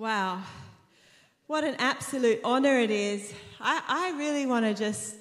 Wow. 0.00 0.40
What 1.46 1.62
an 1.62 1.74
absolute 1.78 2.40
honor 2.42 2.78
it 2.78 2.90
is. 2.90 3.34
I, 3.60 3.82
I 3.86 4.18
really 4.18 4.46
want 4.46 4.64
to 4.64 4.72
just 4.72 5.16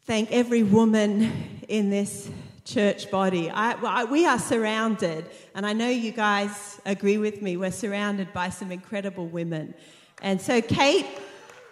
thank 0.00 0.32
every 0.32 0.64
woman 0.64 1.60
in 1.68 1.88
this 1.88 2.28
church 2.64 3.08
body. 3.08 3.52
I, 3.52 3.74
I, 3.74 4.04
we 4.06 4.26
are 4.26 4.40
surrounded, 4.40 5.26
and 5.54 5.64
I 5.64 5.74
know 5.74 5.88
you 5.88 6.10
guys 6.10 6.80
agree 6.84 7.18
with 7.18 7.40
me, 7.40 7.56
we're 7.56 7.70
surrounded 7.70 8.32
by 8.32 8.50
some 8.50 8.72
incredible 8.72 9.28
women. 9.28 9.74
And 10.22 10.40
so, 10.40 10.60
Kate, 10.60 11.06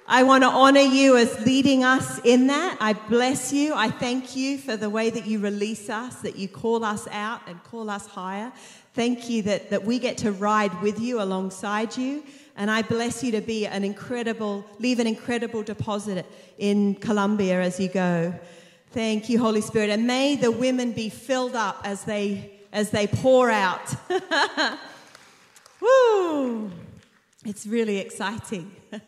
I 0.07 0.23
want 0.23 0.45
to 0.45 0.49
honor 0.49 0.79
you 0.79 1.17
as 1.17 1.45
leading 1.45 1.83
us 1.83 2.21
in 2.25 2.47
that. 2.49 2.77
I 2.81 2.93
bless 2.93 3.53
you. 3.53 3.75
I 3.75 3.91
thank 3.91 4.37
you 4.37 4.59
for 4.59 4.77
the 4.77 4.91
way 4.91 5.11
that 5.11 5.27
you 5.27 5.41
release 5.41 5.91
us, 5.91 6.17
that 6.23 6.37
you 6.37 6.47
call 6.47 6.85
us 6.85 7.09
out 7.11 7.41
and 7.49 7.63
call 7.65 7.91
us 7.91 8.07
higher. 8.07 8.53
Thank 8.93 9.31
you 9.31 9.43
that, 9.43 9.71
that 9.71 9.85
we 9.85 9.99
get 9.99 10.19
to 10.19 10.33
ride 10.33 10.83
with 10.83 10.99
you 10.99 11.23
alongside 11.23 11.97
you. 11.97 12.25
And 12.57 12.71
I 12.71 12.83
bless 12.83 13.23
you 13.23 13.33
to 13.33 13.41
be 13.41 13.67
an 13.67 13.85
incredible, 13.85 14.67
leave 14.79 14.99
an 14.99 15.07
incredible 15.07 15.63
deposit 15.63 16.27
in 16.59 16.97
Colombia 16.97 17.61
as 17.61 17.79
you 17.79 17.89
go. 17.89 18.35
Thank 18.91 19.29
you, 19.29 19.39
Holy 19.39 19.61
Spirit. 19.61 19.91
And 19.91 20.07
may 20.07 20.35
the 20.35 20.51
women 20.51 20.91
be 20.93 21.09
filled 21.09 21.55
up 21.55 21.81
as 21.85 22.05
they, 22.05 22.59
as 22.73 22.91
they 22.91 23.07
pour 23.07 23.49
out. 23.49 23.95
Woo! 25.81 26.73
It's 27.47 27.67
really 27.67 27.99
exciting. 27.99 28.75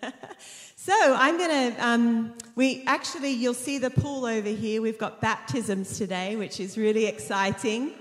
so 0.76 0.94
I'm 0.96 1.36
going 1.36 1.74
to, 1.74 1.86
um, 1.86 2.34
we 2.54 2.84
actually, 2.86 3.32
you'll 3.32 3.52
see 3.52 3.78
the 3.78 3.90
pool 3.90 4.24
over 4.24 4.48
here. 4.48 4.80
We've 4.80 4.98
got 4.98 5.20
baptisms 5.20 5.98
today, 5.98 6.36
which 6.36 6.60
is 6.60 6.78
really 6.78 7.06
exciting. 7.06 7.92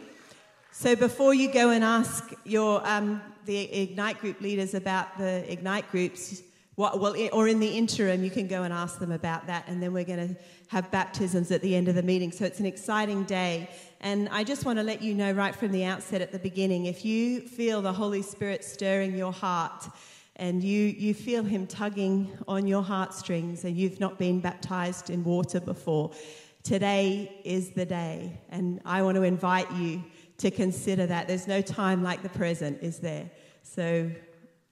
So 0.73 0.95
before 0.95 1.33
you 1.33 1.51
go 1.51 1.71
and 1.71 1.83
ask 1.83 2.33
your 2.45 2.81
um, 2.87 3.21
the 3.45 3.71
Ignite 3.73 4.19
group 4.19 4.39
leaders 4.39 4.73
about 4.73 5.17
the 5.17 5.51
Ignite 5.51 5.91
groups, 5.91 6.41
what, 6.75 6.97
well, 7.01 7.13
or 7.33 7.49
in 7.49 7.59
the 7.59 7.67
interim, 7.67 8.23
you 8.23 8.31
can 8.31 8.47
go 8.47 8.63
and 8.63 8.73
ask 8.73 8.97
them 8.97 9.11
about 9.11 9.47
that, 9.47 9.65
and 9.67 9.83
then 9.83 9.91
we're 9.91 10.05
going 10.05 10.29
to 10.29 10.35
have 10.69 10.89
baptisms 10.89 11.51
at 11.51 11.61
the 11.61 11.75
end 11.75 11.89
of 11.89 11.95
the 11.95 12.01
meeting. 12.01 12.31
So 12.31 12.45
it's 12.45 12.61
an 12.61 12.65
exciting 12.65 13.25
day. 13.25 13.69
And 13.99 14.29
I 14.29 14.45
just 14.45 14.65
want 14.65 14.79
to 14.79 14.83
let 14.83 15.01
you 15.01 15.13
know 15.13 15.33
right 15.33 15.53
from 15.53 15.73
the 15.73 15.83
outset 15.83 16.21
at 16.21 16.31
the 16.31 16.39
beginning 16.39 16.85
if 16.85 17.03
you 17.03 17.41
feel 17.41 17.81
the 17.81 17.93
Holy 17.93 18.21
Spirit 18.21 18.63
stirring 18.63 19.15
your 19.15 19.33
heart 19.33 19.89
and 20.37 20.63
you, 20.63 20.87
you 20.87 21.13
feel 21.13 21.43
Him 21.43 21.67
tugging 21.67 22.31
on 22.47 22.65
your 22.65 22.81
heartstrings 22.81 23.65
and 23.65 23.75
you've 23.75 23.99
not 23.99 24.17
been 24.17 24.39
baptized 24.39 25.09
in 25.09 25.25
water 25.25 25.59
before, 25.59 26.11
today 26.63 27.41
is 27.43 27.71
the 27.71 27.85
day. 27.85 28.39
And 28.49 28.81
I 28.85 29.01
want 29.01 29.17
to 29.17 29.23
invite 29.23 29.69
you 29.73 30.01
to 30.41 30.51
consider 30.51 31.05
that. 31.05 31.27
There's 31.27 31.47
no 31.47 31.61
time 31.61 32.03
like 32.03 32.23
the 32.23 32.29
present, 32.29 32.81
is 32.81 32.99
there? 32.99 33.29
So 33.63 34.09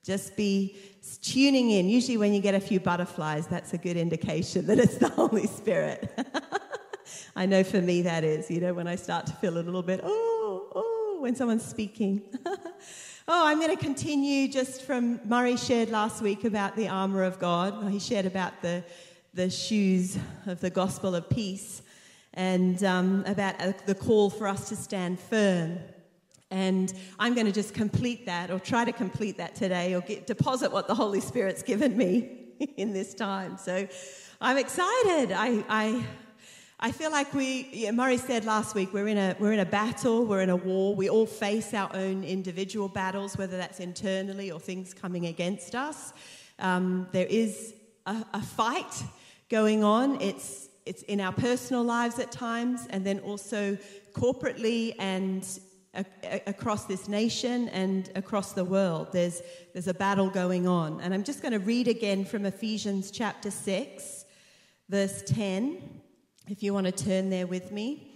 just 0.03 0.36
be 0.36 0.78
tuning 1.22 1.70
in. 1.72 1.88
Usually, 1.88 2.17
when 2.17 2.34
you 2.34 2.42
get 2.42 2.56
a 2.56 2.59
few 2.59 2.80
butterflies, 2.80 3.45
that's 3.45 3.73
a 3.73 3.78
good 3.78 3.95
indication 3.95 4.66
that 4.66 4.80
it's 4.80 4.98
the 4.98 5.09
Holy 5.22 5.45
Spirit. 5.45 6.11
I 7.36 7.45
know 7.45 7.64
for 7.64 7.81
me 7.81 8.02
that 8.02 8.23
is, 8.23 8.50
you 8.50 8.59
know, 8.59 8.73
when 8.73 8.88
I 8.88 8.95
start 8.95 9.28
to 9.28 9.34
feel 9.34 9.58
a 9.58 9.61
little 9.61 9.84
bit, 9.84 10.02
oh, 10.03 10.67
oh, 10.76 11.17
when 11.22 11.36
someone's 11.36 11.66
speaking. 11.66 12.23
oh, 12.45 12.58
I'm 13.28 13.59
going 13.59 13.76
to 13.76 13.81
continue 13.81 14.48
just 14.48 14.81
from 14.81 15.20
Murray 15.26 15.56
shared 15.56 15.89
last 15.89 16.22
week 16.22 16.45
about 16.45 16.76
the 16.76 16.88
armor 16.88 17.23
of 17.23 17.38
God. 17.38 17.92
He 17.92 18.00
shared 18.00 18.26
about 18.26 18.61
the, 18.64 18.83
the 19.36 19.50
shoes 19.50 20.17
of 20.48 20.59
the 20.61 20.70
gospel 20.72 21.14
of 21.14 21.30
peace 21.30 21.83
and 22.40 22.86
um, 22.86 23.22
about 23.28 23.59
uh, 23.59 23.73
the 23.86 23.94
call 23.94 24.30
for 24.30 24.48
us 24.48 24.70
to 24.70 24.76
stand 24.78 25.20
firm. 25.20 25.78
And 26.50 26.94
I'm 27.20 27.34
going 27.34 27.48
to 27.48 27.52
just 27.52 27.73
complete 27.73 28.28
that 28.28 28.50
or 28.50 28.59
try 28.59 28.86
to 28.86 28.94
complete 28.94 29.36
that 29.38 29.56
today 29.56 29.94
or 29.94 30.00
get, 30.00 30.26
deposit 30.26 30.72
what 30.72 30.88
the 30.88 30.95
Holy 30.95 31.20
Spirit's 31.20 31.62
given 31.64 31.98
me 31.98 32.48
in 32.78 32.94
this 32.94 33.14
time. 33.14 33.58
So 33.58 33.86
I'm 34.40 34.56
excited. 34.56 35.34
I, 35.34 35.66
I, 35.67 36.06
I 36.80 36.94
feel 36.94 37.12
like 37.12 37.34
we, 37.34 37.67
yeah, 37.73 37.92
Murray 37.92 38.16
said 38.16 38.45
last 38.45 38.73
week, 38.73 38.94
we're 38.94 39.10
in, 39.10 39.17
a, 39.17 39.36
we're 39.38 39.52
in 39.52 39.60
a 39.60 39.66
battle, 39.66 40.26
we're 40.26 40.42
in 40.42 40.50
a 40.50 40.56
war. 40.56 40.95
We 40.95 41.10
all 41.10 41.26
face 41.26 41.73
our 41.73 41.94
own 41.94 42.23
individual 42.23 42.88
battles, 42.88 43.38
whether 43.38 43.58
that's 43.58 43.82
internally 43.82 44.50
or 44.50 44.61
things 44.61 44.94
coming 44.94 45.26
against 45.26 45.76
us. 45.76 46.14
Um, 46.58 47.10
there 47.11 47.27
is 47.27 47.73
a, 48.06 48.26
a 48.33 48.42
fight 48.42 49.04
going 49.50 49.83
on. 49.83 50.21
It's 50.21 50.69
it's 50.89 51.04
in 51.04 51.22
our 51.22 51.32
personal 51.32 51.83
lives 51.83 52.17
at 52.17 52.32
times, 52.32 52.88
and 52.89 53.05
then 53.05 53.20
also 53.20 53.77
corporately 54.14 54.95
and 54.98 55.48
a, 55.94 56.04
a, 56.23 56.42
across 56.48 56.86
this 56.86 57.08
nation 57.08 57.70
and 57.70 58.10
across 58.16 58.54
the 58.54 58.66
world. 58.66 59.10
There's, 59.11 59.44
there's 59.73 59.88
a 59.88 59.94
battle 59.94 60.32
going 60.32 60.66
on. 60.66 61.00
And 61.02 61.14
I'm 61.14 61.23
just 61.23 61.44
going 61.44 61.52
to 61.52 61.60
read 61.60 61.88
again 61.88 62.26
from 62.26 62.44
Ephesians 62.44 63.11
chapter 63.11 63.52
6, 63.52 64.26
verse 64.89 65.22
10, 65.27 66.02
if 66.48 66.64
you 66.64 66.73
want 66.73 66.88
to 66.88 66.92
turn 66.92 67.30
there 67.30 67.45
with 67.45 67.71
me. 67.71 68.11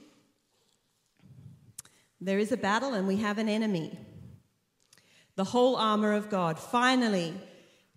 There 2.19 2.39
is 2.39 2.51
a 2.51 2.57
battle, 2.57 2.95
and 2.95 3.07
we 3.07 3.17
have 3.17 3.37
an 3.37 3.49
enemy. 3.49 3.99
The 5.35 5.43
whole 5.43 5.75
armor 5.75 6.13
of 6.13 6.31
God. 6.31 6.57
Finally, 6.57 7.35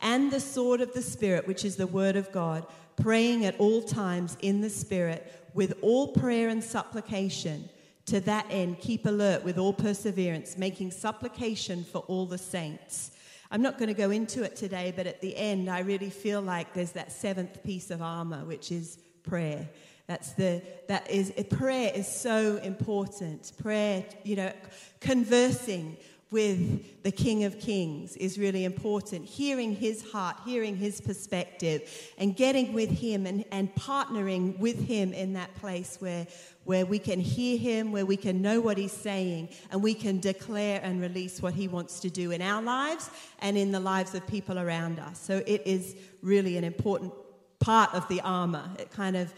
and 0.00 0.30
the 0.30 0.40
sword 0.40 0.80
of 0.80 0.92
the 0.92 1.02
Spirit, 1.02 1.46
which 1.46 1.64
is 1.64 1.76
the 1.76 1.86
word 1.86 2.16
of 2.16 2.30
God, 2.32 2.66
praying 2.96 3.44
at 3.44 3.58
all 3.58 3.82
times 3.82 4.36
in 4.40 4.60
the 4.60 4.70
Spirit 4.70 5.50
with 5.54 5.74
all 5.82 6.08
prayer 6.08 6.48
and 6.48 6.62
supplication. 6.62 7.68
To 8.06 8.20
that 8.20 8.46
end, 8.48 8.78
keep 8.78 9.04
alert 9.04 9.44
with 9.44 9.58
all 9.58 9.72
perseverance, 9.72 10.56
making 10.56 10.92
supplication 10.92 11.84
for 11.84 11.98
all 12.08 12.24
the 12.24 12.38
saints. 12.38 13.12
I'm 13.50 13.62
not 13.62 13.78
going 13.78 13.88
to 13.88 13.94
go 13.94 14.10
into 14.10 14.42
it 14.42 14.56
today, 14.56 14.92
but 14.94 15.06
at 15.06 15.20
the 15.20 15.36
end, 15.36 15.68
I 15.68 15.80
really 15.80 16.10
feel 16.10 16.40
like 16.40 16.74
there's 16.74 16.92
that 16.92 17.12
seventh 17.12 17.62
piece 17.62 17.90
of 17.90 18.00
armor, 18.02 18.44
which 18.44 18.72
is 18.72 18.98
prayer. 19.22 19.68
That's 20.06 20.32
the 20.32 20.62
that 20.88 21.10
is 21.10 21.32
prayer 21.50 21.92
is 21.94 22.08
so 22.08 22.56
important. 22.56 23.52
Prayer, 23.58 24.04
you 24.24 24.36
know, 24.36 24.52
conversing 25.00 25.98
with 26.30 27.02
the 27.02 27.10
King 27.10 27.44
of 27.44 27.58
Kings 27.58 28.16
is 28.16 28.38
really 28.38 28.64
important. 28.64 29.24
Hearing 29.24 29.74
his 29.74 30.10
heart, 30.10 30.36
hearing 30.44 30.76
his 30.76 31.00
perspective, 31.00 31.90
and 32.18 32.36
getting 32.36 32.72
with 32.74 32.90
him 32.90 33.26
and, 33.26 33.44
and 33.50 33.74
partnering 33.74 34.58
with 34.58 34.86
him 34.86 35.12
in 35.14 35.32
that 35.32 35.54
place 35.54 35.96
where, 36.00 36.26
where 36.64 36.84
we 36.84 36.98
can 36.98 37.18
hear 37.18 37.56
him, 37.56 37.92
where 37.92 38.04
we 38.04 38.16
can 38.16 38.42
know 38.42 38.60
what 38.60 38.76
he's 38.76 38.92
saying, 38.92 39.48
and 39.70 39.82
we 39.82 39.94
can 39.94 40.20
declare 40.20 40.80
and 40.82 41.00
release 41.00 41.40
what 41.40 41.54
he 41.54 41.66
wants 41.66 42.00
to 42.00 42.10
do 42.10 42.30
in 42.30 42.42
our 42.42 42.60
lives 42.60 43.08
and 43.38 43.56
in 43.56 43.72
the 43.72 43.80
lives 43.80 44.14
of 44.14 44.26
people 44.26 44.58
around 44.58 44.98
us. 44.98 45.18
So 45.18 45.42
it 45.46 45.62
is 45.64 45.96
really 46.20 46.58
an 46.58 46.64
important 46.64 47.12
part 47.58 47.94
of 47.94 48.06
the 48.08 48.20
armor. 48.20 48.68
It 48.78 48.90
kind 48.90 49.16
of 49.16 49.32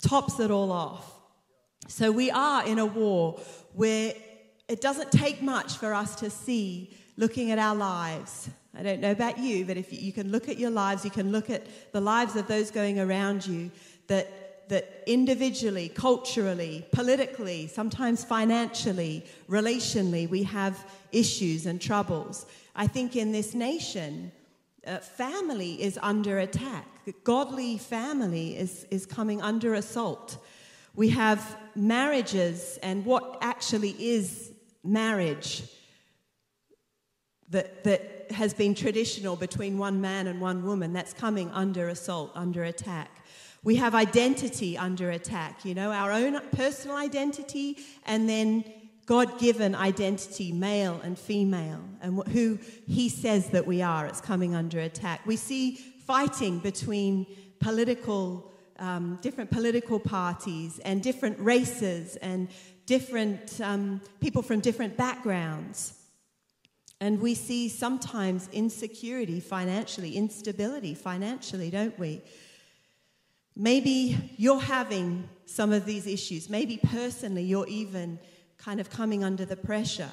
tops 0.00 0.40
it 0.40 0.50
all 0.50 0.72
off. 0.72 1.20
So 1.86 2.10
we 2.10 2.30
are 2.30 2.66
in 2.66 2.78
a 2.78 2.86
war 2.86 3.40
where 3.74 4.14
it 4.70 4.80
doesn't 4.80 5.10
take 5.10 5.42
much 5.42 5.76
for 5.76 5.92
us 5.92 6.14
to 6.16 6.30
see 6.30 6.90
looking 7.16 7.50
at 7.50 7.58
our 7.58 7.74
lives. 7.74 8.48
I 8.78 8.82
don't 8.82 9.00
know 9.00 9.10
about 9.10 9.36
you, 9.38 9.64
but 9.64 9.76
if 9.76 9.88
you 9.92 10.12
can 10.12 10.30
look 10.30 10.48
at 10.48 10.58
your 10.58 10.70
lives, 10.70 11.04
you 11.04 11.10
can 11.10 11.32
look 11.32 11.50
at 11.50 11.62
the 11.92 12.00
lives 12.00 12.36
of 12.36 12.46
those 12.46 12.70
going 12.70 12.98
around 13.00 13.46
you 13.46 13.70
that, 14.06 14.26
that 14.68 15.02
individually, 15.06 15.88
culturally, 15.88 16.86
politically, 16.92 17.66
sometimes 17.66 18.24
financially, 18.24 19.24
relationally, 19.48 20.28
we 20.30 20.44
have 20.44 20.74
issues 21.10 21.66
and 21.66 21.80
troubles. 21.80 22.46
I 22.74 22.86
think 22.86 23.16
in 23.16 23.32
this 23.32 23.54
nation, 23.54 24.32
Uh, 24.86 24.98
family 24.98 25.72
is 25.82 25.98
under 26.02 26.38
attack. 26.38 26.86
The 27.04 27.14
godly 27.24 27.78
family 27.78 28.56
is, 28.56 28.86
is 28.90 29.04
coming 29.06 29.42
under 29.42 29.74
assault. 29.74 30.38
We 30.94 31.10
have 31.10 31.40
marriages 31.76 32.78
and 32.82 33.04
what 33.04 33.24
actually 33.42 33.94
is 33.98 34.49
marriage 34.84 35.62
that, 37.50 37.84
that 37.84 38.30
has 38.32 38.54
been 38.54 38.74
traditional 38.74 39.36
between 39.36 39.76
one 39.76 40.00
man 40.00 40.26
and 40.26 40.40
one 40.40 40.64
woman, 40.64 40.92
that's 40.92 41.12
coming 41.12 41.50
under 41.50 41.88
assault, 41.88 42.30
under 42.34 42.64
attack. 42.64 43.24
We 43.62 43.76
have 43.76 43.94
identity 43.94 44.78
under 44.78 45.10
attack, 45.10 45.64
you 45.64 45.74
know, 45.74 45.92
our 45.92 46.12
own 46.12 46.40
personal 46.52 46.96
identity 46.96 47.78
and 48.06 48.28
then 48.28 48.64
God 49.10 49.40
given 49.40 49.74
identity, 49.74 50.52
male 50.52 51.00
and 51.02 51.18
female, 51.18 51.82
and 52.00 52.22
who 52.28 52.60
He 52.86 53.08
says 53.08 53.48
that 53.48 53.66
we 53.66 53.82
are. 53.82 54.06
It's 54.06 54.20
coming 54.20 54.54
under 54.54 54.78
attack. 54.78 55.26
We 55.26 55.34
see 55.34 55.72
fighting 56.06 56.60
between 56.60 57.26
political, 57.58 58.52
um, 58.78 59.18
different 59.20 59.50
political 59.50 59.98
parties 59.98 60.78
and 60.84 61.02
different 61.02 61.40
races 61.40 62.16
and 62.16 62.48
different 62.90 63.60
um, 63.60 64.00
people 64.20 64.42
from 64.42 64.58
different 64.58 64.96
backgrounds. 64.96 65.94
And 67.00 67.20
we 67.20 67.36
see 67.36 67.68
sometimes 67.68 68.48
insecurity 68.52 69.38
financially, 69.38 70.16
instability 70.16 70.94
financially, 70.94 71.70
don't 71.70 71.96
we? 72.00 72.20
Maybe 73.54 74.32
you're 74.36 74.58
having 74.78 75.28
some 75.46 75.70
of 75.72 75.84
these 75.84 76.08
issues. 76.08 76.50
Maybe 76.50 76.80
personally 76.82 77.44
you're 77.44 77.68
even 77.68 78.18
kind 78.58 78.80
of 78.80 78.90
coming 78.90 79.22
under 79.22 79.44
the 79.44 79.56
pressure. 79.56 80.10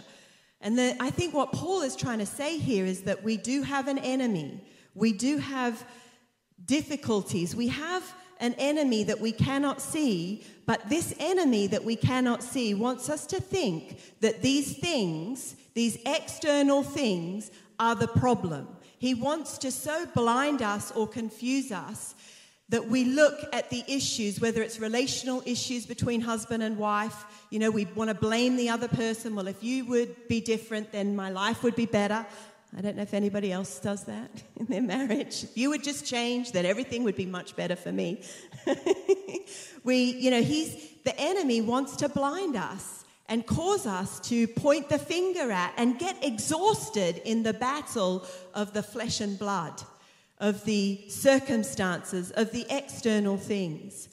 And 0.62 0.78
the, 0.78 0.96
I 1.00 1.10
think 1.10 1.34
what 1.34 1.54
Paul 1.54 1.82
is 1.82 1.96
trying 1.96 2.20
to 2.20 2.28
say 2.28 2.60
here 2.60 2.86
is 2.86 3.02
that 3.10 3.24
we 3.24 3.38
do 3.38 3.64
have 3.64 3.88
an 3.88 3.98
enemy. 3.98 4.64
We 4.94 5.14
do 5.14 5.40
have 5.40 5.84
difficulties. 6.64 7.56
We 7.56 7.70
have 7.70 8.04
an 8.40 8.54
enemy 8.58 9.04
that 9.04 9.20
we 9.20 9.32
cannot 9.32 9.82
see, 9.82 10.44
but 10.66 10.90
this 10.90 11.14
enemy 11.20 11.68
that 11.68 11.84
we 11.84 11.96
cannot 11.96 12.44
see 12.44 12.74
wants 12.74 13.10
us 13.10 13.26
to 13.28 13.40
think 13.40 14.00
that 14.22 14.42
these 14.42 14.78
things, 14.78 15.56
these 15.74 15.98
external 16.06 16.84
things, 16.84 17.52
are 17.80 17.96
the 17.96 18.08
problem. 18.08 18.68
He 18.98 19.14
wants 19.14 19.58
to 19.60 19.72
so 19.72 20.06
blind 20.08 20.62
us 20.62 20.92
or 20.92 21.08
confuse 21.08 21.72
us 21.72 22.16
that 22.70 22.86
we 22.86 23.06
look 23.06 23.40
at 23.54 23.70
the 23.70 23.84
issues, 23.88 24.42
whether 24.42 24.62
it's 24.62 24.80
relational 24.80 25.42
issues 25.46 25.86
between 25.86 26.20
husband 26.20 26.62
and 26.62 26.78
wife. 26.78 27.26
You 27.50 27.60
know, 27.60 27.72
we 27.72 27.86
want 27.86 28.10
to 28.10 28.14
blame 28.14 28.58
the 28.58 28.70
other 28.70 28.90
person. 28.90 29.36
Well, 29.36 29.48
if 29.48 29.64
you 29.64 29.86
would 29.86 30.28
be 30.28 30.42
different, 30.42 30.92
then 30.92 31.16
my 31.16 31.30
life 31.30 31.64
would 31.64 31.76
be 31.76 31.86
better. 31.86 32.26
I 32.78 32.82
don't 32.82 32.96
know 32.96 33.02
if 33.02 33.16
anybody 33.16 33.52
else 33.52 33.80
does 33.80 34.04
that 34.04 34.30
in 34.60 34.68
their 34.68 34.84
marriage. 34.84 35.44
If 35.44 35.58
you 35.58 35.70
would 35.72 35.84
just 35.84 36.06
change, 36.06 36.52
then 36.52 36.66
everything 36.66 37.04
would 37.04 37.16
be 37.16 37.26
much 37.26 37.56
better 37.56 37.76
for 37.76 37.92
me. 37.92 38.22
we, 39.84 39.96
you 39.96 40.30
know, 40.30 40.44
he's 40.44 40.94
the 41.04 41.20
enemy 41.20 41.62
wants 41.62 41.96
to 41.98 42.10
blind 42.10 42.56
us 42.56 43.04
and 43.30 43.46
cause 43.48 43.88
us 43.88 44.20
to 44.20 44.48
point 44.48 44.90
the 44.90 45.00
finger 45.00 45.52
at 45.52 45.74
and 45.78 45.98
get 45.98 46.24
exhausted 46.24 47.20
in 47.26 47.42
the 47.42 47.54
battle 47.54 48.26
of 48.54 48.74
the 48.74 48.84
flesh 48.84 49.22
and 49.22 49.40
blood, 49.40 49.82
of 50.38 50.64
the 50.66 51.04
circumstances, 51.10 52.30
of 52.32 52.52
the 52.52 52.66
external 52.70 53.38
things. 53.38 54.08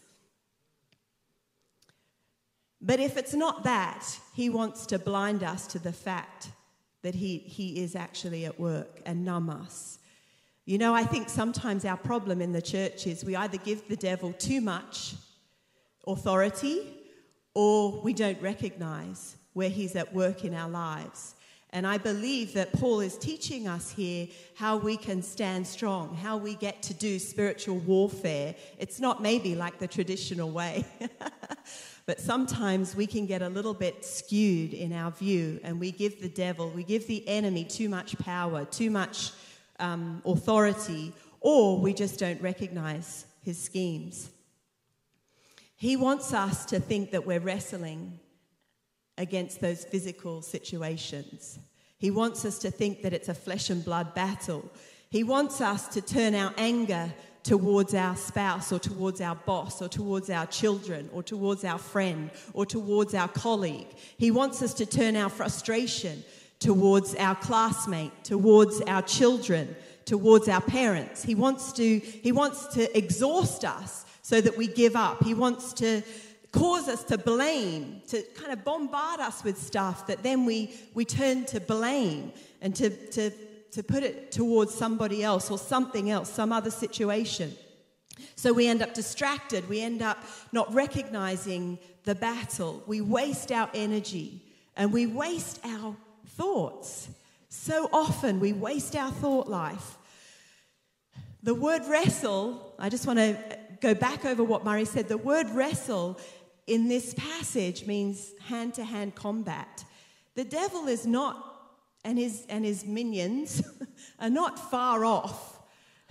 But 2.81 2.99
if 2.99 3.17
it's 3.19 3.35
not 3.35 3.65
that, 3.65 4.05
he 4.35 4.49
wants 4.49 4.87
to 4.87 4.99
blind 4.99 5.43
us 5.43 5.67
to 5.69 5.79
the 5.79 5.93
fact 5.93 6.49
that 7.05 7.15
he, 7.15 7.37
he 7.39 7.85
is 7.85 7.95
actually 7.95 8.47
at 8.47 8.59
work 8.59 8.99
and 9.05 9.27
numb 9.27 9.51
us. 9.51 9.99
You 10.65 10.79
know, 10.79 10.95
I 10.95 11.05
think 11.05 11.29
sometimes 11.29 11.85
our 11.85 11.99
problem 11.99 12.41
in 12.41 12.53
the 12.53 12.62
church 12.62 13.06
is 13.06 13.23
we 13.23 13.37
either 13.37 13.59
give 13.59 13.87
the 13.89 13.97
devil 13.97 14.33
too 14.33 14.62
much 14.62 15.15
authority 16.06 16.79
or 17.53 18.01
we 18.01 18.15
don't 18.15 18.41
recognize 18.41 19.37
where 19.53 19.69
he's 19.69 19.95
at 19.97 20.15
work 20.15 20.47
in 20.47 20.55
our 20.55 20.71
lives. 20.71 21.35
And 21.75 21.87
I 21.87 21.99
believe 21.99 22.55
that 22.55 22.73
Paul 22.73 23.01
is 23.01 23.19
teaching 23.19 23.69
us 23.69 23.91
here 23.91 24.29
how 24.56 24.79
we 24.79 24.97
can 24.97 25.21
stand 25.21 25.67
strong, 25.67 26.15
how 26.15 26.39
we 26.39 26.55
get 26.55 26.83
to 26.85 26.95
do 26.95 27.19
spiritual 27.19 27.77
warfare. 27.81 28.55
It's 28.79 28.99
not 28.99 29.21
maybe 29.21 29.55
like 29.55 29.79
the 29.79 29.89
traditional 29.89 30.51
way. 30.51 30.87
But 32.06 32.21
sometimes 32.21 32.95
we 32.95 33.06
can 33.06 33.25
get 33.27 33.41
a 33.41 33.49
little 33.49 33.73
bit 33.73 34.05
skewed 34.05 34.75
in 34.75 34.93
our 34.93 35.11
view 35.11 35.59
and 35.65 35.81
we 35.81 35.91
give 35.91 36.21
the 36.21 36.29
devil, 36.29 36.71
we 36.71 36.85
give 36.85 37.06
the 37.06 37.27
enemy 37.27 37.65
too 37.65 37.89
much 37.89 38.19
power, 38.19 38.67
too 38.67 38.91
much 38.91 39.33
um, 39.79 40.21
authority, 40.27 41.15
or 41.41 41.79
we 41.79 41.95
just 41.95 42.19
don't 42.19 42.41
recognize 42.43 43.25
his 43.43 43.61
schemes. 43.61 44.31
He 45.77 45.97
wants 45.97 46.33
us 46.33 46.67
to 46.67 46.79
think 46.79 47.11
that 47.12 47.27
we're 47.27 47.41
wrestling 47.41 48.19
against 49.17 49.61
those 49.61 49.85
physical 49.85 50.43
situations. 50.43 51.59
He 51.99 52.11
wants 52.11 52.45
us 52.45 52.59
to 52.61 52.71
think 52.71 53.03
that 53.03 53.12
it's 53.12 53.29
a 53.29 53.35
flesh 53.35 53.71
and 53.71 53.85
blood 53.85 54.15
battle. 54.15 54.71
He 55.11 55.25
wants 55.25 55.61
us 55.61 55.89
to 55.89 56.01
turn 56.01 56.35
our 56.35 56.53
anger 56.59 57.12
towards 57.44 57.94
our 57.94 58.17
spouse 58.17 58.73
or 58.73 58.79
towards 58.79 59.20
our 59.20 59.37
boss 59.37 59.81
or 59.81 59.88
towards 59.88 60.31
our 60.31 60.46
children 60.46 61.08
or 61.12 61.23
towards 61.23 61.62
our 61.62 61.79
friend 61.79 62.31
or 62.55 62.67
towards 62.67 63.14
our 63.14 63.29
colleague. 63.29 63.87
He 64.17 64.31
wants 64.31 64.62
us 64.62 64.75
to 64.75 64.87
turn 64.87 65.14
our 65.14 65.29
frustration 65.29 66.25
towards 66.58 67.14
our 67.17 67.35
classmate, 67.37 68.25
towards 68.25 68.81
our 68.82 69.02
children, 69.02 69.76
towards 70.06 70.49
our 70.49 70.62
parents. 70.62 71.23
He 71.23 71.35
wants 71.35 71.73
to, 71.75 71.99
he 71.99 72.32
wants 72.32 72.67
to 72.75 72.96
exhaust 72.96 73.64
us 73.64 74.06
so 74.23 74.41
that 74.41 74.56
we 74.56 74.67
give 74.67 74.96
up. 74.96 75.23
He 75.23 75.35
wants 75.35 75.75
to 75.75 76.02
cause 76.50 76.88
us 76.88 77.05
to 77.05 77.19
blame, 77.19 78.00
to 78.08 78.23
kind 78.35 78.52
of 78.52 78.64
bombard 78.64 79.20
us 79.20 79.44
with 79.44 79.58
stuff 79.58 80.06
that 80.06 80.23
then 80.23 80.46
we, 80.46 80.75
we 80.94 81.05
turn 81.05 81.44
to 81.46 81.61
blame 81.61 82.32
and 82.62 82.75
to, 82.76 82.88
to 83.08 83.31
to 83.75 83.82
put 83.82 84.05
it 84.05 84.31
towards 84.31 84.73
somebody 84.73 85.25
else 85.25 85.50
or 85.50 85.59
something 85.59 86.09
else, 86.09 86.31
some 86.31 86.53
other 86.53 86.71
situation. 86.71 87.53
So 88.37 88.53
we 88.53 88.69
end 88.69 88.82
up 88.82 88.94
distracted. 88.94 89.69
We 89.69 89.81
end 89.81 90.00
up 90.00 90.19
not 90.53 90.73
recognizing 90.73 91.81
the 92.05 92.15
battle. 92.15 92.85
We 92.87 93.00
waste 93.00 93.50
our 93.50 93.69
energy 93.75 94.43
and 94.76 94.93
we 94.93 95.06
waste 95.06 95.59
our 95.65 95.97
thoughts. 96.29 97.09
So 97.49 97.88
often 97.93 98.38
we 98.38 98.53
waste 98.53 98.94
our 98.94 99.11
thought 99.11 99.49
life. 99.49 99.99
The 101.43 101.55
word 101.55 101.82
wrestle, 101.87 102.75
I 102.79 102.88
just 102.88 103.06
want 103.06 103.19
to 103.19 103.37
go 103.81 103.93
back 103.93 104.25
over 104.25 104.44
what 104.44 104.65
Murray 104.65 104.84
said. 104.84 105.08
The 105.08 105.19
word 105.19 105.51
wrestle 105.51 106.19
in 106.69 106.89
this 106.89 107.13
passage 107.15 107.87
means 107.87 108.32
hand 108.46 108.75
to 108.75 108.84
hand 108.84 109.17
combat. 109.17 109.84
The 110.37 110.44
devil 110.44 110.87
is 110.87 111.06
not 111.06 111.54
and 112.05 112.19
his, 112.19 112.44
and 112.49 112.65
his 112.65 112.84
minions 112.84 113.63
are 114.20 114.31
not 114.31 114.70
far 114.70 115.05
off. 115.05 115.58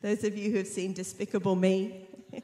Those 0.00 0.24
of 0.24 0.36
you 0.36 0.50
who 0.50 0.56
have 0.56 0.66
seen 0.66 0.92
Despicable 0.94 1.54
Me, 1.54 2.08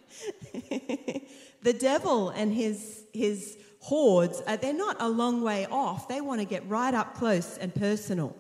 the 1.63 1.73
devil 1.73 2.29
and 2.31 2.53
his, 2.53 3.05
his 3.13 3.59
hordes, 3.81 4.43
uh, 4.47 4.57
they're 4.57 4.73
not 4.73 4.97
a 5.01 5.09
long 5.09 5.43
way 5.43 5.67
off. 5.71 6.07
They 6.09 6.21
want 6.21 6.41
to 6.41 6.47
get 6.47 6.69
right 6.69 6.95
up 6.95 7.15
close 7.15 7.59
and 7.59 7.75
personal. 7.75 8.37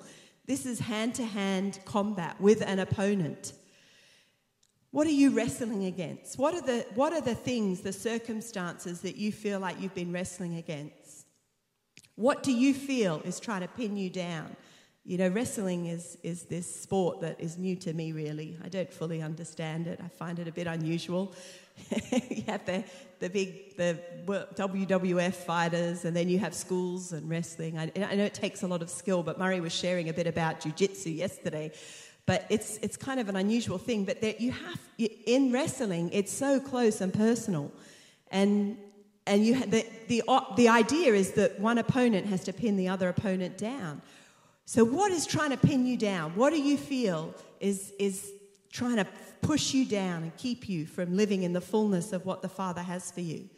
This 0.47 0.67
is 0.67 0.79
hand 0.79 1.15
to 1.17 1.25
hand 1.25 1.81
combat 1.85 2.41
with 2.41 2.63
an 2.63 2.79
opponent. 2.79 3.55
What 4.91 5.07
are 5.07 5.11
you 5.11 5.31
wrestling 5.31 5.85
against? 5.85 6.39
What 6.39 6.55
are, 6.55 6.63
the, 6.63 6.87
what 6.95 7.13
are 7.13 7.21
the 7.21 7.35
things, 7.35 7.81
the 7.81 7.93
circumstances 7.93 9.01
that 9.03 9.17
you 9.17 9.33
feel 9.33 9.61
like 9.61 9.81
you've 9.81 9.95
been 9.95 10.13
wrestling 10.13 10.57
against? 10.57 10.95
What 12.19 12.43
do 12.43 12.53
you 12.53 12.75
feel 12.75 13.23
is 13.25 13.39
trying 13.39 13.61
to 13.61 13.69
pin 13.69 13.97
you 13.97 14.11
down? 14.11 14.57
You 15.05 15.19
know, 15.19 15.29
wrestling 15.29 15.87
is, 15.87 16.19
is 16.25 16.43
this 16.47 16.67
sport 16.69 17.21
that 17.21 17.39
is 17.39 17.57
new 17.57 17.77
to 17.77 17.93
me, 17.93 18.11
really. 18.11 18.59
I 18.61 18.69
don't 18.69 18.93
fully 18.93 19.23
understand 19.23 19.87
it. 19.87 20.01
I 20.05 20.09
find 20.09 20.41
it 20.41 20.49
a 20.49 20.51
bit 20.51 20.67
unusual. 20.67 21.33
you 22.29 22.43
have 22.49 22.67
the, 22.67 22.83
the 23.21 23.31
big 23.31 23.77
the 23.77 24.01
WWF 24.27 25.33
fighters, 25.33 26.05
and 26.05 26.17
then 26.17 26.29
you 26.29 26.41
have 26.41 26.55
schools 26.55 27.13
and 27.13 27.31
wrestling. 27.31 27.79
I, 27.79 27.93
I 27.97 28.17
know 28.17 28.25
it 28.25 28.35
takes 28.35 28.65
a 28.65 28.67
lot 28.67 28.83
of 28.83 28.91
skill, 28.91 29.23
but 29.23 29.39
Murray 29.39 29.61
was 29.61 29.73
sharing 29.73 30.09
a 30.09 30.13
bit 30.13 30.27
about 30.27 30.61
jujitsu 30.61 31.17
yesterday. 31.17 31.71
But 32.27 32.47
it's, 32.51 32.79
it's 32.79 32.97
kind 32.97 33.21
of 33.21 33.29
an 33.29 33.37
unusual 33.37 33.79
thing. 33.79 34.05
But 34.05 34.21
there, 34.21 34.35
you 34.41 34.51
have, 34.51 34.81
in 34.99 35.53
wrestling, 35.53 36.11
it's 36.13 36.33
so 36.33 36.59
close 36.59 37.01
and 37.01 37.15
personal. 37.15 37.71
And 38.33 38.77
and 39.29 39.45
you, 39.45 39.61
the, 39.61 39.87
the, 40.09 40.23
the 40.57 40.69
idea 40.69 41.13
is 41.13 41.33
that 41.33 41.61
one 41.61 41.79
opponent 41.79 42.27
has 42.27 42.43
to 42.45 42.53
pin 42.53 42.77
the 42.77 42.89
other 42.89 43.09
opponent 43.09 43.59
down. 43.59 44.03
So, 44.65 44.85
what 44.85 45.13
is 45.13 45.27
trying 45.27 45.51
to 45.51 45.57
pin 45.57 45.87
you 45.87 45.97
down? 45.97 46.35
What 46.35 46.51
do 46.51 46.61
you 46.61 46.77
feel 46.77 47.35
is, 47.61 47.93
is 47.99 48.31
trying 48.73 48.97
to 48.97 49.07
push 49.41 49.73
you 49.73 49.85
down 49.85 50.25
and 50.25 50.37
keep 50.37 50.69
you 50.69 50.87
from 50.87 51.17
living 51.17 51.43
in 51.43 51.53
the 51.53 51.61
fullness 51.61 52.13
of 52.13 52.27
what 52.27 52.43
the 52.43 52.49
Father 52.49 52.83
has 52.83 53.11
for 53.11 53.21
you? 53.21 53.49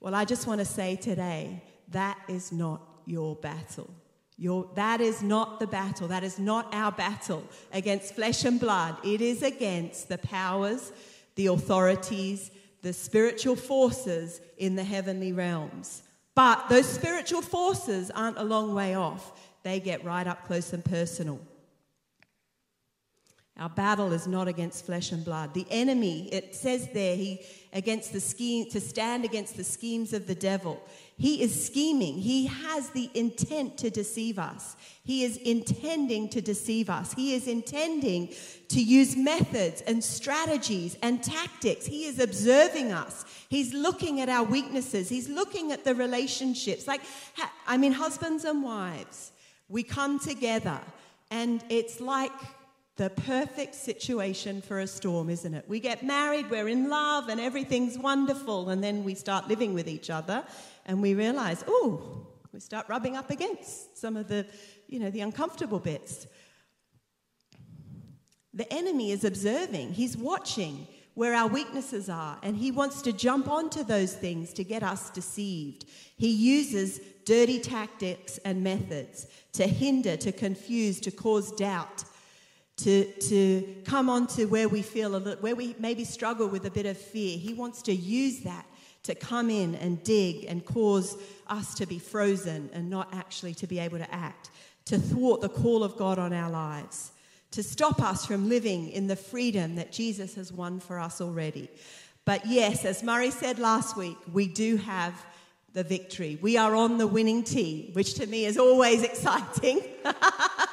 Well, 0.00 0.14
I 0.14 0.24
just 0.24 0.46
want 0.46 0.60
to 0.60 0.64
say 0.64 0.96
today 0.96 1.62
that 1.88 2.18
is 2.28 2.52
not 2.52 2.80
your 3.04 3.36
battle. 3.36 3.90
Your, 4.38 4.68
that 4.74 5.00
is 5.00 5.22
not 5.22 5.60
the 5.60 5.66
battle. 5.66 6.08
That 6.08 6.24
is 6.24 6.38
not 6.38 6.74
our 6.74 6.90
battle 6.90 7.44
against 7.72 8.14
flesh 8.14 8.44
and 8.44 8.58
blood. 8.58 8.96
It 9.04 9.20
is 9.20 9.42
against 9.42 10.08
the 10.08 10.18
powers, 10.18 10.90
the 11.36 11.46
authorities, 11.46 12.50
the 12.82 12.92
spiritual 12.92 13.56
forces 13.56 14.40
in 14.58 14.74
the 14.74 14.84
heavenly 14.84 15.32
realms. 15.32 16.02
But 16.34 16.68
those 16.68 16.88
spiritual 16.88 17.42
forces 17.42 18.10
aren't 18.10 18.38
a 18.38 18.44
long 18.44 18.74
way 18.74 18.94
off, 18.94 19.32
they 19.62 19.80
get 19.80 20.04
right 20.04 20.26
up 20.26 20.46
close 20.46 20.72
and 20.72 20.84
personal. 20.84 21.40
Our 23.58 23.68
battle 23.68 24.12
is 24.12 24.26
not 24.26 24.48
against 24.48 24.86
flesh 24.86 25.12
and 25.12 25.24
blood. 25.24 25.52
The 25.52 25.66
enemy, 25.70 26.28
it 26.32 26.54
says 26.54 26.88
there, 26.94 27.14
he 27.16 27.40
against 27.74 28.12
the 28.12 28.20
scheme 28.20 28.68
to 28.70 28.80
stand 28.80 29.24
against 29.26 29.56
the 29.58 29.64
schemes 29.64 30.14
of 30.14 30.26
the 30.26 30.34
devil. 30.34 30.82
He 31.18 31.42
is 31.42 31.66
scheming. 31.66 32.14
He 32.14 32.46
has 32.46 32.90
the 32.90 33.10
intent 33.14 33.76
to 33.78 33.90
deceive 33.90 34.38
us. 34.38 34.74
He 35.04 35.24
is 35.24 35.36
intending 35.36 36.30
to 36.30 36.40
deceive 36.40 36.88
us. 36.88 37.12
He 37.12 37.34
is 37.34 37.46
intending 37.46 38.32
to 38.68 38.82
use 38.82 39.16
methods 39.16 39.82
and 39.82 40.02
strategies 40.02 40.96
and 41.02 41.22
tactics. 41.22 41.84
He 41.84 42.06
is 42.06 42.18
observing 42.18 42.92
us. 42.92 43.26
He's 43.50 43.74
looking 43.74 44.22
at 44.22 44.30
our 44.30 44.44
weaknesses. 44.44 45.10
He's 45.10 45.28
looking 45.28 45.72
at 45.72 45.84
the 45.84 45.94
relationships. 45.94 46.86
Like, 46.86 47.02
I 47.66 47.76
mean, 47.76 47.92
husbands 47.92 48.44
and 48.44 48.62
wives, 48.62 49.32
we 49.68 49.82
come 49.82 50.18
together 50.18 50.80
and 51.30 51.62
it's 51.68 52.00
like 52.00 52.32
the 52.96 53.10
perfect 53.10 53.74
situation 53.74 54.60
for 54.60 54.80
a 54.80 54.86
storm, 54.86 55.30
isn't 55.30 55.54
it? 55.54 55.64
We 55.66 55.80
get 55.80 56.02
married, 56.02 56.50
we're 56.50 56.68
in 56.68 56.90
love, 56.90 57.28
and 57.28 57.40
everything's 57.40 57.98
wonderful, 57.98 58.68
and 58.68 58.84
then 58.84 59.02
we 59.02 59.14
start 59.14 59.48
living 59.48 59.72
with 59.72 59.88
each 59.88 60.10
other, 60.10 60.44
and 60.84 61.00
we 61.00 61.14
realize, 61.14 61.64
oh, 61.66 62.26
we 62.52 62.60
start 62.60 62.86
rubbing 62.88 63.16
up 63.16 63.30
against 63.30 63.96
some 63.96 64.16
of 64.16 64.28
the, 64.28 64.46
you 64.88 64.98
know, 64.98 65.10
the 65.10 65.22
uncomfortable 65.22 65.78
bits. 65.78 66.26
The 68.52 68.70
enemy 68.70 69.10
is 69.10 69.24
observing, 69.24 69.94
he's 69.94 70.16
watching 70.16 70.86
where 71.14 71.34
our 71.34 71.48
weaknesses 71.48 72.10
are, 72.10 72.38
and 72.42 72.56
he 72.56 72.70
wants 72.70 73.00
to 73.02 73.12
jump 73.12 73.48
onto 73.48 73.84
those 73.84 74.14
things 74.14 74.52
to 74.54 74.64
get 74.64 74.82
us 74.82 75.08
deceived. 75.10 75.86
He 76.16 76.30
uses 76.30 77.00
dirty 77.24 77.58
tactics 77.58 78.38
and 78.44 78.62
methods 78.62 79.26
to 79.52 79.66
hinder, 79.66 80.16
to 80.18 80.32
confuse, 80.32 81.00
to 81.00 81.10
cause 81.10 81.52
doubt 81.52 82.04
to, 82.82 83.04
to 83.04 83.76
come 83.84 84.10
on 84.10 84.26
to 84.26 84.46
where 84.46 84.68
we 84.68 84.82
feel 84.82 85.14
a 85.14 85.18
little, 85.18 85.42
where 85.42 85.54
we 85.54 85.76
maybe 85.78 86.04
struggle 86.04 86.48
with 86.48 86.66
a 86.66 86.70
bit 86.70 86.86
of 86.86 86.98
fear. 86.98 87.38
He 87.38 87.54
wants 87.54 87.82
to 87.82 87.92
use 87.94 88.40
that 88.40 88.66
to 89.04 89.14
come 89.14 89.50
in 89.50 89.74
and 89.76 90.02
dig 90.02 90.44
and 90.44 90.64
cause 90.64 91.16
us 91.48 91.74
to 91.74 91.86
be 91.86 91.98
frozen 91.98 92.70
and 92.72 92.88
not 92.90 93.08
actually 93.12 93.54
to 93.54 93.66
be 93.66 93.78
able 93.78 93.98
to 93.98 94.14
act, 94.14 94.50
to 94.86 94.98
thwart 94.98 95.40
the 95.40 95.48
call 95.48 95.84
of 95.84 95.96
God 95.96 96.18
on 96.18 96.32
our 96.32 96.50
lives, 96.50 97.12
to 97.52 97.62
stop 97.62 98.00
us 98.00 98.26
from 98.26 98.48
living 98.48 98.90
in 98.90 99.06
the 99.06 99.16
freedom 99.16 99.76
that 99.76 99.92
Jesus 99.92 100.34
has 100.34 100.52
won 100.52 100.80
for 100.80 100.98
us 100.98 101.20
already. 101.20 101.68
But 102.24 102.46
yes, 102.46 102.84
as 102.84 103.02
Murray 103.02 103.30
said 103.30 103.58
last 103.58 103.96
week, 103.96 104.16
we 104.32 104.46
do 104.46 104.76
have 104.76 105.14
the 105.72 105.84
victory. 105.84 106.38
We 106.40 106.56
are 106.56 106.74
on 106.74 106.98
the 106.98 107.06
winning 107.06 107.42
team, 107.44 107.92
which 107.94 108.14
to 108.14 108.26
me 108.26 108.44
is 108.44 108.58
always 108.58 109.02
exciting. 109.04 109.82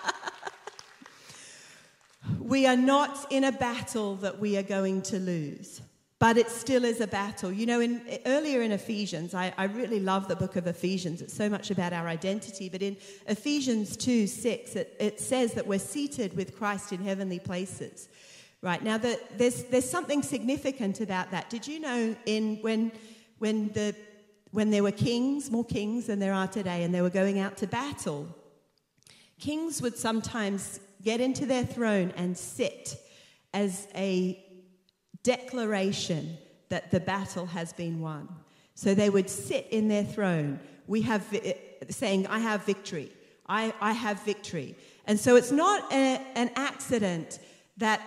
we 2.49 2.65
are 2.65 2.75
not 2.75 3.31
in 3.31 3.43
a 3.43 3.51
battle 3.51 4.15
that 4.15 4.39
we 4.39 4.57
are 4.57 4.63
going 4.63 5.03
to 5.03 5.19
lose, 5.19 5.81
but 6.17 6.35
it 6.35 6.49
still 6.49 6.83
is 6.83 6.99
a 6.99 7.05
battle. 7.05 7.51
You 7.51 7.67
know, 7.67 7.79
in, 7.79 8.01
earlier 8.25 8.63
in 8.63 8.71
Ephesians, 8.71 9.35
I, 9.35 9.53
I 9.55 9.65
really 9.65 9.99
love 9.99 10.27
the 10.27 10.35
book 10.35 10.55
of 10.55 10.65
Ephesians. 10.65 11.21
It's 11.21 11.33
so 11.33 11.47
much 11.47 11.69
about 11.69 11.93
our 11.93 12.07
identity. 12.07 12.67
But 12.67 12.81
in 12.81 12.97
Ephesians 13.27 13.95
2 13.95 14.25
6, 14.25 14.75
it, 14.75 14.95
it 14.99 15.19
says 15.19 15.53
that 15.53 15.67
we're 15.67 15.77
seated 15.77 16.35
with 16.35 16.57
Christ 16.57 16.91
in 16.91 17.03
heavenly 17.03 17.39
places. 17.39 18.09
Right 18.61 18.83
now, 18.83 18.97
the, 18.97 19.19
there's, 19.37 19.65
there's 19.65 19.89
something 19.89 20.23
significant 20.23 21.01
about 21.01 21.29
that. 21.31 21.51
Did 21.51 21.67
you 21.67 21.79
know 21.79 22.15
in, 22.25 22.57
when, 22.61 22.91
when, 23.37 23.69
the, 23.69 23.95
when 24.51 24.71
there 24.71 24.83
were 24.83 24.91
kings, 24.91 25.51
more 25.51 25.63
kings 25.63 26.07
than 26.07 26.17
there 26.17 26.33
are 26.33 26.47
today, 26.47 26.83
and 26.83 26.93
they 26.93 27.01
were 27.01 27.11
going 27.11 27.39
out 27.39 27.57
to 27.57 27.67
battle, 27.67 28.27
kings 29.39 29.83
would 29.83 29.95
sometimes 29.95 30.79
get 31.01 31.21
into 31.21 31.45
their 31.45 31.65
throne 31.65 32.13
and 32.15 32.37
sit 32.37 32.97
as 33.53 33.87
a 33.95 34.43
declaration 35.23 36.37
that 36.69 36.91
the 36.91 36.99
battle 36.99 37.47
has 37.47 37.73
been 37.73 37.99
won. 37.99 38.29
So 38.75 38.93
they 38.93 39.09
would 39.09 39.29
sit 39.29 39.67
in 39.71 39.87
their 39.87 40.03
throne, 40.03 40.59
we 40.87 41.01
have 41.01 41.25
saying, 41.89 42.27
I 42.27 42.39
have 42.39 42.65
victory. 42.65 43.11
I, 43.47 43.73
I 43.81 43.93
have 43.93 44.21
victory. 44.23 44.75
And 45.05 45.19
so 45.19 45.35
it's 45.35 45.51
not 45.51 45.91
a, 45.91 46.21
an 46.35 46.51
accident 46.55 47.39
that, 47.77 48.01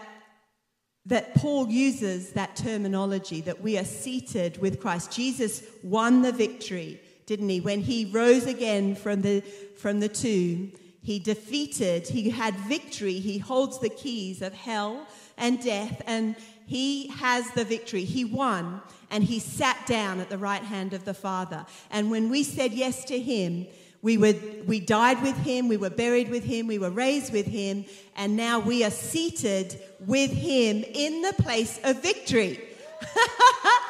that 1.06 1.34
Paul 1.34 1.68
uses 1.68 2.32
that 2.32 2.54
terminology 2.54 3.40
that 3.42 3.60
we 3.60 3.76
are 3.76 3.84
seated 3.84 4.58
with 4.58 4.80
Christ. 4.80 5.10
Jesus 5.10 5.64
won 5.82 6.22
the 6.22 6.32
victory, 6.32 7.00
didn't 7.26 7.48
he? 7.48 7.60
When 7.60 7.80
he 7.80 8.04
rose 8.04 8.46
again 8.46 8.94
from 8.94 9.22
the, 9.22 9.40
from 9.76 9.98
the 10.00 10.08
tomb, 10.08 10.72
he 11.02 11.18
defeated, 11.18 12.06
he 12.06 12.30
had 12.30 12.54
victory. 12.54 13.14
He 13.14 13.38
holds 13.38 13.80
the 13.80 13.88
keys 13.88 14.40
of 14.40 14.54
hell 14.54 15.06
and 15.36 15.62
death, 15.62 16.00
and 16.06 16.36
he 16.64 17.08
has 17.08 17.50
the 17.50 17.64
victory. 17.64 18.04
He 18.04 18.24
won, 18.24 18.80
and 19.10 19.24
he 19.24 19.40
sat 19.40 19.84
down 19.86 20.20
at 20.20 20.28
the 20.28 20.38
right 20.38 20.62
hand 20.62 20.92
of 20.94 21.04
the 21.04 21.14
Father. 21.14 21.66
And 21.90 22.10
when 22.10 22.30
we 22.30 22.44
said 22.44 22.72
yes 22.72 23.04
to 23.06 23.18
him, 23.18 23.66
we, 24.00 24.16
were, 24.16 24.34
we 24.66 24.78
died 24.78 25.22
with 25.22 25.36
him, 25.38 25.66
we 25.66 25.76
were 25.76 25.90
buried 25.90 26.28
with 26.28 26.44
him, 26.44 26.68
we 26.68 26.78
were 26.78 26.90
raised 26.90 27.32
with 27.32 27.46
him, 27.46 27.84
and 28.16 28.36
now 28.36 28.60
we 28.60 28.84
are 28.84 28.90
seated 28.90 29.80
with 30.06 30.30
him 30.30 30.84
in 30.94 31.22
the 31.22 31.34
place 31.34 31.80
of 31.82 32.00
victory. 32.00 32.60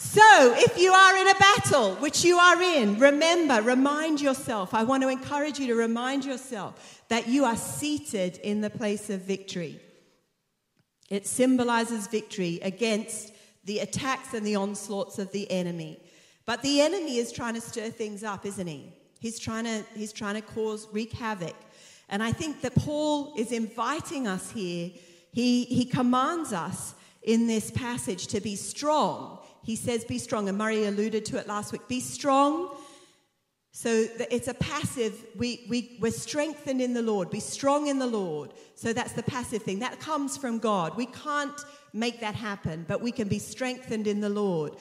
So, 0.00 0.54
if 0.56 0.78
you 0.78 0.92
are 0.92 1.16
in 1.16 1.26
a 1.26 1.34
battle, 1.34 1.96
which 1.96 2.24
you 2.24 2.38
are 2.38 2.62
in, 2.62 3.00
remember, 3.00 3.60
remind 3.60 4.20
yourself. 4.20 4.72
I 4.72 4.84
want 4.84 5.02
to 5.02 5.08
encourage 5.08 5.58
you 5.58 5.66
to 5.66 5.74
remind 5.74 6.24
yourself 6.24 7.02
that 7.08 7.26
you 7.26 7.44
are 7.44 7.56
seated 7.56 8.36
in 8.44 8.60
the 8.60 8.70
place 8.70 9.10
of 9.10 9.22
victory. 9.22 9.80
It 11.10 11.26
symbolizes 11.26 12.06
victory 12.06 12.60
against 12.62 13.32
the 13.64 13.80
attacks 13.80 14.34
and 14.34 14.46
the 14.46 14.54
onslaughts 14.54 15.18
of 15.18 15.32
the 15.32 15.50
enemy. 15.50 16.00
But 16.46 16.62
the 16.62 16.80
enemy 16.80 17.16
is 17.16 17.32
trying 17.32 17.54
to 17.54 17.60
stir 17.60 17.90
things 17.90 18.22
up, 18.22 18.46
isn't 18.46 18.68
he? 18.68 18.92
He's 19.18 19.40
trying 19.40 19.64
to, 19.64 19.84
he's 19.96 20.12
trying 20.12 20.36
to 20.36 20.42
cause, 20.42 20.86
wreak 20.92 21.10
havoc. 21.10 21.56
And 22.08 22.22
I 22.22 22.30
think 22.30 22.60
that 22.60 22.76
Paul 22.76 23.34
is 23.36 23.50
inviting 23.50 24.28
us 24.28 24.52
here. 24.52 24.92
He, 25.32 25.64
he 25.64 25.84
commands 25.84 26.52
us 26.52 26.94
in 27.24 27.48
this 27.48 27.72
passage 27.72 28.28
to 28.28 28.40
be 28.40 28.54
strong 28.54 29.37
he 29.62 29.76
says, 29.76 30.04
Be 30.04 30.18
strong. 30.18 30.48
And 30.48 30.58
Murray 30.58 30.84
alluded 30.84 31.24
to 31.26 31.38
it 31.38 31.46
last 31.46 31.72
week. 31.72 31.86
Be 31.88 32.00
strong. 32.00 32.76
So 33.72 34.06
it's 34.30 34.48
a 34.48 34.54
passive, 34.54 35.24
we, 35.36 35.64
we, 35.68 35.98
we're 36.00 36.10
strengthened 36.10 36.80
in 36.80 36.94
the 36.94 37.02
Lord. 37.02 37.30
Be 37.30 37.38
strong 37.38 37.86
in 37.86 37.98
the 37.98 38.06
Lord. 38.06 38.52
So 38.74 38.92
that's 38.92 39.12
the 39.12 39.22
passive 39.22 39.62
thing. 39.62 39.78
That 39.78 40.00
comes 40.00 40.36
from 40.36 40.58
God. 40.58 40.96
We 40.96 41.06
can't 41.06 41.60
make 41.92 42.20
that 42.20 42.34
happen, 42.34 42.86
but 42.88 43.00
we 43.00 43.12
can 43.12 43.28
be 43.28 43.38
strengthened 43.38 44.06
in 44.06 44.20
the 44.20 44.28
Lord. 44.28 44.74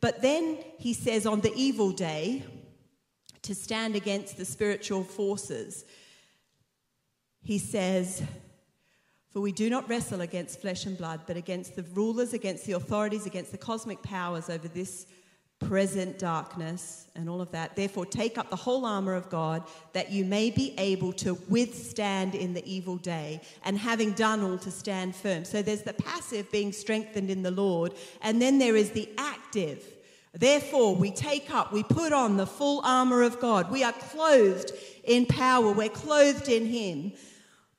But 0.00 0.22
then 0.22 0.58
he 0.78 0.94
says, 0.94 1.26
on 1.26 1.42
the 1.42 1.52
evil 1.54 1.92
day, 1.92 2.44
to 3.42 3.54
stand 3.54 3.94
against 3.94 4.36
the 4.36 4.44
spiritual 4.44 5.04
forces, 5.04 5.84
he 7.42 7.58
says, 7.58 8.22
for 9.32 9.40
we 9.40 9.52
do 9.52 9.70
not 9.70 9.88
wrestle 9.88 10.22
against 10.22 10.60
flesh 10.60 10.86
and 10.86 10.98
blood, 10.98 11.20
but 11.26 11.36
against 11.36 11.76
the 11.76 11.84
rulers, 11.94 12.32
against 12.32 12.66
the 12.66 12.72
authorities, 12.72 13.26
against 13.26 13.52
the 13.52 13.58
cosmic 13.58 14.02
powers 14.02 14.50
over 14.50 14.66
this 14.66 15.06
present 15.60 16.18
darkness 16.18 17.06
and 17.14 17.28
all 17.28 17.40
of 17.40 17.50
that. 17.52 17.76
Therefore, 17.76 18.06
take 18.06 18.38
up 18.38 18.50
the 18.50 18.56
whole 18.56 18.84
armor 18.84 19.14
of 19.14 19.28
God 19.28 19.62
that 19.92 20.10
you 20.10 20.24
may 20.24 20.50
be 20.50 20.74
able 20.78 21.12
to 21.14 21.34
withstand 21.48 22.34
in 22.34 22.54
the 22.54 22.66
evil 22.68 22.96
day, 22.96 23.40
and 23.64 23.78
having 23.78 24.12
done 24.12 24.42
all 24.42 24.58
to 24.58 24.70
stand 24.70 25.14
firm. 25.14 25.44
So 25.44 25.62
there's 25.62 25.82
the 25.82 25.92
passive 25.92 26.50
being 26.50 26.72
strengthened 26.72 27.30
in 27.30 27.42
the 27.42 27.50
Lord, 27.50 27.94
and 28.22 28.42
then 28.42 28.58
there 28.58 28.74
is 28.74 28.90
the 28.90 29.08
active. 29.16 29.84
Therefore, 30.32 30.96
we 30.96 31.10
take 31.10 31.52
up, 31.52 31.72
we 31.72 31.82
put 31.82 32.12
on 32.12 32.36
the 32.36 32.46
full 32.46 32.80
armor 32.84 33.22
of 33.22 33.38
God. 33.40 33.70
We 33.70 33.84
are 33.84 33.92
clothed 33.92 34.72
in 35.04 35.26
power, 35.26 35.72
we're 35.72 35.88
clothed 35.88 36.48
in 36.48 36.66
Him 36.66 37.12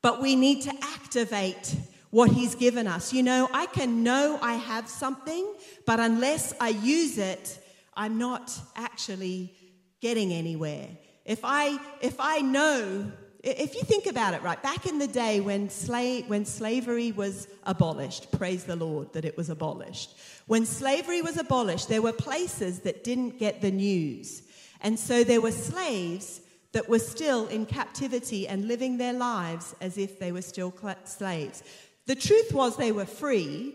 but 0.02 0.20
we 0.20 0.36
need 0.36 0.62
to 0.62 0.74
activate 0.82 1.74
what 2.10 2.30
He's 2.30 2.54
given 2.54 2.86
us. 2.86 3.12
You 3.12 3.22
know, 3.22 3.48
I 3.52 3.66
can 3.66 4.02
know 4.02 4.38
I 4.42 4.54
have 4.54 4.88
something, 4.88 5.54
but 5.86 5.98
unless 5.98 6.52
I 6.60 6.68
use 6.68 7.16
it, 7.16 7.58
I'm 7.94 8.18
not 8.18 8.52
actually 8.76 9.54
getting 10.00 10.32
anywhere. 10.32 10.88
If 11.24 11.40
I, 11.42 11.78
if 12.00 12.16
I 12.18 12.40
know, 12.40 13.10
if 13.42 13.74
you 13.74 13.82
think 13.82 14.06
about 14.06 14.34
it, 14.34 14.42
right, 14.42 14.62
back 14.62 14.86
in 14.86 14.98
the 14.98 15.06
day 15.06 15.40
when, 15.40 15.70
slave, 15.70 16.28
when 16.28 16.44
slavery 16.44 17.12
was 17.12 17.48
abolished, 17.64 18.30
praise 18.32 18.64
the 18.64 18.76
Lord 18.76 19.12
that 19.14 19.24
it 19.24 19.36
was 19.36 19.48
abolished. 19.48 20.16
When 20.46 20.66
slavery 20.66 21.22
was 21.22 21.38
abolished, 21.38 21.88
there 21.88 22.02
were 22.02 22.12
places 22.12 22.80
that 22.80 23.04
didn't 23.04 23.38
get 23.38 23.62
the 23.62 23.70
news. 23.70 24.42
And 24.80 24.98
so 24.98 25.24
there 25.24 25.40
were 25.40 25.52
slaves 25.52 26.41
that 26.72 26.88
were 26.88 26.98
still 26.98 27.46
in 27.48 27.66
captivity 27.66 28.48
and 28.48 28.66
living 28.66 28.96
their 28.96 29.12
lives 29.12 29.74
as 29.80 29.98
if 29.98 30.18
they 30.18 30.32
were 30.32 30.42
still 30.42 30.74
slaves. 31.04 31.62
The 32.06 32.14
truth 32.14 32.52
was 32.52 32.76
they 32.76 32.92
were 32.92 33.06
free, 33.06 33.74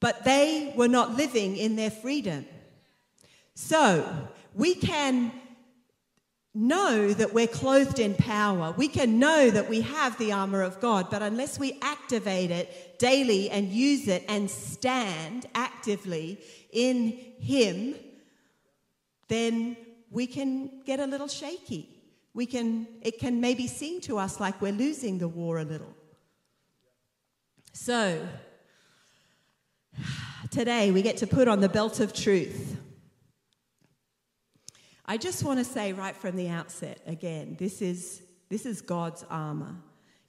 but 0.00 0.24
they 0.24 0.72
were 0.76 0.88
not 0.88 1.16
living 1.16 1.56
in 1.56 1.76
their 1.76 1.90
freedom. 1.90 2.46
So 3.54 4.28
we 4.54 4.74
can 4.74 5.32
know 6.54 7.12
that 7.12 7.34
we're 7.34 7.48
clothed 7.48 7.98
in 7.98 8.14
power. 8.14 8.72
We 8.76 8.86
can 8.86 9.18
know 9.18 9.50
that 9.50 9.68
we 9.68 9.80
have 9.80 10.16
the 10.18 10.32
armor 10.32 10.62
of 10.62 10.80
God, 10.80 11.10
but 11.10 11.20
unless 11.20 11.58
we 11.58 11.78
activate 11.82 12.52
it 12.52 12.98
daily 12.98 13.50
and 13.50 13.68
use 13.68 14.06
it 14.06 14.24
and 14.28 14.48
stand 14.48 15.46
actively 15.54 16.38
in 16.70 17.18
Him, 17.40 17.96
then 19.28 19.76
we 20.10 20.28
can 20.28 20.82
get 20.86 21.00
a 21.00 21.06
little 21.06 21.26
shaky. 21.28 21.88
We 22.34 22.46
can, 22.46 22.88
it 23.00 23.18
can 23.18 23.40
maybe 23.40 23.66
seem 23.66 24.00
to 24.02 24.18
us 24.18 24.40
like 24.40 24.60
we're 24.60 24.72
losing 24.72 25.18
the 25.18 25.28
war 25.28 25.58
a 25.58 25.64
little. 25.64 25.94
So, 27.72 28.26
today 30.50 30.90
we 30.90 31.02
get 31.02 31.16
to 31.18 31.26
put 31.26 31.48
on 31.48 31.60
the 31.60 31.68
belt 31.68 32.00
of 32.00 32.12
truth. 32.12 32.76
I 35.06 35.16
just 35.16 35.44
want 35.44 35.58
to 35.58 35.64
say 35.64 35.92
right 35.92 36.16
from 36.16 36.34
the 36.34 36.48
outset 36.48 37.00
again, 37.06 37.56
this 37.58 37.82
is, 37.82 38.22
this 38.48 38.66
is 38.66 38.80
God's 38.80 39.24
armor. 39.30 39.76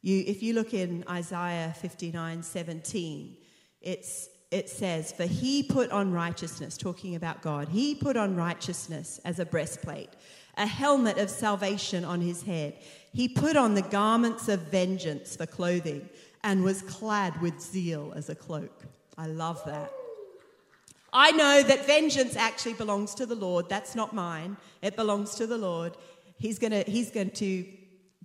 You, 0.01 0.23
if 0.27 0.43
you 0.43 0.53
look 0.53 0.73
in 0.73 1.03
Isaiah 1.09 1.73
59 1.79 2.43
17, 2.43 3.37
it's, 3.81 4.29
it 4.51 4.69
says, 4.69 5.11
For 5.11 5.25
he 5.25 5.63
put 5.63 5.91
on 5.91 6.11
righteousness, 6.11 6.77
talking 6.77 7.15
about 7.15 7.41
God, 7.41 7.69
he 7.69 7.95
put 7.95 8.17
on 8.17 8.35
righteousness 8.35 9.19
as 9.25 9.39
a 9.39 9.45
breastplate, 9.45 10.09
a 10.57 10.65
helmet 10.65 11.17
of 11.17 11.29
salvation 11.29 12.05
on 12.05 12.21
his 12.21 12.43
head. 12.43 12.75
He 13.13 13.27
put 13.27 13.55
on 13.55 13.75
the 13.75 13.81
garments 13.81 14.49
of 14.49 14.59
vengeance 14.61 15.35
for 15.35 15.45
clothing 15.45 16.09
and 16.43 16.63
was 16.63 16.81
clad 16.81 17.41
with 17.41 17.59
zeal 17.59 18.13
as 18.15 18.29
a 18.29 18.35
cloak. 18.35 18.83
I 19.17 19.27
love 19.27 19.61
that. 19.65 19.91
I 21.11 21.31
know 21.31 21.63
that 21.63 21.87
vengeance 21.87 22.35
actually 22.35 22.73
belongs 22.73 23.15
to 23.15 23.25
the 23.25 23.35
Lord. 23.35 23.69
That's 23.69 23.95
not 23.95 24.13
mine. 24.13 24.57
It 24.81 24.97
belongs 24.97 25.35
to 25.35 25.47
the 25.47 25.57
Lord. 25.57 25.95
He's 26.37 26.59
going 26.59 26.71
to, 26.71 26.83
he's 26.83 27.09
going 27.09 27.29
to 27.31 27.65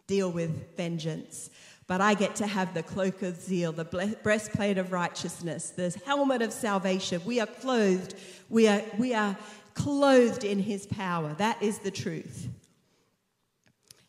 deal 0.08 0.32
with 0.32 0.76
vengeance. 0.76 1.50
But 1.86 2.00
I 2.00 2.14
get 2.14 2.36
to 2.36 2.46
have 2.46 2.74
the 2.74 2.82
cloak 2.82 3.22
of 3.22 3.40
zeal, 3.40 3.72
the 3.72 3.84
breastplate 4.22 4.78
of 4.78 4.92
righteousness, 4.92 5.70
the 5.70 5.96
helmet 6.04 6.42
of 6.42 6.52
salvation. 6.52 7.20
We 7.24 7.40
are 7.40 7.46
clothed. 7.46 8.14
We 8.48 8.66
are, 8.68 8.82
we 8.98 9.14
are 9.14 9.36
clothed 9.74 10.44
in 10.44 10.58
his 10.58 10.86
power. 10.86 11.34
That 11.38 11.62
is 11.62 11.78
the 11.78 11.90
truth. 11.90 12.48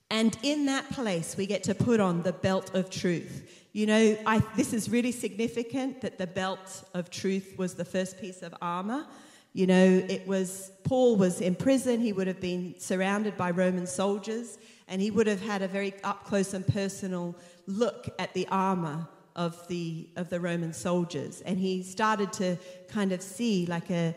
And 0.09 0.37
in 0.43 0.65
that 0.65 0.89
place, 0.89 1.37
we 1.37 1.45
get 1.45 1.63
to 1.63 1.73
put 1.73 1.99
on 1.99 2.21
the 2.23 2.33
belt 2.33 2.75
of 2.75 2.89
truth. 2.89 3.49
You 3.71 3.85
know, 3.85 4.17
I, 4.25 4.39
this 4.57 4.73
is 4.73 4.89
really 4.89 5.13
significant 5.13 6.01
that 6.01 6.17
the 6.17 6.27
belt 6.27 6.83
of 6.93 7.09
truth 7.09 7.55
was 7.57 7.75
the 7.75 7.85
first 7.85 8.19
piece 8.19 8.41
of 8.41 8.53
armor. 8.61 9.07
You 9.53 9.67
know, 9.67 10.03
it 10.09 10.27
was, 10.27 10.71
Paul 10.83 11.15
was 11.15 11.39
in 11.39 11.55
prison, 11.55 12.01
he 12.01 12.11
would 12.11 12.27
have 12.27 12.41
been 12.41 12.75
surrounded 12.77 13.37
by 13.37 13.51
Roman 13.51 13.87
soldiers, 13.87 14.57
and 14.89 15.01
he 15.01 15.11
would 15.11 15.27
have 15.27 15.41
had 15.41 15.61
a 15.61 15.67
very 15.67 15.93
up 16.03 16.25
close 16.25 16.53
and 16.53 16.67
personal 16.67 17.35
look 17.65 18.09
at 18.19 18.33
the 18.33 18.47
armor 18.49 19.07
of 19.37 19.65
the, 19.69 20.09
of 20.17 20.29
the 20.29 20.39
Roman 20.39 20.73
soldiers. 20.73 21.39
And 21.41 21.57
he 21.57 21.83
started 21.83 22.33
to 22.33 22.57
kind 22.89 23.13
of 23.13 23.21
see 23.21 23.65
like 23.65 23.89
a, 23.89 24.13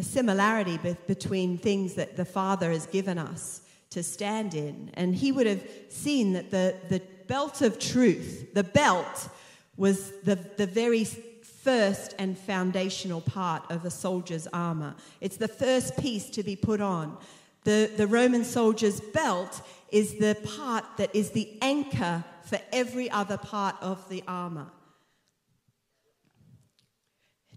a 0.00 0.02
similarity 0.02 0.78
be- 0.78 0.96
between 1.06 1.58
things 1.58 1.94
that 1.94 2.16
the 2.16 2.24
Father 2.24 2.70
has 2.70 2.86
given 2.86 3.18
us 3.18 3.60
to 3.90 4.02
stand 4.02 4.54
in. 4.54 4.90
And 4.94 5.14
he 5.14 5.30
would 5.30 5.46
have 5.46 5.62
seen 5.90 6.32
that 6.32 6.50
the, 6.50 6.74
the 6.88 7.02
belt 7.26 7.60
of 7.60 7.78
truth, 7.78 8.54
the 8.54 8.64
belt 8.64 9.28
was 9.76 10.10
the, 10.22 10.36
the 10.56 10.66
very 10.66 11.04
first 11.04 12.14
and 12.18 12.38
foundational 12.38 13.20
part 13.20 13.70
of 13.70 13.84
a 13.84 13.90
soldier's 13.90 14.46
armor. 14.52 14.94
It's 15.20 15.36
the 15.36 15.48
first 15.48 15.98
piece 15.98 16.30
to 16.30 16.42
be 16.42 16.56
put 16.56 16.80
on. 16.80 17.18
The, 17.64 17.90
the 17.94 18.06
Roman 18.06 18.44
soldier's 18.44 19.00
belt 19.00 19.60
is 19.92 20.14
the 20.14 20.34
part 20.56 20.84
that 20.96 21.14
is 21.14 21.30
the 21.30 21.58
anchor 21.60 22.24
for 22.44 22.58
every 22.72 23.10
other 23.10 23.36
part 23.36 23.76
of 23.82 24.08
the 24.08 24.24
armor. 24.26 24.66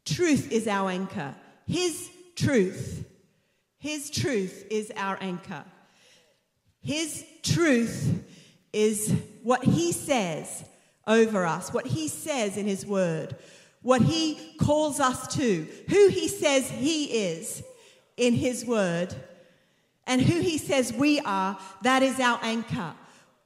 Truth 0.03 0.51
is 0.51 0.67
our 0.67 0.89
anchor. 0.89 1.33
His 1.65 2.09
truth, 2.35 3.05
His 3.79 4.09
truth 4.09 4.65
is 4.69 4.91
our 4.95 5.17
anchor. 5.21 5.63
His 6.81 7.25
truth 7.43 8.23
is 8.71 9.13
what 9.43 9.63
He 9.63 9.91
says 9.91 10.65
over 11.07 11.45
us, 11.45 11.73
what 11.73 11.87
He 11.87 12.07
says 12.07 12.57
in 12.57 12.65
His 12.65 12.85
Word, 12.85 13.35
what 13.81 14.01
He 14.01 14.55
calls 14.59 14.99
us 14.99 15.35
to, 15.35 15.67
who 15.89 16.07
He 16.09 16.27
says 16.27 16.69
He 16.69 17.05
is 17.05 17.63
in 18.17 18.33
His 18.33 18.65
Word, 18.65 19.13
and 20.05 20.21
who 20.21 20.39
He 20.39 20.57
says 20.57 20.91
we 20.93 21.19
are. 21.21 21.57
That 21.83 22.03
is 22.03 22.19
our 22.19 22.39
anchor. 22.41 22.93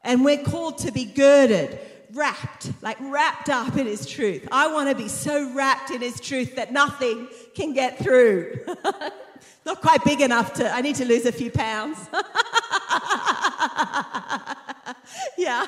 And 0.04 0.24
we're 0.24 0.44
called 0.44 0.78
to 0.80 0.92
be 0.92 1.06
girded, 1.06 1.80
wrapped, 2.14 2.72
like 2.82 2.98
wrapped 3.00 3.50
up 3.50 3.78
in 3.78 3.86
His 3.86 4.06
truth. 4.06 4.48
I 4.52 4.72
want 4.72 4.90
to 4.90 4.96
be 4.96 5.08
so 5.08 5.52
wrapped 5.54 5.92
in 5.92 6.02
His 6.02 6.20
truth 6.20 6.56
that 6.56 6.72
nothing 6.72 7.28
can 7.56 7.74
get 7.74 8.00
through. 8.00 8.60
Not 9.66 9.82
quite 9.82 10.04
big 10.04 10.22
enough 10.22 10.54
to, 10.54 10.72
I 10.72 10.82
need 10.82 10.96
to 10.96 11.06
lose 11.06 11.26
a 11.26 11.32
few 11.32 11.52
pounds. 11.52 11.98
yeah. 15.38 15.66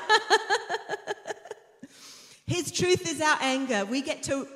his 2.46 2.72
truth 2.72 3.10
is 3.10 3.20
our 3.20 3.36
anger. 3.40 3.84
We 3.84 4.02
get 4.02 4.22
to, 4.24 4.46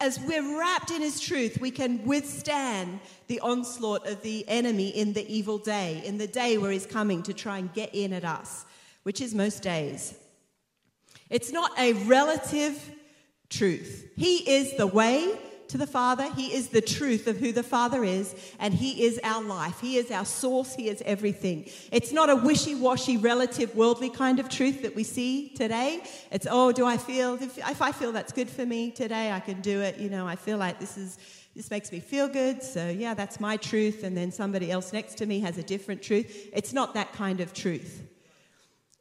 as 0.00 0.20
we're 0.20 0.58
wrapped 0.58 0.90
in 0.90 1.00
his 1.00 1.20
truth, 1.20 1.58
we 1.60 1.70
can 1.70 2.04
withstand 2.04 3.00
the 3.28 3.40
onslaught 3.40 4.06
of 4.06 4.22
the 4.22 4.46
enemy 4.48 4.88
in 4.88 5.14
the 5.14 5.26
evil 5.32 5.58
day, 5.58 6.02
in 6.04 6.18
the 6.18 6.26
day 6.26 6.58
where 6.58 6.70
he's 6.70 6.86
coming 6.86 7.22
to 7.24 7.32
try 7.32 7.58
and 7.58 7.72
get 7.72 7.94
in 7.94 8.12
at 8.12 8.24
us, 8.24 8.66
which 9.04 9.20
is 9.20 9.34
most 9.34 9.62
days. 9.62 10.19
It's 11.30 11.52
not 11.52 11.70
a 11.78 11.92
relative 11.92 12.90
truth. 13.48 14.10
He 14.16 14.38
is 14.50 14.76
the 14.76 14.86
way, 14.86 15.38
to 15.70 15.78
the 15.78 15.86
Father. 15.86 16.30
He 16.32 16.52
is 16.52 16.68
the 16.68 16.80
truth 16.80 17.26
of 17.26 17.38
who 17.38 17.52
the 17.52 17.62
Father 17.62 18.04
is, 18.04 18.34
and 18.58 18.74
He 18.74 19.04
is 19.04 19.20
our 19.22 19.42
life. 19.42 19.80
He 19.80 19.96
is 19.96 20.10
our 20.10 20.24
source. 20.24 20.74
He 20.74 20.88
is 20.88 21.02
everything. 21.06 21.68
It's 21.92 22.12
not 22.12 22.28
a 22.28 22.36
wishy 22.36 22.74
washy, 22.74 23.16
relative, 23.16 23.74
worldly 23.74 24.10
kind 24.10 24.40
of 24.40 24.48
truth 24.48 24.82
that 24.82 24.94
we 24.94 25.04
see 25.04 25.50
today. 25.50 26.02
It's, 26.30 26.46
oh, 26.50 26.72
do 26.72 26.86
I 26.86 26.96
feel, 26.96 27.34
if, 27.34 27.56
if 27.58 27.82
I 27.82 27.92
feel 27.92 28.12
that's 28.12 28.32
good 28.32 28.50
for 28.50 28.66
me 28.66 28.90
today, 28.90 29.30
I 29.32 29.40
can 29.40 29.60
do 29.60 29.80
it. 29.80 29.98
You 29.98 30.10
know, 30.10 30.26
I 30.26 30.36
feel 30.36 30.58
like 30.58 30.78
this 30.78 30.96
is. 30.96 31.18
This 31.56 31.68
makes 31.68 31.90
me 31.90 31.98
feel 31.98 32.28
good, 32.28 32.62
so 32.62 32.88
yeah, 32.88 33.12
that's 33.12 33.40
my 33.40 33.56
truth, 33.56 34.04
and 34.04 34.16
then 34.16 34.30
somebody 34.30 34.70
else 34.70 34.92
next 34.92 35.16
to 35.16 35.26
me 35.26 35.40
has 35.40 35.58
a 35.58 35.64
different 35.64 36.00
truth. 36.00 36.48
It's 36.52 36.72
not 36.72 36.94
that 36.94 37.12
kind 37.12 37.40
of 37.40 37.52
truth. 37.52 38.04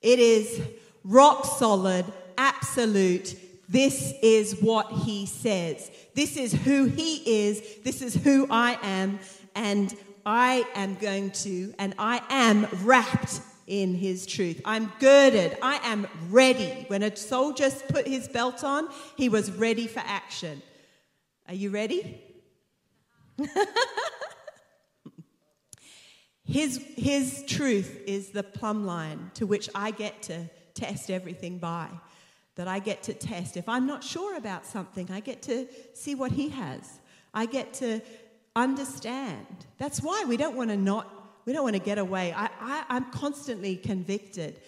It 0.01 0.17
is 0.17 0.59
rock 1.03 1.45
solid, 1.45 2.05
absolute, 2.37 3.35
this 3.69 4.13
is 4.23 4.59
what 4.61 4.91
he 4.91 5.27
says. 5.27 5.91
This 6.15 6.37
is 6.37 6.51
who 6.51 6.85
he 6.85 7.45
is. 7.45 7.61
This 7.83 8.01
is 8.01 8.15
who 8.15 8.47
I 8.49 8.79
am. 8.81 9.19
And 9.55 9.95
I 10.25 10.65
am 10.73 10.95
going 10.95 11.29
to, 11.31 11.73
and 11.77 11.93
I 11.99 12.21
am 12.29 12.67
wrapped 12.83 13.41
in 13.67 13.93
his 13.93 14.25
truth. 14.25 14.59
I'm 14.65 14.91
girded. 14.99 15.55
I 15.61 15.79
am 15.83 16.07
ready. 16.29 16.85
When 16.87 17.03
a 17.03 17.15
soldier 17.15 17.69
put 17.89 18.07
his 18.07 18.27
belt 18.27 18.63
on, 18.63 18.89
he 19.15 19.29
was 19.29 19.51
ready 19.51 19.85
for 19.85 19.99
action. 19.99 20.63
Are 21.47 21.53
you 21.53 21.69
ready? 21.69 22.23
his, 26.43 26.83
his 26.95 27.43
truth 27.47 28.01
is 28.07 28.29
the 28.29 28.41
plumb 28.41 28.87
line 28.87 29.29
to 29.35 29.45
which 29.45 29.69
I 29.75 29.91
get 29.91 30.23
to 30.23 30.49
test 30.79 31.09
everything 31.09 31.57
by 31.57 31.87
that 32.55 32.67
I 32.67 32.79
get 32.79 33.03
to 33.03 33.13
test. 33.13 33.57
If 33.57 33.69
I'm 33.69 33.85
not 33.85 34.03
sure 34.03 34.35
about 34.35 34.65
something, 34.65 35.09
I 35.11 35.19
get 35.19 35.41
to 35.43 35.67
see 35.93 36.15
what 36.15 36.31
he 36.31 36.49
has. 36.49 36.99
I 37.33 37.45
get 37.45 37.73
to 37.75 38.01
understand. 38.55 39.47
That's 39.77 40.01
why 40.01 40.25
we 40.27 40.37
don't 40.37 40.55
want 40.55 40.69
to 40.69 40.77
not, 40.77 41.07
we 41.45 41.53
don't 41.53 41.63
want 41.63 41.75
to 41.75 41.81
get 41.81 41.97
away. 41.97 42.33
I, 42.33 42.49
I, 42.59 42.85
I'm 42.89 43.11
constantly 43.11 43.75
convicted 43.75 44.59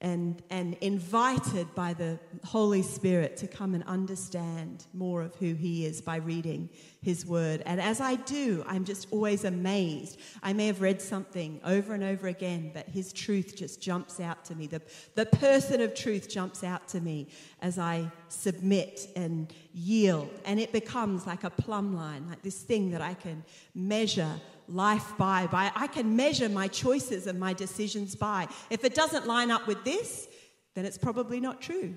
and, 0.00 0.40
and 0.48 0.74
invited 0.80 1.74
by 1.74 1.92
the 1.92 2.20
Holy 2.44 2.82
Spirit 2.82 3.36
to 3.38 3.48
come 3.48 3.74
and 3.74 3.82
understand 3.84 4.86
more 4.94 5.22
of 5.22 5.34
who 5.36 5.54
He 5.54 5.86
is 5.86 6.00
by 6.00 6.16
reading 6.16 6.68
His 7.02 7.26
Word. 7.26 7.62
And 7.66 7.80
as 7.80 8.00
I 8.00 8.14
do, 8.14 8.64
I'm 8.68 8.84
just 8.84 9.08
always 9.10 9.44
amazed. 9.44 10.20
I 10.40 10.52
may 10.52 10.68
have 10.68 10.80
read 10.80 11.02
something 11.02 11.60
over 11.64 11.94
and 11.94 12.04
over 12.04 12.28
again, 12.28 12.70
but 12.72 12.88
His 12.88 13.12
truth 13.12 13.56
just 13.56 13.80
jumps 13.80 14.20
out 14.20 14.44
to 14.46 14.54
me. 14.54 14.68
The, 14.68 14.82
the 15.16 15.26
person 15.26 15.80
of 15.80 15.94
truth 15.94 16.28
jumps 16.28 16.62
out 16.62 16.86
to 16.88 17.00
me. 17.00 17.28
as 17.60 17.78
I 17.78 18.10
submit 18.28 19.08
and 19.16 19.52
yield. 19.72 20.30
And 20.44 20.60
it 20.60 20.72
becomes 20.72 21.26
like 21.26 21.44
a 21.44 21.50
plumb 21.50 21.94
line, 21.94 22.28
like 22.28 22.42
this 22.42 22.62
thing 22.62 22.90
that 22.90 23.02
I 23.02 23.14
can 23.14 23.44
measure 23.74 24.40
life 24.68 25.16
by, 25.16 25.46
by 25.46 25.72
I 25.74 25.86
can 25.86 26.16
measure 26.16 26.48
my 26.48 26.68
choices 26.68 27.26
and 27.26 27.40
my 27.40 27.52
decisions 27.52 28.14
by. 28.14 28.48
If 28.70 28.84
it 28.84 28.94
doesn't 28.94 29.26
line 29.26 29.50
up 29.50 29.66
with 29.66 29.84
this, 29.84 30.28
then 30.74 30.84
it's 30.84 30.98
probably 30.98 31.40
not 31.40 31.60
true. 31.60 31.94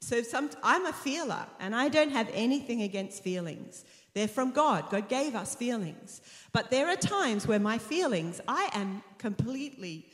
so 0.00 0.22
some, 0.22 0.50
I'm 0.62 0.86
a 0.86 0.92
feeler, 0.92 1.46
and 1.60 1.74
I 1.74 1.88
don't 1.88 2.10
have 2.10 2.28
anything 2.32 2.82
against 2.82 3.22
feelings. 3.22 3.84
They're 4.14 4.28
from 4.28 4.52
God. 4.52 4.88
God 4.90 5.08
gave 5.08 5.34
us 5.34 5.54
feelings. 5.54 6.22
But 6.52 6.70
there 6.70 6.88
are 6.88 6.96
times 6.96 7.46
where 7.46 7.60
my 7.60 7.76
feelings, 7.78 8.40
I 8.48 8.70
am 8.72 9.02
completely 9.18 10.06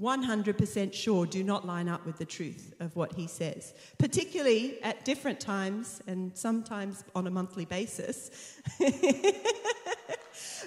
100% 0.00 0.92
sure 0.94 1.26
do 1.26 1.42
not 1.42 1.66
line 1.66 1.88
up 1.88 2.06
with 2.06 2.18
the 2.18 2.24
truth 2.24 2.74
of 2.80 2.94
what 2.94 3.12
he 3.14 3.26
says, 3.26 3.74
particularly 3.98 4.80
at 4.82 5.04
different 5.04 5.40
times 5.40 6.00
and 6.06 6.36
sometimes 6.36 7.04
on 7.14 7.26
a 7.26 7.30
monthly 7.30 7.64
basis. 7.64 8.30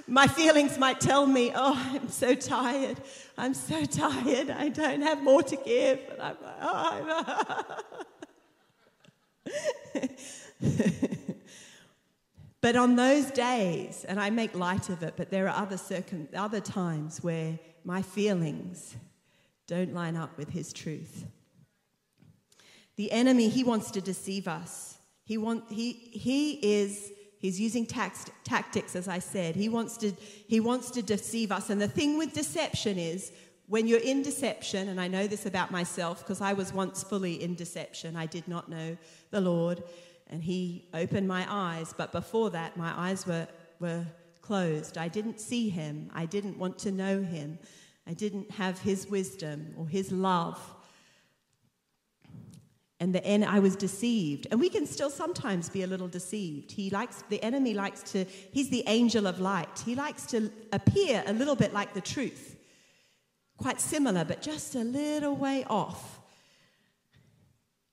My 0.08 0.28
feelings 0.28 0.78
might 0.78 1.00
tell 1.00 1.26
me, 1.26 1.52
Oh, 1.56 1.74
I'm 1.94 2.10
so 2.10 2.36
tired. 2.36 2.98
I'm 3.38 3.54
so 3.54 3.86
tired. 3.86 4.50
I 4.50 4.68
don't 4.70 5.02
have 5.02 5.24
more 5.24 5.44
to 5.44 5.56
give. 5.56 6.00
And 6.12 6.22
I'm 6.22 6.36
like, 6.44 6.56
Oh, 6.62 7.78
I'm 9.94 10.10
But 12.62 12.76
on 12.76 12.96
those 12.96 13.32
days, 13.32 14.06
and 14.08 14.20
I 14.20 14.30
make 14.30 14.54
light 14.54 14.90
of 14.90 15.02
it, 15.02 15.16
but 15.18 15.32
there 15.32 15.50
are 15.50 15.62
other, 15.64 15.78
circum- 15.78 16.28
other 16.36 16.60
times 16.60 17.24
where 17.24 17.58
my 17.84 18.04
feelings 18.04 18.96
don't 19.72 19.94
line 19.94 20.18
up 20.18 20.38
with 20.38 20.50
his 20.50 20.74
truth. 20.74 21.26
The 22.98 23.10
enemy, 23.12 23.48
he 23.48 23.64
wants 23.64 23.90
to 23.92 24.02
deceive 24.02 24.48
us. 24.48 24.98
He, 25.24 25.38
want, 25.38 25.64
he, 25.72 25.94
he 25.94 26.54
is 26.80 27.12
He's 27.42 27.60
using 27.60 27.88
tax, 27.88 28.26
tactics, 28.44 28.96
as 28.96 29.08
I 29.08 29.18
said. 29.18 29.56
He 29.56 29.68
wants, 29.68 29.98
to, 29.98 30.12
he 30.48 30.60
wants 30.60 30.92
to 30.92 31.02
deceive 31.02 31.52
us. 31.52 31.72
And 31.72 31.82
the 31.82 31.88
thing 31.88 32.20
with 32.20 32.34
deception 32.34 33.00
is 33.00 33.32
when 33.66 33.88
you're 33.88 34.00
in 34.00 34.22
deception, 34.22 34.90
and 34.90 35.02
I 35.02 35.08
know 35.08 35.26
this 35.26 35.48
about 35.48 35.72
myself 35.72 36.20
because 36.20 36.40
I 36.40 36.54
was 36.54 36.72
once 36.72 37.02
fully 37.02 37.42
in 37.42 37.56
deception, 37.56 38.16
I 38.16 38.28
did 38.28 38.48
not 38.48 38.70
know 38.70 38.96
the 39.32 39.42
Lord, 39.42 39.82
and 40.28 40.44
He 40.44 40.88
opened 40.94 41.28
my 41.28 41.48
eyes. 41.50 41.96
But 41.98 42.12
before 42.12 42.52
that, 42.52 42.78
my 42.78 42.94
eyes 42.96 43.26
were, 43.26 43.48
were 43.80 44.06
closed. 44.44 45.00
I 45.00 45.08
didn't 45.08 45.40
see 45.40 45.68
Him, 45.70 46.12
I 46.14 46.28
didn't 46.28 46.60
want 46.60 46.78
to 46.80 46.92
know 46.92 47.24
Him, 47.24 47.58
I 48.08 48.14
didn't 48.14 48.52
have 48.52 48.80
His 48.80 49.08
wisdom 49.08 49.74
or 49.78 49.88
His 49.88 50.12
love 50.12 50.60
and 53.02 53.16
the 53.16 53.26
en- 53.26 53.44
I 53.44 53.58
was 53.58 53.76
deceived. 53.76 54.46
And 54.52 54.60
we 54.60 54.70
can 54.70 54.86
still 54.86 55.10
sometimes 55.10 55.70
be 55.70 55.82
a 55.82 55.88
little 55.88 56.08
deceived. 56.08 56.72
He 56.72 56.92
likes 56.92 57.24
the 57.30 57.44
enemy 57.44 57.74
likes 57.74 58.04
to 58.12 58.26
he's 58.26 58.70
the 58.70 58.84
angel 58.86 59.26
of 59.26 59.40
light. 59.40 59.82
He 59.84 59.96
likes 59.96 60.28
to 60.28 60.52
appear 60.72 61.24
a 61.26 61.34
little 61.34 61.56
bit 61.56 61.74
like 61.74 61.96
the 61.96 62.02
truth. 62.02 62.56
Quite 63.58 63.82
similar 63.82 64.24
but 64.24 64.44
just 64.44 64.76
a 64.76 64.84
little 64.84 65.36
way 65.36 65.66
off. 65.68 66.20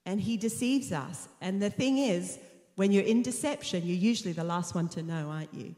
And 0.05 0.21
he 0.21 0.37
deceives 0.37 0.92
us. 0.92 1.27
And 1.40 1.61
the 1.62 1.71
thing 1.71 1.97
is, 1.97 2.38
when 2.77 2.92
you're 2.92 3.03
in 3.03 3.23
deception, 3.23 3.87
you're 3.87 3.97
usually 3.97 4.33
the 4.33 4.44
last 4.44 4.75
one 4.75 4.90
to 4.90 5.03
know, 5.03 5.31
aren't 5.31 5.55
you? 5.55 5.75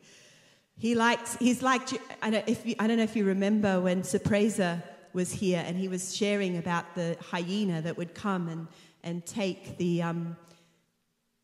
He 0.81 0.97
likes 0.97 1.37
he's 1.37 1.63
like 1.63 1.83
I 2.23 2.31
don't, 2.31 2.49
I 2.81 2.87
don't 2.87 2.97
know 2.97 3.05
if 3.05 3.15
you 3.15 3.25
remember 3.25 3.81
when 3.81 4.03
Surpresa 4.03 4.83
was 5.13 5.33
here 5.33 5.63
and 5.67 5.77
he 5.77 5.89
was 5.89 6.17
sharing 6.17 6.57
about 6.59 6.95
the 6.95 7.17
hyena 7.21 7.83
that 7.83 7.97
would 7.97 8.15
come 8.15 8.49
and 8.49 8.67
and 9.03 9.25
take 9.25 9.77
the, 9.79 10.03
um, 10.03 10.37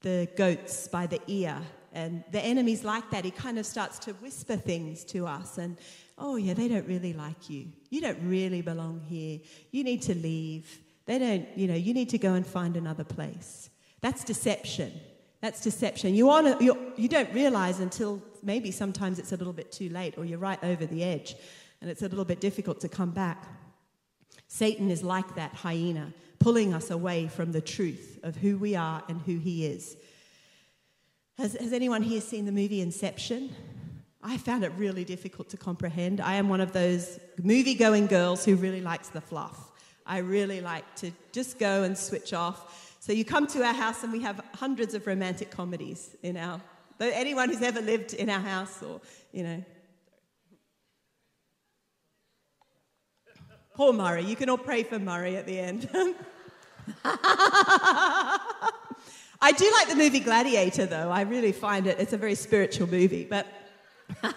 the 0.02 0.28
goats 0.36 0.88
by 0.88 1.06
the 1.06 1.20
ear. 1.26 1.56
And 1.92 2.24
the 2.30 2.40
enemy's 2.40 2.84
like 2.84 3.10
that. 3.10 3.24
He 3.24 3.30
kind 3.30 3.58
of 3.58 3.64
starts 3.64 3.98
to 4.00 4.12
whisper 4.14 4.56
things 4.56 5.04
to 5.06 5.26
us. 5.26 5.56
And, 5.58 5.78
oh, 6.18 6.36
yeah, 6.36 6.54
they 6.54 6.68
don't 6.68 6.86
really 6.86 7.14
like 7.14 7.48
you. 7.48 7.68
You 7.88 8.02
don't 8.02 8.18
really 8.22 8.60
belong 8.60 9.00
here. 9.00 9.40
You 9.70 9.84
need 9.84 10.02
to 10.02 10.14
leave. 10.14 10.80
They 11.06 11.18
don't, 11.18 11.48
you 11.56 11.66
know, 11.66 11.74
you 11.74 11.94
need 11.94 12.10
to 12.10 12.18
go 12.18 12.34
and 12.34 12.46
find 12.46 12.76
another 12.76 13.04
place. 13.04 13.70
That's 14.02 14.24
deception. 14.24 14.92
That's 15.40 15.62
deception. 15.62 16.14
You, 16.14 16.26
wanna, 16.26 16.56
you, 16.60 16.92
you 16.96 17.08
don't 17.08 17.32
realize 17.32 17.80
until 17.80 18.22
maybe 18.46 18.70
sometimes 18.70 19.18
it's 19.18 19.32
a 19.32 19.36
little 19.36 19.52
bit 19.52 19.72
too 19.72 19.88
late 19.90 20.16
or 20.16 20.24
you're 20.24 20.38
right 20.38 20.62
over 20.62 20.86
the 20.86 21.02
edge 21.04 21.34
and 21.80 21.90
it's 21.90 22.02
a 22.02 22.08
little 22.08 22.24
bit 22.24 22.40
difficult 22.40 22.80
to 22.80 22.88
come 22.88 23.10
back. 23.10 23.44
Satan 24.48 24.90
is 24.90 25.02
like 25.02 25.34
that 25.34 25.52
hyena 25.52 26.12
pulling 26.38 26.72
us 26.72 26.90
away 26.90 27.28
from 27.28 27.52
the 27.52 27.60
truth 27.60 28.18
of 28.22 28.36
who 28.36 28.56
we 28.56 28.76
are 28.76 29.02
and 29.08 29.20
who 29.22 29.38
He 29.38 29.66
is. 29.66 29.96
Has, 31.38 31.54
has 31.54 31.72
anyone 31.72 32.02
here 32.02 32.20
seen 32.20 32.46
the 32.46 32.52
movie 32.52 32.80
Inception? 32.80 33.54
I 34.22 34.38
found 34.38 34.64
it 34.64 34.72
really 34.76 35.04
difficult 35.04 35.50
to 35.50 35.56
comprehend. 35.56 36.20
I 36.20 36.34
am 36.34 36.48
one 36.48 36.60
of 36.60 36.72
those 36.72 37.20
movie 37.42 37.74
going 37.74 38.06
girls 38.06 38.44
who 38.44 38.56
really 38.56 38.80
likes 38.80 39.08
the 39.08 39.20
fluff. 39.20 39.70
I 40.06 40.18
really 40.18 40.60
like 40.60 40.94
to 40.96 41.10
just 41.32 41.58
go 41.58 41.82
and 41.82 41.96
switch 41.96 42.32
off. 42.32 42.96
So 43.00 43.12
you 43.12 43.24
come 43.24 43.46
to 43.48 43.62
our 43.64 43.74
house 43.74 44.02
and 44.02 44.12
we 44.12 44.22
have 44.22 44.40
hundreds 44.54 44.94
of 44.94 45.06
romantic 45.06 45.50
comedies 45.50 46.16
in 46.22 46.36
our. 46.36 46.60
Anyone 47.00 47.50
who's 47.50 47.62
ever 47.62 47.80
lived 47.80 48.14
in 48.14 48.30
our 48.30 48.40
house 48.40 48.82
or, 48.82 49.00
you 49.32 49.42
know. 49.42 49.64
Poor 53.74 53.92
Murray. 53.92 54.24
You 54.24 54.36
can 54.36 54.48
all 54.48 54.56
pray 54.56 54.82
for 54.82 54.98
Murray 54.98 55.36
at 55.36 55.46
the 55.46 55.58
end. 55.58 55.90
I 57.04 58.38
do 59.52 59.70
like 59.72 59.88
the 59.88 59.96
movie 59.96 60.20
Gladiator, 60.20 60.86
though. 60.86 61.10
I 61.10 61.22
really 61.22 61.52
find 61.52 61.86
it, 61.86 62.00
it's 62.00 62.14
a 62.14 62.16
very 62.16 62.34
spiritual 62.34 62.88
movie, 62.88 63.26
but. 63.28 63.46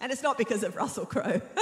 and 0.00 0.10
it's 0.10 0.22
not 0.22 0.38
because 0.38 0.62
of 0.62 0.74
Russell 0.76 1.04
Crowe. 1.04 1.42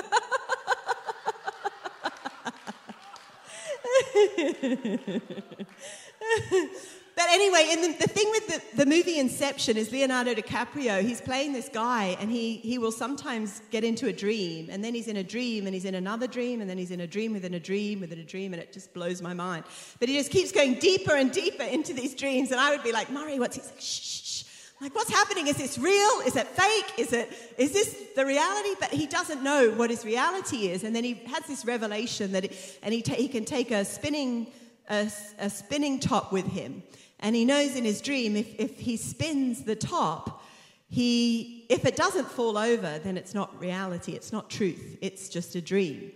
But 7.20 7.32
anyway, 7.32 7.68
in 7.70 7.82
the, 7.82 7.88
the 7.98 8.08
thing 8.08 8.30
with 8.30 8.46
the, 8.46 8.76
the 8.78 8.86
movie 8.86 9.18
Inception 9.18 9.76
is 9.76 9.92
Leonardo 9.92 10.32
DiCaprio, 10.32 11.02
he's 11.02 11.20
playing 11.20 11.52
this 11.52 11.68
guy 11.68 12.16
and 12.18 12.30
he, 12.30 12.56
he 12.56 12.78
will 12.78 12.90
sometimes 12.90 13.60
get 13.70 13.84
into 13.84 14.06
a 14.06 14.12
dream 14.12 14.70
and 14.70 14.82
then 14.82 14.94
he's 14.94 15.06
in 15.06 15.18
a 15.18 15.22
dream 15.22 15.66
and 15.66 15.74
he's 15.74 15.84
in 15.84 15.94
another 15.94 16.26
dream 16.26 16.62
and 16.62 16.70
then 16.70 16.78
he's 16.78 16.90
in 16.90 17.00
a 17.00 17.06
dream 17.06 17.34
within 17.34 17.52
a 17.52 17.60
dream 17.60 18.00
within 18.00 18.18
a 18.20 18.24
dream 18.24 18.54
and 18.54 18.62
it 18.62 18.72
just 18.72 18.94
blows 18.94 19.20
my 19.20 19.34
mind. 19.34 19.64
But 19.98 20.08
he 20.08 20.16
just 20.16 20.30
keeps 20.30 20.50
going 20.50 20.78
deeper 20.78 21.14
and 21.14 21.30
deeper 21.30 21.62
into 21.62 21.92
these 21.92 22.14
dreams 22.14 22.52
and 22.52 22.58
I 22.58 22.70
would 22.70 22.82
be 22.82 22.90
like, 22.90 23.10
Murray, 23.10 23.38
what's 23.38 23.56
he? 23.56 23.62
Like, 23.62 23.80
shh, 23.80 24.00
shh, 24.00 24.22
shh. 24.22 24.44
Like, 24.80 24.94
what's 24.94 25.10
happening? 25.10 25.46
Is 25.48 25.58
this 25.58 25.76
real? 25.76 26.20
Is 26.24 26.36
it 26.36 26.46
fake? 26.46 26.98
Is, 26.98 27.12
it, 27.12 27.30
is 27.58 27.72
this 27.74 28.02
the 28.16 28.24
reality? 28.24 28.70
But 28.80 28.92
he 28.92 29.06
doesn't 29.06 29.42
know 29.42 29.72
what 29.72 29.90
his 29.90 30.06
reality 30.06 30.68
is. 30.68 30.84
And 30.84 30.96
then 30.96 31.04
he 31.04 31.20
has 31.26 31.44
this 31.46 31.66
revelation 31.66 32.32
that, 32.32 32.46
it, 32.46 32.78
and 32.82 32.94
he, 32.94 33.02
ta- 33.02 33.12
he 33.12 33.28
can 33.28 33.44
take 33.44 33.72
a 33.72 33.84
spinning, 33.84 34.46
a, 34.88 35.10
a 35.38 35.50
spinning 35.50 36.00
top 36.00 36.32
with 36.32 36.46
him 36.46 36.82
and 37.20 37.36
he 37.36 37.44
knows 37.44 37.76
in 37.76 37.84
his 37.84 38.00
dream 38.00 38.36
if, 38.36 38.58
if 38.58 38.78
he 38.78 38.96
spins 38.96 39.64
the 39.64 39.76
top, 39.76 40.42
he, 40.88 41.66
if 41.68 41.84
it 41.84 41.94
doesn't 41.94 42.28
fall 42.28 42.58
over, 42.58 42.98
then 42.98 43.16
it's 43.16 43.32
not 43.32 43.58
reality, 43.60 44.12
it's 44.12 44.32
not 44.32 44.50
truth, 44.50 44.98
it's 45.00 45.28
just 45.28 45.54
a 45.54 45.60
dream. 45.60 46.12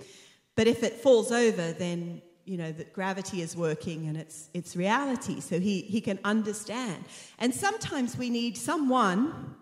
But 0.56 0.66
if 0.66 0.82
it 0.82 0.94
falls 0.94 1.30
over, 1.30 1.72
then 1.72 2.22
you 2.44 2.58
know 2.58 2.72
that 2.72 2.92
gravity 2.92 3.40
is 3.40 3.56
working 3.56 4.06
and 4.06 4.16
it's 4.16 4.50
it's 4.52 4.76
reality. 4.76 5.40
So 5.40 5.58
he, 5.58 5.80
he 5.82 6.00
can 6.00 6.18
understand. 6.24 7.04
And 7.38 7.54
sometimes 7.54 8.16
we 8.18 8.30
need 8.30 8.56
someone, 8.56 9.54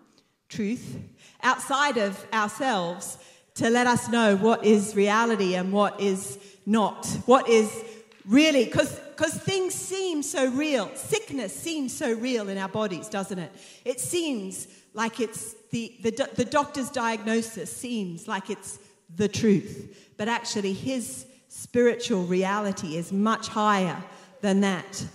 truth, 0.49 0.97
outside 1.41 1.97
of 1.97 2.25
ourselves 2.33 3.17
to 3.55 3.69
let 3.69 3.87
us 3.87 4.09
know 4.09 4.35
what 4.35 4.65
is 4.65 4.95
reality 4.95 5.55
and 5.55 5.71
what 5.71 5.99
is 5.99 6.39
not. 6.65 7.05
What 7.25 7.47
is 7.47 7.83
really, 8.25 8.65
because 8.65 8.99
things 9.33 9.73
seem 9.73 10.23
so 10.23 10.49
real. 10.49 10.93
Sickness 10.95 11.55
seems 11.55 11.95
so 11.95 12.13
real 12.13 12.49
in 12.49 12.57
our 12.57 12.69
bodies, 12.69 13.07
doesn't 13.09 13.39
it? 13.39 13.51
It 13.85 13.99
seems 13.99 14.67
like 14.93 15.19
it's 15.19 15.55
the, 15.71 15.95
the, 16.01 16.29
the 16.35 16.45
doctor's 16.45 16.89
diagnosis 16.89 17.75
seems 17.75 18.27
like 18.27 18.49
it's 18.49 18.79
the 19.15 19.27
truth. 19.27 20.11
But 20.17 20.27
actually, 20.27 20.73
his 20.73 21.25
spiritual 21.49 22.23
reality 22.23 22.97
is 22.97 23.11
much 23.11 23.47
higher 23.47 24.03
than 24.41 24.61
that. 24.61 25.05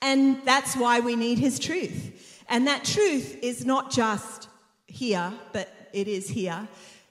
And 0.00 0.42
that's 0.44 0.76
why 0.76 1.00
we 1.00 1.16
need 1.16 1.38
his 1.38 1.58
truth. 1.58 2.44
And 2.48 2.66
that 2.66 2.84
truth 2.84 3.38
is 3.42 3.64
not 3.64 3.90
just 3.90 4.48
here, 4.86 5.32
but 5.52 5.72
it 5.92 6.08
is 6.08 6.28
here. 6.28 6.68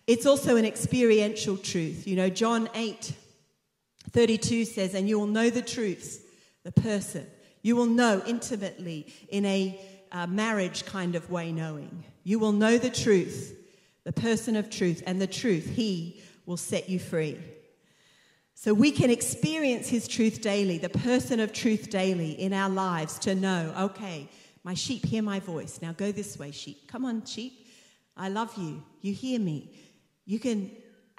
It's 0.08 0.26
also 0.26 0.58
an 0.58 0.66
experiential 0.66 1.58
truth. 1.58 2.08
You 2.08 2.16
know, 2.16 2.30
John 2.30 2.70
8 2.76 3.14
32 4.12 4.66
says, 4.66 4.94
And 4.94 5.08
you 5.08 5.20
will 5.20 5.28
know 5.28 5.50
the 5.50 5.62
truth, 5.62 6.30
the 6.64 6.72
person. 6.72 7.26
You 7.62 7.76
will 7.76 7.86
know 7.86 8.22
intimately 8.26 9.08
in 9.30 9.46
a 9.46 9.80
uh, 10.12 10.28
marriage 10.28 10.86
kind 10.86 11.16
of 11.16 11.30
way, 11.30 11.52
knowing. 11.52 12.04
You 12.24 12.40
will 12.40 12.52
know 12.52 12.78
the 12.78 12.90
truth, 12.90 13.56
the 14.04 14.12
person 14.12 14.56
of 14.56 14.70
truth, 14.70 15.04
and 15.06 15.22
the 15.22 15.28
truth, 15.28 15.68
he 15.68 16.22
will 16.46 16.58
set 16.58 16.90
you 16.90 17.00
free. 17.00 17.38
So 18.56 18.76
we 18.76 18.92
can 18.92 19.10
experience 19.10 19.90
His 19.90 20.08
truth 20.08 20.42
daily, 20.42 20.78
the 20.78 20.90
person 20.90 21.40
of 21.40 21.52
truth 21.52 21.90
daily 21.90 22.34
in 22.34 22.54
our 22.54 22.70
lives 22.70 23.18
to 23.20 23.34
know, 23.34 23.74
okay, 23.76 24.30
my 24.64 24.76
sheep 24.76 25.04
hear 25.06 25.24
my 25.24 25.40
voice. 25.40 25.80
Now 25.82 25.94
go 25.94 26.12
this 26.12 26.38
way, 26.38 26.52
sheep. 26.52 26.88
Come 26.88 27.06
on, 27.06 27.26
sheep. 27.26 27.66
I 28.16 28.30
love 28.30 28.56
you. 28.58 28.84
You 29.02 29.14
hear 29.14 29.40
me. 29.40 29.72
You 30.26 30.38
can 30.38 30.70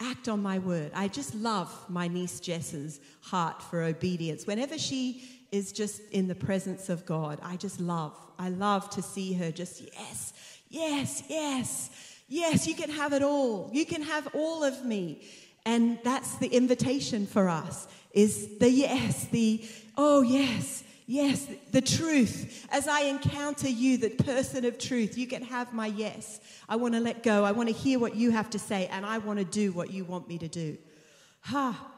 act 0.03 0.29
on 0.29 0.43
my 0.43 0.59
word. 0.59 0.91
I 0.95 1.09
just 1.09 1.35
love 1.35 1.73
my 1.89 2.09
niece 2.09 2.41
Jess's 2.41 3.01
heart 3.21 3.63
for 3.63 3.83
obedience. 3.83 4.47
Whenever 4.47 4.79
she 4.79 5.23
is 5.51 5.73
just 5.73 6.03
in 6.11 6.29
the 6.29 6.35
presence 6.35 6.89
of 6.89 7.07
God, 7.07 7.39
I 7.43 7.57
just 7.57 7.81
love. 7.81 8.17
I 8.39 8.49
love 8.49 8.91
to 8.91 9.03
see 9.03 9.33
her 9.35 9.51
just, 9.51 9.83
yes, 9.95 10.33
yes, 10.69 11.23
yes, 11.29 11.91
yes, 12.29 12.67
you 12.67 12.75
can 12.75 12.91
have 12.91 13.13
it 13.13 13.23
all. 13.23 13.71
You 13.73 13.87
can 13.87 14.03
have 14.03 14.29
all 14.35 14.65
of 14.65 14.85
me. 14.85 15.23
And 15.65 15.99
that's 16.03 16.37
the 16.37 16.49
invitation 16.49 17.27
for 17.27 17.49
us 17.49 17.87
is 18.13 18.59
the 18.59 18.71
yes, 18.71 19.27
the 19.27 19.65
oh 19.97 20.23
yes, 20.23 20.85
yes, 21.13 21.47
the 21.73 21.83
truth. 21.83 22.67
As 22.71 22.89
I 22.89 23.03
encounter 23.03 23.69
you, 23.69 23.99
the 23.99 24.09
person 24.09 24.65
of 24.65 24.79
truth, 24.79 25.19
you 25.19 25.27
can 25.27 25.43
have 25.43 25.75
my 25.75 25.87
yes. 25.87 26.41
I 26.69 26.77
want 26.77 26.95
to 26.95 27.01
let 27.01 27.23
go. 27.23 27.45
I 27.45 27.53
want 27.53 27.69
to 27.69 27.75
hear 27.75 27.99
what 27.99 28.17
you 28.17 28.31
have 28.31 28.49
to 28.51 28.59
say, 28.59 28.87
and 28.87 29.05
I 29.05 29.19
want 29.19 29.39
to 29.39 29.45
do 29.45 29.73
what 29.73 29.93
you 29.93 30.05
want 30.05 30.27
me 30.27 30.39
to 30.39 30.49
do. 30.49 30.79
Ha. 31.43 31.89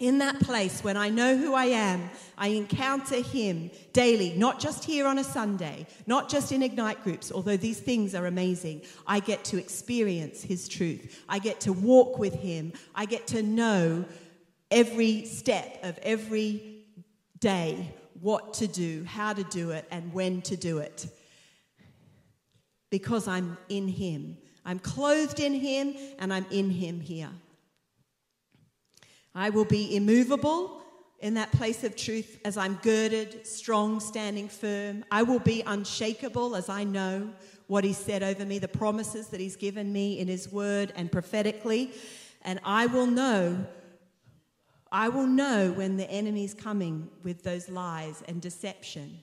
In 0.00 0.18
that 0.18 0.40
place, 0.40 0.82
when 0.82 0.96
I 0.96 1.08
know 1.08 1.36
who 1.36 1.54
I 1.54 1.66
am, 1.66 2.10
I 2.36 2.48
encounter 2.48 3.22
Him 3.22 3.70
daily, 3.92 4.34
not 4.36 4.58
just 4.58 4.84
here 4.84 5.06
on 5.06 5.18
a 5.18 5.24
Sunday, 5.24 5.86
not 6.06 6.28
just 6.28 6.50
in 6.50 6.64
Ignite 6.64 7.02
groups, 7.04 7.30
although 7.32 7.56
these 7.56 7.78
things 7.78 8.14
are 8.14 8.26
amazing. 8.26 8.82
I 9.06 9.20
get 9.20 9.44
to 9.44 9.56
experience 9.56 10.42
His 10.42 10.68
truth. 10.68 11.24
I 11.28 11.38
get 11.38 11.60
to 11.60 11.72
walk 11.72 12.18
with 12.18 12.34
Him. 12.34 12.72
I 12.94 13.04
get 13.06 13.28
to 13.28 13.42
know 13.42 14.04
every 14.70 15.24
step 15.26 15.78
of 15.84 15.96
every 15.98 16.82
day 17.38 17.94
what 18.24 18.54
to 18.54 18.66
do, 18.66 19.04
how 19.04 19.34
to 19.34 19.44
do 19.44 19.70
it, 19.70 19.86
and 19.90 20.10
when 20.14 20.40
to 20.40 20.56
do 20.56 20.78
it. 20.78 21.06
Because 22.90 23.28
I'm 23.28 23.58
in 23.68 23.86
Him. 23.86 24.38
I'm 24.64 24.78
clothed 24.78 25.40
in 25.40 25.52
Him, 25.52 25.94
and 26.18 26.32
I'm 26.32 26.46
in 26.50 26.70
Him 26.70 27.00
here. 27.00 27.28
I 29.34 29.50
will 29.50 29.66
be 29.66 29.94
immovable 29.94 30.80
in 31.20 31.34
that 31.34 31.52
place 31.52 31.84
of 31.84 31.96
truth 31.96 32.40
as 32.46 32.56
I'm 32.56 32.78
girded, 32.82 33.46
strong, 33.46 34.00
standing 34.00 34.48
firm. 34.48 35.04
I 35.10 35.22
will 35.22 35.40
be 35.40 35.62
unshakable 35.66 36.56
as 36.56 36.70
I 36.70 36.82
know 36.82 37.30
what 37.66 37.84
He 37.84 37.92
said 37.92 38.22
over 38.22 38.46
me, 38.46 38.58
the 38.58 38.68
promises 38.68 39.28
that 39.28 39.40
He's 39.40 39.56
given 39.56 39.92
me 39.92 40.18
in 40.18 40.28
His 40.28 40.50
word 40.50 40.94
and 40.96 41.12
prophetically. 41.12 41.92
And 42.40 42.58
I 42.64 42.86
will 42.86 43.06
know, 43.06 43.66
I 44.94 45.08
will 45.08 45.26
know 45.26 45.72
when 45.72 45.96
the 45.96 46.08
enemy's 46.08 46.54
coming 46.54 47.10
with 47.24 47.42
those 47.42 47.68
lies 47.68 48.22
and 48.28 48.40
deception 48.40 49.18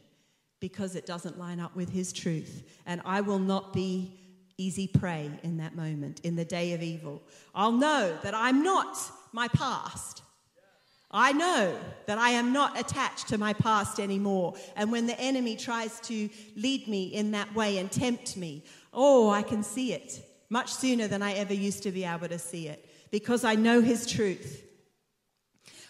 because 0.59 0.97
it 0.97 1.05
doesn't 1.05 1.39
line 1.39 1.61
up 1.61 1.77
with 1.77 1.89
His 1.89 2.11
truth. 2.11 2.63
And 2.85 2.99
I 3.05 3.21
will 3.21 3.39
not 3.39 3.71
be 3.71 4.19
easy 4.57 4.85
prey 4.85 5.31
in 5.43 5.55
that 5.57 5.77
moment, 5.77 6.19
in 6.25 6.35
the 6.35 6.43
day 6.43 6.73
of 6.73 6.83
evil. 6.83 7.23
I'll 7.55 7.71
know 7.71 8.17
that 8.21 8.35
I'm 8.35 8.63
not 8.63 8.97
my 9.31 9.47
past. 9.47 10.23
I 11.09 11.31
know 11.31 11.73
that 12.05 12.17
I 12.17 12.31
am 12.31 12.51
not 12.51 12.77
attached 12.77 13.29
to 13.29 13.37
my 13.37 13.53
past 13.53 13.97
anymore. 13.97 14.55
And 14.75 14.91
when 14.91 15.07
the 15.07 15.17
enemy 15.21 15.55
tries 15.55 16.01
to 16.01 16.29
lead 16.57 16.89
me 16.89 17.05
in 17.05 17.31
that 17.31 17.55
way 17.55 17.77
and 17.77 17.89
tempt 17.89 18.35
me, 18.35 18.65
oh, 18.93 19.29
I 19.29 19.41
can 19.41 19.63
see 19.63 19.93
it 19.93 20.21
much 20.49 20.73
sooner 20.73 21.07
than 21.07 21.21
I 21.21 21.31
ever 21.35 21.53
used 21.53 21.83
to 21.83 21.93
be 21.93 22.03
able 22.03 22.27
to 22.27 22.39
see 22.39 22.67
it 22.67 22.89
because 23.09 23.45
I 23.45 23.55
know 23.55 23.79
his 23.79 24.05
truth. 24.05 24.67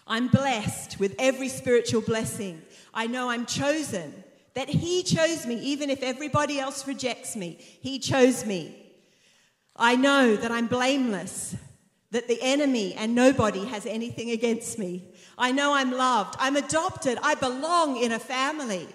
I'm 0.07 0.27
blessed 0.27 0.99
with 0.99 1.15
every 1.19 1.49
spiritual 1.49 2.01
blessing. 2.01 2.61
I 2.93 3.07
know 3.07 3.29
I'm 3.29 3.45
chosen, 3.45 4.23
that 4.53 4.69
he 4.69 5.03
chose 5.03 5.45
me, 5.45 5.55
even 5.55 5.89
if 5.89 6.03
everybody 6.03 6.59
else 6.59 6.87
rejects 6.87 7.35
me. 7.35 7.57
He 7.59 7.99
chose 7.99 8.45
me. 8.45 8.75
I 9.75 9.95
know 9.95 10.35
that 10.35 10.51
I'm 10.51 10.67
blameless 10.67 11.55
that 12.11 12.27
the 12.27 12.39
enemy 12.41 12.93
and 12.93 13.15
nobody 13.15 13.65
has 13.65 13.85
anything 13.85 14.31
against 14.31 14.77
me. 14.77 15.05
I 15.37 15.51
know 15.51 15.73
I'm 15.73 15.91
loved. 15.91 16.35
I'm 16.39 16.57
adopted. 16.57 17.17
I 17.23 17.35
belong 17.35 17.97
in 17.97 18.11
a 18.11 18.19
family. 18.19 18.87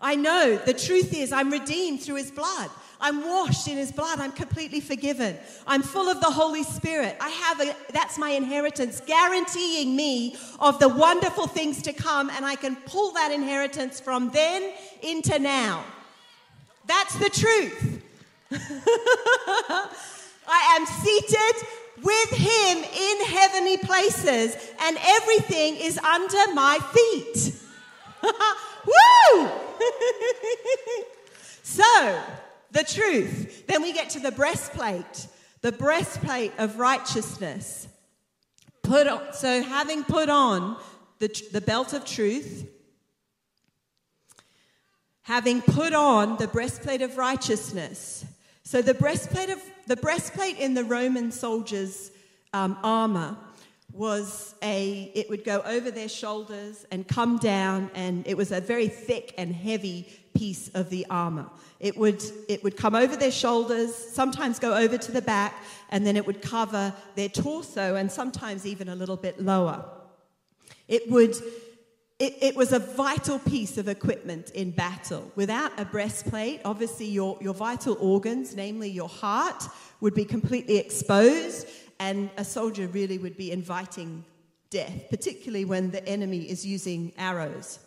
I 0.00 0.16
know 0.16 0.56
the 0.56 0.74
truth 0.74 1.14
is 1.14 1.30
I'm 1.30 1.50
redeemed 1.50 2.02
through 2.02 2.16
his 2.16 2.30
blood. 2.30 2.70
I'm 3.00 3.28
washed 3.28 3.68
in 3.68 3.76
his 3.76 3.92
blood. 3.92 4.20
I'm 4.20 4.32
completely 4.32 4.80
forgiven. 4.80 5.36
I'm 5.66 5.82
full 5.82 6.08
of 6.08 6.20
the 6.20 6.30
Holy 6.30 6.62
Spirit. 6.62 7.16
I 7.20 7.28
have 7.28 7.60
a, 7.60 7.76
that's 7.92 8.18
my 8.18 8.30
inheritance, 8.30 9.00
guaranteeing 9.06 9.94
me 9.94 10.36
of 10.60 10.78
the 10.78 10.88
wonderful 10.88 11.46
things 11.46 11.82
to 11.82 11.92
come, 11.92 12.30
and 12.30 12.44
I 12.44 12.56
can 12.56 12.76
pull 12.76 13.12
that 13.12 13.32
inheritance 13.32 14.00
from 14.00 14.30
then 14.30 14.72
into 15.02 15.38
now. 15.38 15.84
That's 16.86 17.16
the 17.16 17.28
truth. 17.30 18.02
I 20.48 20.76
am 20.76 20.86
seated 20.86 21.68
with 22.02 22.30
him 22.30 22.78
in 22.78 23.24
heavenly 23.26 23.76
places, 23.78 24.56
and 24.80 24.96
everything 25.04 25.76
is 25.76 25.98
under 25.98 26.54
my 26.54 26.78
feet. 26.92 27.54
Woo! 28.86 29.48
so, 31.62 32.20
the 32.72 32.84
truth. 32.84 33.66
Then 33.66 33.82
we 33.82 33.92
get 33.92 34.10
to 34.10 34.20
the 34.20 34.32
breastplate, 34.32 35.26
the 35.62 35.72
breastplate 35.72 36.52
of 36.58 36.78
righteousness. 36.78 37.88
Put 38.82 39.06
on, 39.06 39.32
so, 39.32 39.62
having 39.62 40.04
put 40.04 40.28
on 40.28 40.76
the, 41.18 41.28
the 41.52 41.60
belt 41.60 41.92
of 41.92 42.04
truth, 42.04 42.68
having 45.22 45.60
put 45.60 45.92
on 45.92 46.36
the 46.36 46.46
breastplate 46.46 47.02
of 47.02 47.16
righteousness. 47.16 48.24
So, 48.62 48.82
the 48.82 48.94
breastplate 48.94 49.50
of 49.50 49.60
the 49.86 49.96
breastplate 49.96 50.58
in 50.58 50.74
the 50.74 50.84
Roman 50.84 51.32
soldiers' 51.32 52.10
um, 52.52 52.78
armor 52.82 53.36
was 53.92 54.54
a, 54.62 55.10
it 55.14 55.30
would 55.30 55.42
go 55.42 55.62
over 55.64 55.90
their 55.90 56.08
shoulders 56.08 56.84
and 56.90 57.08
come 57.08 57.38
down, 57.38 57.90
and 57.94 58.26
it 58.26 58.36
was 58.36 58.52
a 58.52 58.60
very 58.60 58.88
thick 58.88 59.34
and 59.38 59.54
heavy 59.54 60.08
piece 60.36 60.68
of 60.68 60.90
the 60.90 61.06
armor. 61.08 61.46
It 61.80 61.96
would, 61.96 62.22
it 62.48 62.62
would 62.62 62.76
come 62.76 62.94
over 62.94 63.16
their 63.16 63.30
shoulders, 63.30 63.94
sometimes 63.94 64.58
go 64.58 64.74
over 64.74 64.98
to 64.98 65.12
the 65.12 65.22
back, 65.22 65.54
and 65.90 66.06
then 66.06 66.16
it 66.16 66.26
would 66.26 66.42
cover 66.42 66.92
their 67.14 67.28
torso 67.28 67.96
and 67.96 68.10
sometimes 68.10 68.66
even 68.66 68.88
a 68.88 68.94
little 68.94 69.16
bit 69.16 69.40
lower. 69.40 69.84
It 70.88 71.10
would 71.10 71.34
it, 72.18 72.38
it, 72.40 72.56
was 72.56 72.72
a 72.72 72.78
vital 72.78 73.38
piece 73.38 73.76
of 73.76 73.88
equipment 73.88 74.48
in 74.54 74.70
battle. 74.70 75.30
Without 75.36 75.78
a 75.78 75.84
breastplate, 75.84 76.62
obviously 76.64 77.04
your, 77.04 77.36
your 77.42 77.52
vital 77.52 77.94
organs, 78.00 78.56
namely 78.56 78.88
your 78.88 79.10
heart, 79.10 79.64
would 80.00 80.14
be 80.14 80.24
completely 80.24 80.78
exposed, 80.78 81.68
and 82.00 82.30
a 82.38 82.44
soldier 82.44 82.86
really 82.86 83.18
would 83.18 83.36
be 83.36 83.52
inviting 83.52 84.24
death, 84.70 85.10
particularly 85.10 85.66
when 85.66 85.90
the 85.90 86.02
enemy 86.08 86.38
is 86.38 86.64
using 86.64 87.12
arrows 87.18 87.80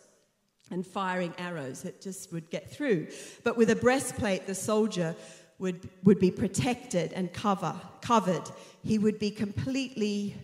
and 0.70 0.86
firing 0.86 1.34
arrows. 1.38 1.84
It 1.84 2.00
just 2.00 2.32
would 2.32 2.50
get 2.50 2.70
through. 2.70 3.08
But 3.44 3.56
with 3.56 3.70
a 3.70 3.76
breastplate, 3.76 4.46
the 4.46 4.54
soldier 4.54 5.14
would, 5.58 5.88
would 6.04 6.18
be 6.18 6.30
protected 6.30 7.12
and 7.12 7.32
cover, 7.32 7.74
covered. 8.00 8.48
He 8.82 8.98
would 8.98 9.18
be 9.18 9.30
completely 9.30 10.36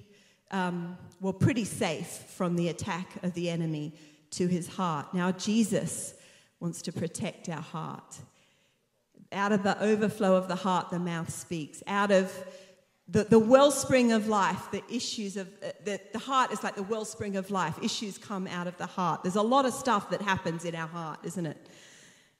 um, 0.51 0.97
well, 1.21 1.33
pretty 1.33 1.65
safe 1.65 2.07
from 2.07 2.57
the 2.57 2.69
attack 2.69 3.23
of 3.23 3.35
the 3.35 3.51
enemy 3.51 3.95
to 4.33 4.47
his 4.47 4.69
heart. 4.69 5.15
Now, 5.15 5.33
Jesus 5.33 6.15
wants 6.61 6.83
to 6.83 6.93
protect 6.93 7.49
our 7.49 7.63
heart. 7.63 8.19
Out 9.33 9.53
of 9.53 9.63
the 9.63 9.81
overflow 9.83 10.37
of 10.37 10.49
the 10.49 10.57
heart, 10.57 10.91
the 10.91 10.99
mouth 10.99 11.33
speaks. 11.33 11.83
Out 11.87 12.11
of 12.11 12.33
the, 13.09 13.25
the 13.25 13.39
wellspring 13.39 14.13
of 14.13 14.27
life, 14.29 14.71
the 14.73 14.83
issues 14.91 15.37
of 15.37 15.49
uh, 15.63 15.69
the, 15.85 16.01
the 16.13 16.19
heart 16.19 16.53
is 16.53 16.65
like 16.65 16.75
the 16.75 16.83
wellspring 16.83 17.37
of 17.37 17.51
life. 17.51 17.79
Issues 17.83 18.19
come 18.19 18.47
out 18.49 18.67
of 18.67 18.77
the 18.79 18.87
heart. 18.87 19.23
There's 19.23 19.37
a 19.37 19.43
lot 19.43 19.65
of 19.65 19.73
stuff 19.73 20.11
that 20.11 20.21
happens 20.21 20.65
in 20.65 20.75
our 20.75 20.89
heart, 20.89 21.21
isn't 21.23 21.47
it? 21.47 21.57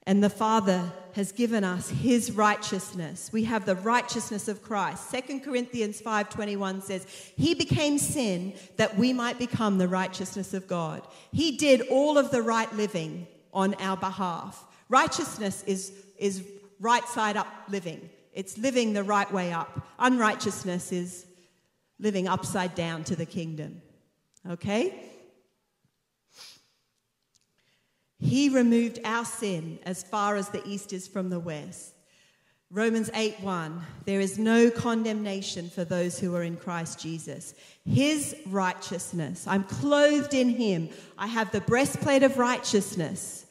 and 0.07 0.23
the 0.23 0.29
Father 0.29 0.89
has 1.15 1.33
given 1.33 1.65
us 1.65 1.89
his 1.89 2.31
righteousness. 2.31 3.29
We 3.33 3.43
have 3.43 3.65
the 3.65 3.75
righteousness 3.75 4.47
of 4.47 4.63
Christ. 4.63 5.11
2 5.11 5.41
Corinthians 5.41 5.99
5:21 5.99 6.81
says, 6.81 7.05
"He 7.35 7.53
became 7.53 7.99
sin 7.99 8.53
that 8.77 8.97
we 8.97 9.11
might 9.11 9.37
become 9.37 9.77
the 9.77 9.89
righteousness 9.89 10.53
of 10.53 10.65
God." 10.65 11.05
He 11.33 11.57
did 11.57 11.81
all 11.89 12.17
of 12.17 12.31
the 12.31 12.41
right 12.41 12.73
living 12.73 13.27
on 13.53 13.73
our 13.75 13.97
behalf. 13.97 14.65
Righteousness 14.87 15.61
is 15.67 15.91
is 16.17 16.41
right 16.79 17.05
side 17.09 17.35
up 17.35 17.47
living. 17.67 18.09
It's 18.37 18.55
living 18.55 18.93
the 18.93 19.03
right 19.03 19.33
way 19.33 19.51
up. 19.51 19.83
Unrighteousness 19.97 20.91
is 20.91 21.25
living 21.97 22.27
upside 22.27 22.75
down 22.75 23.03
to 23.05 23.15
the 23.15 23.25
kingdom. 23.25 23.81
Okay? 24.47 24.93
He 28.19 28.49
removed 28.49 28.99
our 29.03 29.25
sin 29.25 29.79
as 29.87 30.03
far 30.03 30.35
as 30.35 30.49
the 30.49 30.61
east 30.67 30.93
is 30.93 31.07
from 31.07 31.31
the 31.31 31.39
west. 31.39 31.95
Romans 32.69 33.09
8 33.15 33.39
1, 33.39 33.81
there 34.05 34.19
is 34.19 34.37
no 34.37 34.69
condemnation 34.69 35.71
for 35.71 35.83
those 35.83 36.19
who 36.19 36.35
are 36.35 36.43
in 36.43 36.57
Christ 36.57 36.99
Jesus. 36.99 37.55
His 37.85 38.35
righteousness, 38.45 39.47
I'm 39.47 39.63
clothed 39.63 40.35
in 40.35 40.49
Him. 40.49 40.89
I 41.17 41.25
have 41.25 41.51
the 41.51 41.61
breastplate 41.61 42.21
of 42.21 42.37
righteousness, 42.37 43.47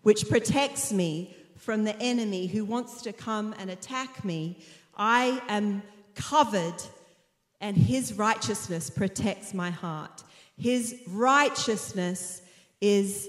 which 0.00 0.30
protects 0.30 0.92
me 0.94 1.36
from 1.60 1.84
the 1.84 1.96
enemy 2.00 2.46
who 2.46 2.64
wants 2.64 3.02
to 3.02 3.12
come 3.12 3.54
and 3.58 3.70
attack 3.70 4.24
me. 4.24 4.58
I 4.96 5.40
am 5.48 5.82
covered, 6.14 6.82
and 7.60 7.76
His 7.76 8.14
righteousness 8.14 8.90
protects 8.90 9.54
my 9.54 9.70
heart. 9.70 10.24
His 10.56 10.96
righteousness 11.08 12.42
is, 12.80 13.28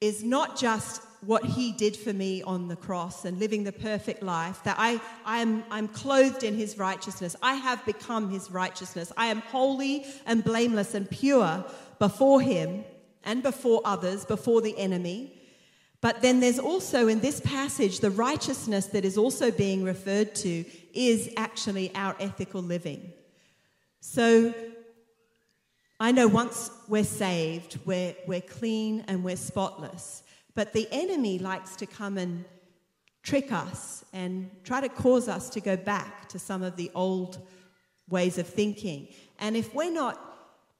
is 0.00 0.22
not 0.22 0.58
just 0.58 1.02
what 1.24 1.44
he 1.44 1.70
did 1.72 1.96
for 1.96 2.12
me 2.12 2.42
on 2.42 2.66
the 2.66 2.76
cross 2.76 3.24
and 3.24 3.38
living 3.38 3.62
the 3.62 3.72
perfect 3.72 4.22
life, 4.22 4.62
that 4.64 4.76
I, 4.78 5.00
I 5.24 5.38
am, 5.38 5.62
I'm 5.70 5.86
clothed 5.86 6.42
in 6.42 6.54
his 6.54 6.78
righteousness. 6.78 7.36
I 7.42 7.54
have 7.54 7.84
become 7.86 8.28
his 8.28 8.50
righteousness. 8.50 9.12
I 9.16 9.26
am 9.26 9.40
holy 9.40 10.04
and 10.26 10.42
blameless 10.42 10.94
and 10.94 11.08
pure 11.08 11.64
before 11.98 12.40
him 12.40 12.84
and 13.22 13.42
before 13.42 13.82
others, 13.84 14.24
before 14.24 14.60
the 14.62 14.76
enemy. 14.76 15.32
But 16.02 16.20
then 16.20 16.40
there's 16.40 16.58
also 16.58 17.06
in 17.06 17.20
this 17.20 17.40
passage 17.40 18.00
the 18.00 18.10
righteousness 18.10 18.86
that 18.86 19.06
is 19.06 19.16
also 19.16 19.50
being 19.50 19.84
referred 19.84 20.34
to 20.36 20.64
is 20.92 21.30
actually 21.36 21.94
our 21.94 22.14
ethical 22.20 22.60
living. 22.60 23.12
So 24.00 24.52
I 26.00 26.10
know 26.10 26.26
once 26.26 26.70
we're 26.88 27.04
saved, 27.04 27.78
we're, 27.84 28.16
we're 28.26 28.40
clean 28.40 29.04
and 29.06 29.22
we're 29.22 29.36
spotless. 29.36 30.24
But 30.56 30.72
the 30.72 30.88
enemy 30.90 31.38
likes 31.38 31.76
to 31.76 31.86
come 31.86 32.18
and 32.18 32.44
trick 33.22 33.52
us 33.52 34.04
and 34.12 34.50
try 34.64 34.80
to 34.80 34.88
cause 34.88 35.28
us 35.28 35.48
to 35.50 35.60
go 35.60 35.76
back 35.76 36.28
to 36.30 36.38
some 36.40 36.64
of 36.64 36.74
the 36.74 36.90
old 36.96 37.38
ways 38.10 38.38
of 38.38 38.48
thinking. 38.48 39.06
And 39.38 39.56
if 39.56 39.72
we're 39.72 39.92
not 39.92 40.28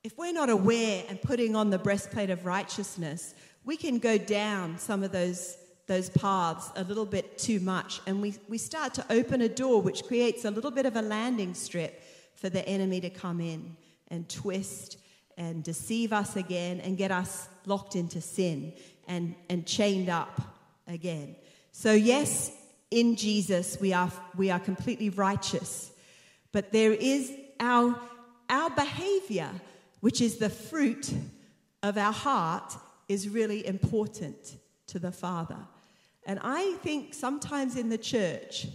if 0.05 0.19
we're 0.19 0.33
not 0.33 0.51
aware 0.51 1.05
and 1.09 1.23
putting 1.23 1.55
on 1.55 1.71
the 1.71 1.79
breastplate 1.79 2.29
of 2.29 2.45
righteousness, 2.45 3.37
we 3.65 3.77
can 3.77 3.99
go 3.99 4.19
down 4.19 4.79
some 4.79 5.03
of 5.03 5.13
those 5.13 5.57
those 5.89 6.11
paths 6.11 6.71
a 6.77 6.85
little 6.85 7.05
bit 7.05 7.37
too 7.37 7.59
much 7.59 8.01
and 8.07 8.23
we, 8.23 8.35
we 8.49 8.57
start 8.57 8.95
to 8.95 9.05
open 9.11 9.41
a 9.41 9.49
door 9.49 9.83
which 9.83 10.05
creates 10.05 10.45
a 10.45 10.51
little 10.51 10.71
bit 10.71 10.87
of 10.87 10.95
a 10.95 11.03
landing 11.03 11.53
strip 11.55 12.03
for 12.37 12.49
the 12.49 12.67
enemy 12.69 13.01
to 13.01 13.11
come 13.11 13.41
in 13.41 13.77
and 14.09 14.29
twist 14.29 14.97
and 15.37 15.65
deceive 15.65 16.13
us 16.13 16.37
again 16.37 16.81
and 16.81 16.97
get 16.97 17.11
us 17.11 17.49
locked 17.67 17.97
into 17.97 18.21
sin 18.21 18.73
and, 19.09 19.35
and 19.49 19.67
chained 19.67 20.09
up 20.09 20.41
again. 20.87 21.35
So, 21.73 21.93
yes, 21.93 22.53
in 22.91 23.17
Jesus 23.17 23.79
we 23.81 23.93
are, 23.93 24.11
we 24.37 24.51
are 24.51 24.61
completely 24.61 25.11
righteous, 25.11 25.91
but 26.53 26.73
there 26.73 26.93
is 26.93 27.33
our, 27.61 27.99
our 28.51 28.71
behavior, 28.71 29.51
which 30.01 30.21
is 30.21 30.37
the 30.37 30.51
fruit 30.51 31.13
of 31.83 31.97
our 31.97 32.13
heart, 32.13 32.77
is 33.13 33.29
really 33.29 33.67
important 33.67 34.57
to 34.87 34.99
the 34.99 35.13
Father. 35.13 35.59
And 36.25 36.39
I 36.43 36.75
think 36.83 37.15
sometimes 37.15 37.77
in 37.77 37.89
the 37.89 37.99
church, 37.99 38.67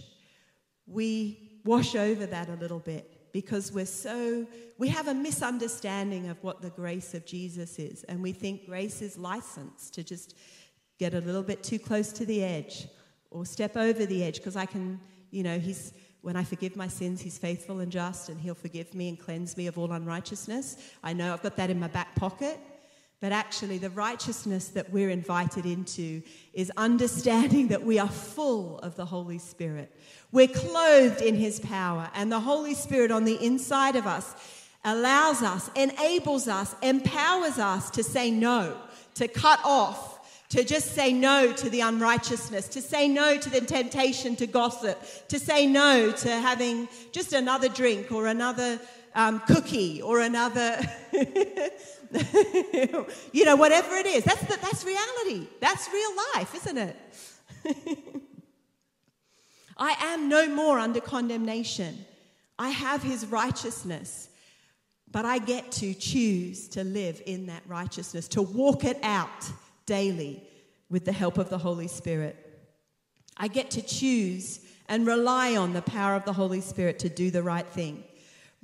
we 0.86 1.60
wash 1.64 1.94
over 1.96 2.24
that 2.26 2.48
a 2.48 2.54
little 2.54 2.78
bit 2.78 3.32
because 3.32 3.72
we're 3.72 3.86
so, 3.86 4.46
we 4.78 4.88
have 4.88 5.08
a 5.08 5.14
misunderstanding 5.14 6.28
of 6.28 6.42
what 6.42 6.62
the 6.62 6.70
grace 6.70 7.14
of 7.14 7.26
Jesus 7.26 7.78
is. 7.78 8.04
And 8.04 8.22
we 8.22 8.32
think 8.32 8.66
grace 8.66 9.02
is 9.02 9.18
license 9.18 9.90
to 9.90 10.04
just 10.04 10.36
get 10.98 11.14
a 11.14 11.20
little 11.20 11.42
bit 11.42 11.62
too 11.62 11.78
close 11.78 12.12
to 12.12 12.24
the 12.24 12.42
edge 12.42 12.86
or 13.30 13.44
step 13.44 13.76
over 13.76 14.06
the 14.06 14.22
edge 14.22 14.36
because 14.36 14.56
I 14.56 14.66
can, 14.66 15.00
you 15.30 15.42
know, 15.42 15.58
He's, 15.58 15.92
when 16.22 16.36
I 16.36 16.44
forgive 16.44 16.76
my 16.76 16.88
sins, 16.88 17.20
He's 17.20 17.38
faithful 17.38 17.80
and 17.80 17.90
just 17.90 18.28
and 18.28 18.40
He'll 18.40 18.54
forgive 18.54 18.94
me 18.94 19.08
and 19.08 19.18
cleanse 19.18 19.56
me 19.56 19.66
of 19.66 19.78
all 19.78 19.92
unrighteousness. 19.92 20.76
I 21.02 21.12
know 21.12 21.32
I've 21.32 21.42
got 21.42 21.56
that 21.56 21.70
in 21.70 21.80
my 21.80 21.88
back 21.88 22.14
pocket. 22.14 22.58
But 23.20 23.32
actually, 23.32 23.78
the 23.78 23.90
righteousness 23.90 24.68
that 24.68 24.90
we're 24.90 25.10
invited 25.10 25.66
into 25.66 26.22
is 26.52 26.70
understanding 26.76 27.68
that 27.68 27.82
we 27.82 27.98
are 27.98 28.08
full 28.08 28.78
of 28.78 28.94
the 28.94 29.06
Holy 29.06 29.38
Spirit. 29.38 29.92
We're 30.30 30.46
clothed 30.46 31.20
in 31.20 31.34
His 31.34 31.58
power, 31.58 32.10
and 32.14 32.30
the 32.30 32.38
Holy 32.38 32.74
Spirit 32.74 33.10
on 33.10 33.24
the 33.24 33.44
inside 33.44 33.96
of 33.96 34.06
us 34.06 34.36
allows 34.84 35.42
us, 35.42 35.68
enables 35.74 36.46
us, 36.46 36.76
empowers 36.80 37.58
us 37.58 37.90
to 37.90 38.04
say 38.04 38.30
no, 38.30 38.76
to 39.14 39.26
cut 39.26 39.60
off, 39.64 40.46
to 40.50 40.62
just 40.64 40.94
say 40.94 41.12
no 41.12 41.52
to 41.52 41.68
the 41.68 41.80
unrighteousness, 41.80 42.68
to 42.68 42.80
say 42.80 43.08
no 43.08 43.36
to 43.36 43.50
the 43.50 43.60
temptation 43.60 44.36
to 44.36 44.46
gossip, 44.46 44.98
to 45.28 45.38
say 45.38 45.66
no 45.66 46.12
to 46.12 46.30
having 46.30 46.88
just 47.10 47.32
another 47.32 47.68
drink 47.68 48.12
or 48.12 48.28
another 48.28 48.80
um, 49.14 49.40
cookie 49.40 50.00
or 50.00 50.20
another. 50.20 50.80
you 53.32 53.44
know, 53.44 53.56
whatever 53.56 53.94
it 53.96 54.06
is. 54.06 54.24
That's, 54.24 54.40
the, 54.40 54.58
that's 54.60 54.84
reality. 54.84 55.46
That's 55.60 55.88
real 55.92 56.10
life, 56.34 56.54
isn't 56.54 56.78
it? 56.78 56.96
I 59.76 59.94
am 60.00 60.28
no 60.28 60.48
more 60.48 60.78
under 60.78 61.00
condemnation. 61.00 62.04
I 62.58 62.70
have 62.70 63.02
his 63.02 63.26
righteousness, 63.26 64.28
but 65.10 65.24
I 65.24 65.38
get 65.38 65.70
to 65.72 65.94
choose 65.94 66.68
to 66.70 66.82
live 66.82 67.22
in 67.26 67.46
that 67.46 67.62
righteousness, 67.66 68.26
to 68.28 68.42
walk 68.42 68.84
it 68.84 68.98
out 69.02 69.50
daily 69.86 70.42
with 70.90 71.04
the 71.04 71.12
help 71.12 71.38
of 71.38 71.50
the 71.50 71.58
Holy 71.58 71.88
Spirit. 71.88 72.36
I 73.36 73.48
get 73.48 73.70
to 73.72 73.82
choose 73.82 74.60
and 74.88 75.06
rely 75.06 75.56
on 75.56 75.74
the 75.74 75.82
power 75.82 76.16
of 76.16 76.24
the 76.24 76.32
Holy 76.32 76.60
Spirit 76.60 76.98
to 77.00 77.08
do 77.08 77.30
the 77.30 77.42
right 77.42 77.66
thing. 77.66 78.02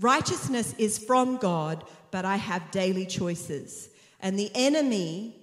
Righteousness 0.00 0.74
is 0.78 0.98
from 0.98 1.36
God, 1.36 1.84
but 2.10 2.24
I 2.24 2.36
have 2.36 2.70
daily 2.70 3.06
choices. 3.06 3.90
And 4.20 4.38
the 4.38 4.50
enemy 4.54 5.36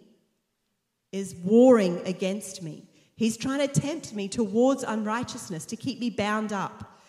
is 1.12 1.36
warring 1.36 2.02
against 2.06 2.62
me. 2.62 2.88
He's 3.16 3.38
trying 3.38 3.60
to 3.60 3.68
tempt 3.68 4.14
me 4.14 4.28
towards 4.28 4.84
unrighteousness, 4.84 5.66
to 5.66 5.76
keep 5.76 6.00
me 6.00 6.10
bound 6.10 6.52
up. 6.52 7.00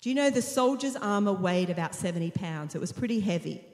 Do 0.00 0.08
you 0.08 0.14
know 0.14 0.30
the 0.30 0.42
soldier's 0.42 0.96
armor 0.96 1.32
weighed 1.32 1.70
about 1.70 1.94
70 1.94 2.30
pounds? 2.30 2.74
It 2.74 2.80
was 2.80 2.92
pretty 2.92 3.18
heavy, 3.20 3.64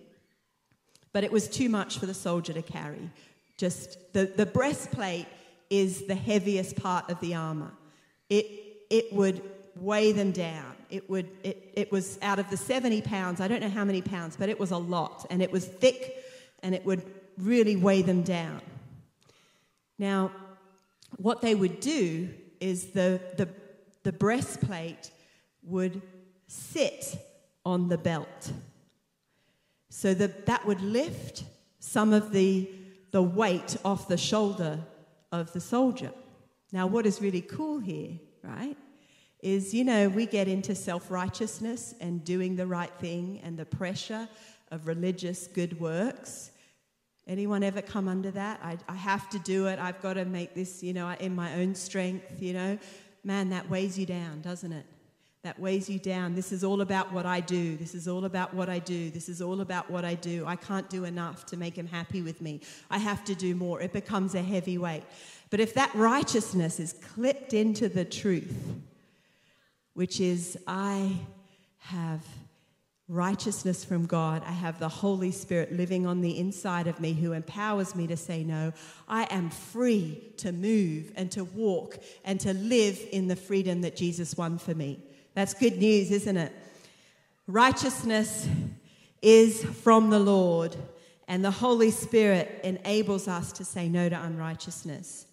but 1.13 1.25
it 1.25 1.33
was 1.33 1.49
too 1.49 1.69
much 1.69 1.99
for 1.99 2.07
the 2.07 2.15
soldier 2.15 2.55
to 2.55 2.63
carry. 2.63 3.11
Just 3.59 3.99
the, 4.15 4.25
the 4.25 4.47
breastplate 4.47 5.27
is 5.69 6.07
the 6.07 6.15
heaviest 6.15 6.77
part 6.77 7.11
of 7.11 7.21
the 7.21 7.35
armor. 7.35 7.73
It, 8.31 8.47
it 8.89 9.13
would 9.13 9.43
weigh 9.77 10.13
them 10.13 10.33
down. 10.33 10.75
It, 10.93 11.09
would, 11.09 11.31
it, 11.43 11.73
it 11.75 11.91
was 11.91 12.19
out 12.21 12.39
of 12.39 12.51
the 12.51 12.57
70 12.57 13.01
pounds, 13.01 13.41
I 13.41 13.49
don't 13.49 13.63
know 13.63 13.71
how 13.71 13.85
many 13.85 14.03
pounds, 14.03 14.37
but 14.37 14.51
it 14.51 14.61
was 14.61 14.73
a 14.73 14.77
lot. 14.77 15.27
And 15.31 15.41
it 15.41 15.51
was 15.51 15.65
thick 15.65 16.23
and 16.63 16.75
it 16.75 16.85
would 16.85 17.03
really 17.39 17.77
weigh 17.77 18.03
them 18.03 18.23
down. 18.23 18.61
Now, 19.99 20.33
what 21.17 21.41
they 21.41 21.55
would 21.55 21.81
do 21.81 22.29
is 22.61 22.91
the, 22.91 23.21
the, 23.39 23.49
the 24.03 24.13
breastplate 24.13 25.11
would 25.63 26.03
sit 26.47 27.17
on 27.65 27.89
the 27.89 27.97
belt. 27.97 28.53
So 29.89 30.13
that, 30.13 30.45
that 30.45 30.67
would 30.67 30.83
lift 30.83 31.45
some 31.79 32.13
of 32.13 32.33
the, 32.33 32.69
the 33.13 33.23
weight 33.23 33.79
off 33.83 34.09
the 34.09 34.19
shoulder 34.19 34.81
of 35.31 35.55
the 35.55 35.61
soldier. 35.61 36.13
Now, 36.71 36.87
what 36.87 37.07
is 37.07 37.23
really 37.23 37.41
cool 37.41 37.79
here, 37.79 38.19
right, 38.43 38.77
is, 39.43 39.75
you 39.75 39.83
know, 39.83 40.09
we 40.09 40.25
get 40.25 40.49
into 40.49 40.75
self 40.75 41.11
righteousness 41.11 41.95
and 42.01 42.25
doing 42.25 42.57
the 42.57 42.67
right 42.67 42.93
thing 43.01 43.41
and 43.43 43.59
the 43.59 43.67
pressure 43.67 44.29
of 44.71 44.87
religious 44.87 45.49
good 45.49 45.79
works. 45.81 46.53
Anyone 47.27 47.63
ever 47.63 47.83
come 47.83 48.09
under 48.09 48.31
that? 48.31 48.61
I, 48.63 48.79
I 48.89 48.95
have 48.95 49.29
to 49.31 49.39
do 49.41 49.67
it. 49.67 49.79
I've 49.79 50.01
got 50.01 50.15
to 50.15 50.25
make 50.25 50.55
this, 50.55 50.83
you 50.83 50.93
know, 50.93 51.09
in 51.21 51.35
my 51.35 51.55
own 51.55 51.75
strength, 51.75 52.41
you 52.41 52.53
know. 52.53 52.79
Man, 53.25 53.51
that 53.51 53.69
weighs 53.69 53.99
you 53.99 54.07
down, 54.07 54.41
doesn't 54.41 54.73
it? 54.73 54.87
That 55.45 55.59
weighs 55.59 55.89
you 55.89 55.99
down. 55.99 56.35
This 56.35 56.53
is 56.53 56.63
all 56.63 56.81
about 56.81 57.13
what 57.13 57.27
I 57.27 57.41
do. 57.41 57.77
This 57.77 57.95
is 57.95 58.07
all 58.07 58.25
about 58.25 58.55
what 58.55 58.69
I 58.69 58.79
do. 58.79 59.11
This 59.11 59.29
is 59.29 59.43
all 59.43 59.61
about 59.61 59.91
what 59.91 60.05
I 60.05 60.15
do. 60.15 60.45
I 60.47 60.55
can't 60.55 60.89
do 60.89 61.05
enough 61.05 61.47
to 61.47 61.57
make 61.57 61.77
him 61.77 61.87
happy 61.87 62.23
with 62.23 62.41
me. 62.41 62.61
I 62.91 62.99
have 62.99 63.25
to 63.25 63.35
do 63.35 63.55
more. 63.57 63.81
It 63.81 63.93
becomes 63.93 64.37
a 64.37 64.43
heavy 64.43 64.79
weight. 64.79 65.03
But 65.51 65.59
if 65.59 65.75
that 65.75 65.93
righteousness 65.95 66.79
is 66.79 66.93
clipped 66.93 67.55
into 67.55 67.89
the 67.89 68.05
truth, 68.05 68.57
which 69.95 70.21
is 70.21 70.59
I 70.67 71.17
have 71.79 72.25
righteousness 73.09 73.85
from 73.85 74.07
God. 74.07 74.43
I 74.47 74.53
have 74.53 74.79
the 74.79 74.89
Holy 74.89 75.31
Spirit 75.31 75.73
living 75.73 76.07
on 76.07 76.21
the 76.21 76.39
inside 76.39 76.87
of 76.87 77.01
me 77.01 77.13
who 77.13 77.33
empowers 77.33 77.95
me 77.95 78.07
to 78.07 78.17
say 78.17 78.43
no. 78.43 78.73
I 79.07 79.25
am 79.25 79.51
free 79.51 80.33
to 80.39 80.53
move 80.53 81.13
and 81.15 81.31
to 81.33 81.45
walk 81.45 81.99
and 82.25 82.41
to 82.41 82.55
live 82.55 82.99
in 83.13 83.29
the 83.29 83.37
freedom 83.37 83.83
that 83.83 83.97
Jesus 83.97 84.37
won 84.37 84.59
for 84.59 84.75
me. 84.75 84.99
That's 85.35 85.55
good 85.55 85.79
news, 85.79 86.11
isn't 86.11 86.37
it? 86.37 86.53
Righteousness 87.47 88.49
is 89.21 89.63
from 89.65 90.11
the 90.11 90.19
Lord, 90.19 90.77
and 91.29 91.45
the 91.45 91.51
Holy 91.51 91.91
Spirit 91.91 92.61
enables 92.65 93.29
us 93.29 93.53
to 93.53 93.65
say 93.65 93.89
no 93.89 94.09
to 94.09 94.21
unrighteousness. 94.21 95.27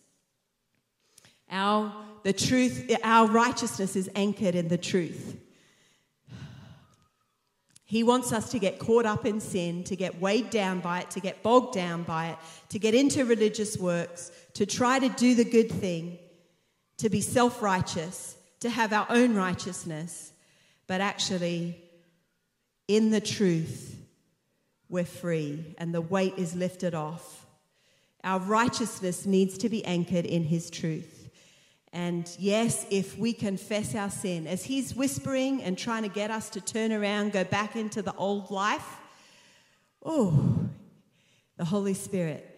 Our, 1.52 1.94
the 2.24 2.34
truth, 2.34 2.92
our 3.04 3.28
righteousness 3.28 3.96
is 3.96 4.10
anchored 4.16 4.56
in 4.56 4.68
the 4.68 4.78
truth. 4.78 5.38
He 7.90 8.04
wants 8.04 8.32
us 8.32 8.52
to 8.52 8.60
get 8.60 8.78
caught 8.78 9.08
up 9.08 9.26
in 9.26 9.40
sin, 9.40 9.84
to 9.86 9.96
get 9.96 10.22
weighed 10.22 10.52
down 10.52 10.80
by 10.80 11.00
it, 11.00 11.10
to 11.12 11.20
get 11.20 11.42
bogged 11.42 11.74
down 11.74 12.04
by 12.04 12.28
it, 12.28 12.38
to 12.70 12.78
get 12.78 12.94
into 12.94 13.26
religious 13.26 13.78
works, 13.78 14.32
to 14.54 14.68
try 14.68 15.00
to 15.00 15.10
do 15.10 15.34
the 15.34 15.44
good 15.44 15.72
thing, 15.72 16.20
to 16.98 17.10
be 17.10 17.20
self 17.20 17.64
righteous, 17.64 18.38
to 18.60 18.70
have 18.70 18.94
our 18.94 19.08
own 19.10 19.34
righteousness. 19.34 20.34
But 20.86 21.02
actually, 21.02 21.82
in 22.88 23.10
the 23.10 23.22
truth, 23.22 23.96
we're 24.88 25.04
free 25.04 25.76
and 25.80 25.92
the 25.92 26.02
weight 26.02 26.36
is 26.38 26.56
lifted 26.56 26.94
off. 26.94 27.48
Our 28.24 28.40
righteousness 28.40 29.26
needs 29.26 29.58
to 29.60 29.70
be 29.70 29.84
anchored 29.84 30.26
in 30.26 30.44
His 30.44 30.70
truth. 30.70 31.19
And 31.92 32.30
yes, 32.38 32.86
if 32.92 33.18
we 33.18 33.34
confess 33.34 33.96
our 33.96 34.10
sin, 34.10 34.46
as 34.46 34.64
He's 34.64 34.96
whispering 34.96 35.64
and 35.64 35.78
trying 35.78 36.04
to 36.04 36.10
get 36.10 36.32
us 36.32 36.50
to 36.52 36.62
turn 36.62 36.92
around, 36.92 37.32
go 37.32 37.44
back 37.44 37.76
into 37.76 38.02
the 38.02 38.14
old 38.16 38.52
life, 38.52 38.98
oh, 40.04 40.70
the 41.58 41.66
Holy 41.66 41.94
Spirit 41.94 42.49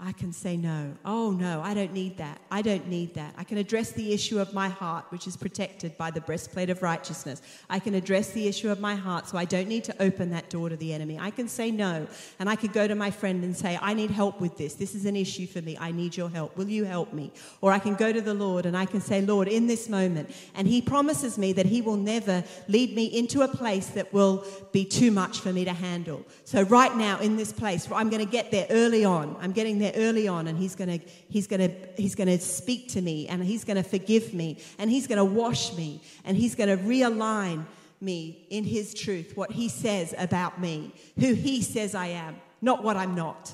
I 0.00 0.10
can 0.10 0.32
say 0.32 0.56
no. 0.56 0.94
Oh, 1.04 1.30
no, 1.30 1.60
I 1.62 1.74
don't 1.74 1.92
need 1.92 2.16
that. 2.16 2.40
I 2.50 2.60
don't 2.60 2.88
need 2.88 3.14
that. 3.14 3.34
I 3.38 3.44
can 3.44 3.56
address 3.58 3.92
the 3.92 4.12
issue 4.12 4.40
of 4.40 4.52
my 4.52 4.68
heart, 4.68 5.04
which 5.10 5.28
is 5.28 5.36
protected 5.36 5.96
by 5.96 6.10
the 6.10 6.20
breastplate 6.20 6.70
of 6.70 6.82
righteousness. 6.82 7.40
I 7.70 7.78
can 7.78 7.94
address 7.94 8.30
the 8.30 8.48
issue 8.48 8.68
of 8.70 8.80
my 8.80 8.96
heart, 8.96 9.28
so 9.28 9.38
I 9.38 9.44
don't 9.44 9.68
need 9.68 9.84
to 9.84 10.02
open 10.02 10.30
that 10.30 10.50
door 10.50 10.70
to 10.70 10.76
the 10.76 10.92
enemy. 10.92 11.20
I 11.20 11.30
can 11.30 11.46
say 11.46 11.70
no, 11.70 12.08
and 12.40 12.50
I 12.50 12.56
could 12.56 12.72
go 12.72 12.88
to 12.88 12.96
my 12.96 13.12
friend 13.12 13.44
and 13.44 13.56
say, 13.56 13.78
I 13.80 13.94
need 13.94 14.10
help 14.10 14.40
with 14.40 14.58
this. 14.58 14.74
This 14.74 14.96
is 14.96 15.06
an 15.06 15.14
issue 15.14 15.46
for 15.46 15.62
me. 15.62 15.78
I 15.78 15.92
need 15.92 16.16
your 16.16 16.28
help. 16.28 16.56
Will 16.56 16.68
you 16.68 16.84
help 16.84 17.12
me? 17.12 17.30
Or 17.60 17.70
I 17.70 17.78
can 17.78 17.94
go 17.94 18.12
to 18.12 18.20
the 18.20 18.34
Lord 18.34 18.66
and 18.66 18.76
I 18.76 18.86
can 18.86 19.00
say, 19.00 19.22
Lord, 19.22 19.46
in 19.46 19.68
this 19.68 19.88
moment, 19.88 20.34
and 20.56 20.66
He 20.66 20.82
promises 20.82 21.38
me 21.38 21.52
that 21.52 21.66
He 21.66 21.80
will 21.80 21.96
never 21.96 22.42
lead 22.66 22.96
me 22.96 23.04
into 23.04 23.42
a 23.42 23.48
place 23.48 23.86
that 23.90 24.12
will 24.12 24.44
be 24.72 24.84
too 24.84 25.12
much 25.12 25.38
for 25.38 25.52
me 25.52 25.64
to 25.64 25.72
handle. 25.72 26.24
So, 26.44 26.62
right 26.62 26.96
now, 26.96 27.20
in 27.20 27.36
this 27.36 27.52
place, 27.52 27.88
I'm 27.92 28.10
going 28.10 28.24
to 28.24 28.30
get 28.30 28.50
there 28.50 28.66
early 28.70 29.04
on. 29.04 29.36
I'm 29.38 29.52
getting 29.52 29.78
there 29.78 29.91
early 29.96 30.28
on 30.28 30.46
and 30.46 30.58
he's 30.58 30.74
going 30.74 30.98
to 30.98 31.06
he's 31.28 31.46
going 31.46 31.60
to 31.60 31.74
he's 31.96 32.14
going 32.14 32.28
to 32.28 32.38
speak 32.38 32.88
to 32.88 33.00
me 33.00 33.28
and 33.28 33.42
he's 33.42 33.64
going 33.64 33.76
to 33.76 33.82
forgive 33.82 34.34
me 34.34 34.58
and 34.78 34.90
he's 34.90 35.06
going 35.06 35.18
to 35.18 35.24
wash 35.24 35.74
me 35.74 36.00
and 36.24 36.36
he's 36.36 36.54
going 36.54 36.68
to 36.68 36.82
realign 36.84 37.64
me 38.00 38.46
in 38.50 38.64
his 38.64 38.94
truth 38.94 39.36
what 39.36 39.52
he 39.52 39.68
says 39.68 40.14
about 40.18 40.60
me 40.60 40.92
who 41.18 41.34
he 41.34 41.62
says 41.62 41.94
I 41.94 42.08
am 42.08 42.36
not 42.60 42.84
what 42.84 42.96
I'm 42.96 43.14
not. 43.14 43.52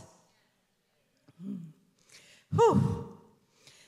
Whew. 2.55 3.09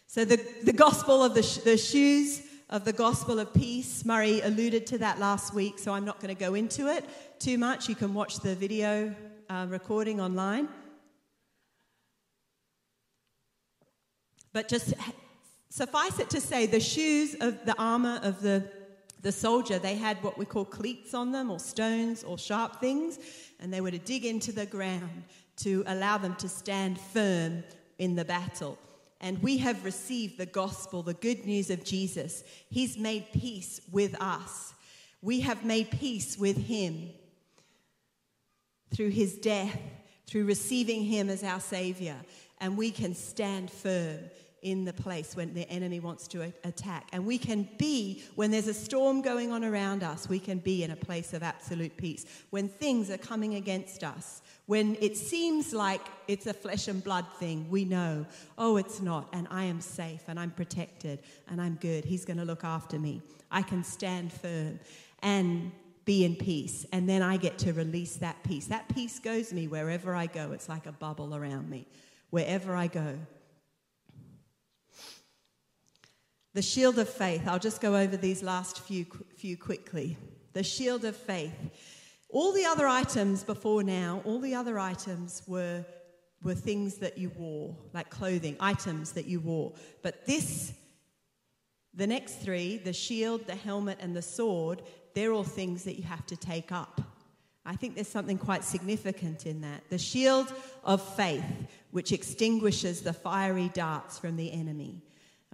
so 0.07 0.25
the, 0.25 0.39
the 0.65 0.73
gospel 0.73 1.25
of 1.25 1.35
the, 1.35 1.43
sh- 1.43 1.59
the 1.59 1.79
shoes 1.79 2.43
of 2.69 2.85
the 2.85 2.93
gospel 2.93 3.39
of 3.39 3.53
peace 3.55 4.05
murray 4.05 4.41
alluded 4.43 4.87
to 4.87 4.99
that 4.99 5.19
last 5.19 5.55
week 5.55 5.79
so 5.79 5.93
i'm 5.93 6.05
not 6.05 6.21
going 6.21 6.33
to 6.33 6.39
go 6.39 6.55
into 6.55 6.87
it 6.87 7.05
too 7.41 7.57
much. 7.57 7.89
You 7.89 7.95
can 7.95 8.13
watch 8.13 8.41
the 8.41 8.55
video 8.55 9.15
uh, 9.49 9.67
recording 9.71 10.21
online 10.21 10.69
But 14.53 14.69
just 14.69 14.95
suffice 15.69 16.19
it 16.19 16.31
to 16.31 16.41
say, 16.41 16.67
the 16.67 16.81
shoes 16.81 17.37
of 17.41 17.65
the 17.65 17.75
armor 17.79 18.21
of 18.23 18.41
the, 18.41 18.69
the 19.23 19.33
soldier, 19.33 19.79
they 19.79 19.97
had 19.97 20.23
what 20.23 20.37
we 20.37 20.45
call 20.45 20.65
cleats 20.65 21.15
on 21.15 21.33
them, 21.33 21.51
or 21.51 21.59
stones, 21.59 22.25
or 22.25 22.37
sharp 22.37 22.81
things, 22.81 23.19
and 23.61 23.73
they 23.73 23.81
were 23.81 23.91
to 23.91 23.99
dig 23.99 24.25
into 24.25 24.53
the 24.53 24.67
ground 24.67 25.25
to 25.59 25.85
allow 25.87 26.19
them 26.19 26.35
to 26.37 26.49
stand 26.49 26.99
firm 26.99 27.63
in 27.99 28.17
the 28.17 28.25
battle. 28.25 28.79
And 29.21 29.43
we 29.43 29.59
have 29.59 29.85
received 29.85 30.39
the 30.39 30.47
gospel, 30.47 31.03
the 31.03 31.15
good 31.15 31.45
news 31.45 31.69
of 31.71 31.85
Jesus. 31.85 32.43
He's 32.71 32.97
made 32.97 33.27
peace 33.33 33.81
with 33.93 34.21
us. 34.21 34.73
We 35.21 35.41
have 35.41 35.65
made 35.65 35.91
peace 35.91 36.39
with 36.39 36.57
him 36.57 37.11
through 38.91 39.11
his 39.11 39.35
death, 39.35 39.79
through 40.27 40.47
receiving 40.47 41.05
him 41.05 41.29
as 41.29 41.45
our 41.45 41.61
Savior. 41.61 42.17
And 42.61 42.77
we 42.77 42.91
can 42.91 43.15
stand 43.15 43.71
firm 43.71 44.19
in 44.63 44.85
the 44.85 44.93
place 44.93 45.35
when 45.35 45.55
the 45.55 45.69
enemy 45.71 46.01
wants 46.01 46.29
to 46.29 46.43
attack. 46.65 47.09
And 47.13 47.25
we 47.25 47.39
can 47.39 47.69
be, 47.79 48.23
when 48.35 48.51
there's 48.51 48.69
a 48.69 48.75
storm 48.75 49.23
going 49.23 49.51
on 49.51 49.65
around 49.65 50.03
us, 50.03 50.29
we 50.29 50.39
can 50.39 50.59
be 50.59 50.85
in 50.85 50.91
a 50.91 50.97
place 50.97 51.33
of 51.33 51.43
absolute 51.43 51.97
peace. 51.97 52.27
When 52.51 52.69
things 52.69 53.11
are 53.11 53.19
coming 53.19 53.55
against 53.55 54.05
us, 54.05 54.43
when 54.67 54.97
it 55.01 55.17
seems 55.17 55.73
like 55.73 56.03
it's 56.29 56.47
a 56.47 56.53
flesh 56.53 56.89
and 56.89 57.03
blood 57.03 57.27
thing, 57.39 57.69
we 57.71 57.85
know, 57.85 58.27
oh, 58.59 58.77
it's 58.77 59.01
not, 59.01 59.29
and 59.33 59.49
I 59.51 59.65
am 59.65 59.81
safe, 59.81 60.23
and 60.29 60.39
I'm 60.39 60.51
protected, 60.51 61.21
and 61.49 61.61
I'm 61.61 61.77
good. 61.77 62.05
He's 62.05 62.25
going 62.25 62.37
to 62.37 62.45
look 62.45 62.63
after 62.63 62.99
me. 62.99 63.23
I 63.51 63.63
can 63.63 63.83
stand 63.83 64.33
firm 64.33 64.79
and 65.23 65.73
be 66.05 66.25
in 66.25 66.37
peace, 66.37 66.87
and 66.93 67.09
then 67.09 67.23
I 67.23 67.37
get 67.37 67.59
to 67.59 67.73
release 67.73 68.17
that 68.17 68.43
peace. 68.45 68.67
That 68.67 68.89
peace 68.95 69.19
goes 69.19 69.53
me 69.53 69.69
wherever 69.69 70.15
I 70.15 70.27
go. 70.27 70.53
It's 70.53 70.69
like 70.69 70.87
a 70.87 70.93
bubble 70.93 71.35
around 71.35 71.69
me. 71.71 71.87
Wherever 72.31 72.75
I 72.75 72.87
go, 72.87 73.19
The 76.53 76.63
shield 76.63 76.99
of 76.99 77.09
faith. 77.09 77.47
I'll 77.47 77.61
just 77.61 77.81
go 77.81 77.95
over 77.97 78.17
these 78.17 78.43
last 78.43 78.81
few, 78.81 79.07
few 79.37 79.57
quickly. 79.57 80.17
The 80.53 80.65
shield 80.65 81.05
of 81.05 81.15
faith. 81.15 81.55
All 82.29 82.53
the 82.53 82.65
other 82.65 82.89
items 82.89 83.45
before 83.45 83.85
now, 83.85 84.21
all 84.25 84.41
the 84.41 84.57
other 84.57 84.79
items 84.79 85.43
were, 85.47 85.85
were 86.43 86.55
things 86.55 86.97
that 86.99 87.19
you 87.19 87.31
wore, 87.31 87.77
like 87.93 88.11
clothing, 88.11 88.57
items 88.59 89.13
that 89.13 89.27
you 89.27 89.39
wore. 89.39 89.75
But 90.03 90.27
this, 90.27 90.73
the 91.95 92.07
next 92.07 92.41
three, 92.43 92.79
the 92.79 92.93
shield, 92.93 93.47
the 93.47 93.55
helmet, 93.55 93.99
and 94.01 94.17
the 94.17 94.23
sword, 94.23 94.83
they're 95.15 95.33
all 95.33 95.45
things 95.45 95.85
that 95.85 95.97
you 95.97 96.05
have 96.05 96.27
to 96.27 96.37
take 96.37 96.73
up. 96.73 97.01
I 97.65 97.77
think 97.77 97.95
there's 97.95 98.09
something 98.09 98.39
quite 98.39 98.65
significant 98.65 99.47
in 99.47 99.61
that. 99.61 99.83
The 99.91 99.99
shield 99.99 100.53
of 100.83 101.03
faith, 101.15 101.45
which 101.91 102.13
extinguishes 102.13 103.03
the 103.03 103.13
fiery 103.13 103.71
darts 103.75 104.19
from 104.19 104.37
the 104.37 104.51
enemy. 104.51 105.03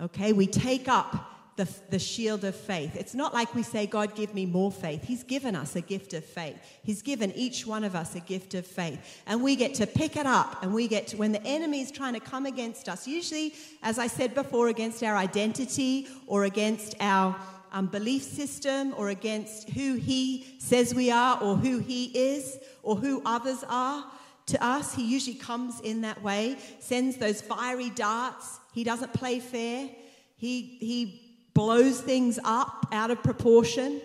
Okay, 0.01 0.33
we 0.33 0.47
take 0.47 0.89
up 0.89 1.33
the, 1.57 1.69
the 1.91 1.99
shield 1.99 2.45
of 2.45 2.55
faith. 2.55 2.95
It's 2.97 3.15
not 3.15 3.33
like 3.33 3.55
we 3.55 3.63
say, 3.63 3.87
God, 3.87 4.15
give 4.15 4.35
me 4.35 4.47
more 4.47 4.71
faith. 4.71 5.03
He's 5.03 5.23
given 5.23 5.57
us 5.57 5.75
a 5.75 5.81
gift 5.81 6.13
of 6.13 6.25
faith. 6.25 6.57
He's 6.83 7.03
given 7.03 7.33
each 7.33 7.67
one 7.67 7.83
of 7.83 7.97
us 7.97 8.15
a 8.15 8.21
gift 8.21 8.55
of 8.55 8.67
faith. 8.67 9.23
And 9.27 9.43
we 9.43 9.57
get 9.57 9.75
to 9.75 9.87
pick 9.87 10.17
it 10.17 10.27
up 10.27 10.63
and 10.63 10.75
we 10.75 10.87
get 10.87 11.09
to, 11.09 11.17
when 11.17 11.33
the 11.33 11.43
enemy 11.45 11.81
is 11.81 11.91
trying 11.91 12.15
to 12.15 12.21
come 12.21 12.47
against 12.47 12.89
us, 12.89 13.09
usually, 13.09 13.55
as 13.83 13.99
I 13.99 14.07
said 14.07 14.35
before, 14.35 14.69
against 14.69 15.03
our 15.03 15.17
identity 15.17 16.09
or 16.27 16.45
against 16.45 16.95
our 17.01 17.35
um, 17.77 17.87
belief 17.87 18.23
system 18.23 18.95
or 18.97 19.09
against 19.11 19.71
who 19.71 19.95
he 19.95 20.47
says 20.59 20.95
we 20.95 21.11
are 21.11 21.43
or 21.43 21.57
who 21.57 21.79
he 21.79 22.07
is 22.07 22.59
or 22.83 22.97
who 22.97 23.23
others 23.25 23.65
are 23.69 24.05
to 24.47 24.65
us. 24.65 24.95
He 24.95 25.05
usually 25.05 25.37
comes 25.37 25.81
in 25.81 26.03
that 26.03 26.23
way, 26.23 26.57
sends 26.81 27.17
those 27.17 27.41
fiery 27.41 27.91
darts 27.91 28.61
he 28.77 28.85
doesn't 28.85 29.15
play 29.15 29.41
fair. 29.41 29.89
He, 30.37 30.77
he 30.81 31.39
blows 31.55 31.99
things 31.99 32.39
up 32.45 32.87
out 32.93 33.11
of 33.11 33.23
proportion. 33.23 34.03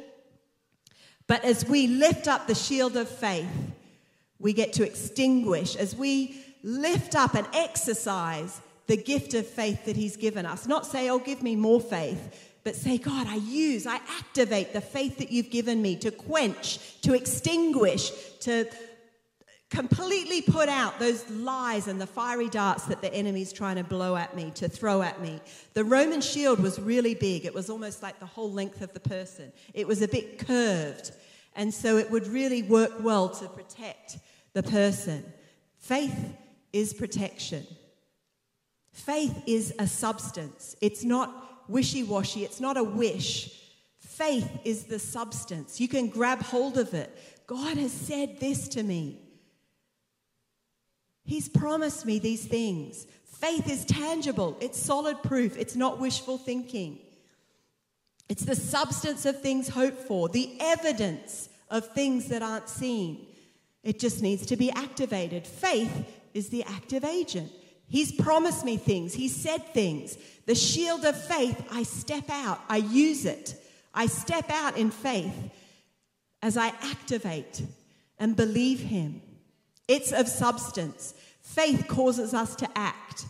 But 1.28 1.44
as 1.44 1.66
we 1.68 1.88
lift 1.88 2.30
up 2.30 2.48
the 2.48 2.56
shield 2.56 2.96
of 2.96 3.10
faith, 3.10 3.52
we 4.40 4.54
get 4.54 4.72
to 4.74 4.88
extinguish, 4.88 5.76
as 5.76 5.94
we 5.94 6.42
lift 6.64 7.16
up 7.16 7.36
and 7.36 7.46
exercise 7.54 8.62
the 8.88 8.96
gift 8.96 9.34
of 9.34 9.46
faith 9.46 9.84
that 9.84 9.98
He's 9.98 10.16
given 10.16 10.46
us. 10.46 10.70
Not 10.70 10.86
say, 10.86 11.10
oh, 11.10 11.20
give 11.20 11.44
me 11.44 11.58
more 11.58 11.82
faith, 11.82 12.51
but 12.64 12.76
say, 12.76 12.98
God, 12.98 13.28
I 13.28 13.36
use, 13.36 13.88
I 13.88 13.96
activate 14.20 14.74
the 14.74 14.82
faith 14.82 15.18
that 15.18 15.32
you've 15.32 15.50
given 15.50 15.82
me 15.82 15.96
to 15.98 16.12
quench, 16.12 17.02
to 17.02 17.14
extinguish, 17.14 18.12
to 18.42 18.66
completely 19.72 20.42
put 20.42 20.70
out 20.70 21.00
those 21.00 21.28
lies 21.30 21.88
and 21.88 22.00
the 22.00 22.06
fiery 22.06 22.50
darts 22.50 22.86
that 22.86 23.02
the 23.02 23.12
enemy's 23.14 23.54
trying 23.54 23.78
to 23.78 23.84
blow 23.84 24.16
at 24.16 24.36
me, 24.36 24.52
to 24.56 24.68
throw 24.68 25.02
at 25.02 25.22
me. 25.22 25.40
The 25.74 25.86
Roman 25.86 26.22
shield 26.22 26.60
was 26.60 26.80
really 26.80 27.16
big. 27.16 27.46
It 27.46 27.54
was 27.54 27.70
almost 27.70 28.04
like 28.04 28.20
the 28.20 28.26
whole 28.26 28.52
length 28.52 28.82
of 28.82 28.94
the 28.94 29.00
person. 29.00 29.52
It 29.74 29.88
was 29.88 30.02
a 30.02 30.08
bit 30.08 30.46
curved. 30.46 31.12
And 31.56 31.74
so 31.74 31.98
it 31.98 32.12
would 32.12 32.28
really 32.28 32.64
work 32.64 32.92
well 33.02 33.30
to 33.30 33.48
protect 33.48 34.20
the 34.54 34.64
person. 34.64 35.24
Faith 35.78 36.36
is 36.74 36.94
protection. 36.94 37.66
Faith 38.92 39.42
is 39.48 39.74
a 39.80 39.88
substance. 39.88 40.76
It's 40.82 41.04
not 41.04 41.51
wishy 41.72 42.04
washy, 42.04 42.44
it's 42.44 42.60
not 42.60 42.78
a 42.78 42.84
wish. 42.84 43.58
Faith 44.00 44.60
is 44.66 44.84
the 44.84 45.00
substance. 45.00 45.80
You 45.80 45.88
can 45.88 46.08
grab 46.08 46.42
hold 46.42 46.78
of 46.78 46.94
it. 46.94 47.18
God 47.48 47.78
has 47.78 47.92
said 47.92 48.40
this 48.40 48.68
to 48.70 48.84
me. 48.84 49.20
He's 51.24 51.50
promised 51.50 52.06
me 52.06 52.20
these 52.20 52.46
things. 52.46 53.08
Faith 53.26 53.70
is 53.70 53.86
tangible, 53.86 54.58
it's 54.62 54.80
solid 54.80 55.24
proof, 55.24 55.58
it's 55.58 55.76
not 55.76 56.00
wishful 56.00 56.38
thinking. 56.38 57.00
It's 58.30 58.46
the 58.46 58.56
substance 58.56 59.26
of 59.26 59.42
things 59.42 59.68
hoped 59.68 60.04
for, 60.04 60.30
the 60.30 60.56
evidence 60.60 61.50
of 61.70 61.88
things 61.94 62.28
that 62.28 62.44
aren't 62.44 62.70
seen. 62.70 63.26
It 63.84 64.00
just 64.00 64.22
needs 64.22 64.46
to 64.48 64.56
be 64.56 64.72
activated. 64.72 65.48
Faith 65.48 66.08
is 66.34 66.50
the 66.50 66.64
active 66.64 67.04
agent. 67.04 67.52
He's 67.92 68.12
promised 68.12 68.64
me 68.64 68.78
things. 68.78 69.14
He 69.14 69.28
said 69.28 69.74
things. 69.74 70.18
The 70.46 70.56
shield 70.56 71.04
of 71.04 71.22
faith, 71.22 71.62
I 71.70 71.84
step 71.84 72.30
out. 72.30 72.62
I 72.70 72.78
use 72.78 73.26
it. 73.26 73.62
I 73.94 74.08
step 74.08 74.50
out 74.50 74.78
in 74.78 74.92
faith 74.92 75.36
as 76.42 76.56
I 76.56 76.68
activate 76.68 77.62
and 78.18 78.36
believe 78.36 78.80
Him. 78.80 79.22
It's 79.90 80.14
of 80.14 80.30
substance. 80.30 81.14
Faith 81.42 81.86
causes 81.90 82.34
us 82.34 82.56
to 82.56 82.70
act. 82.78 83.26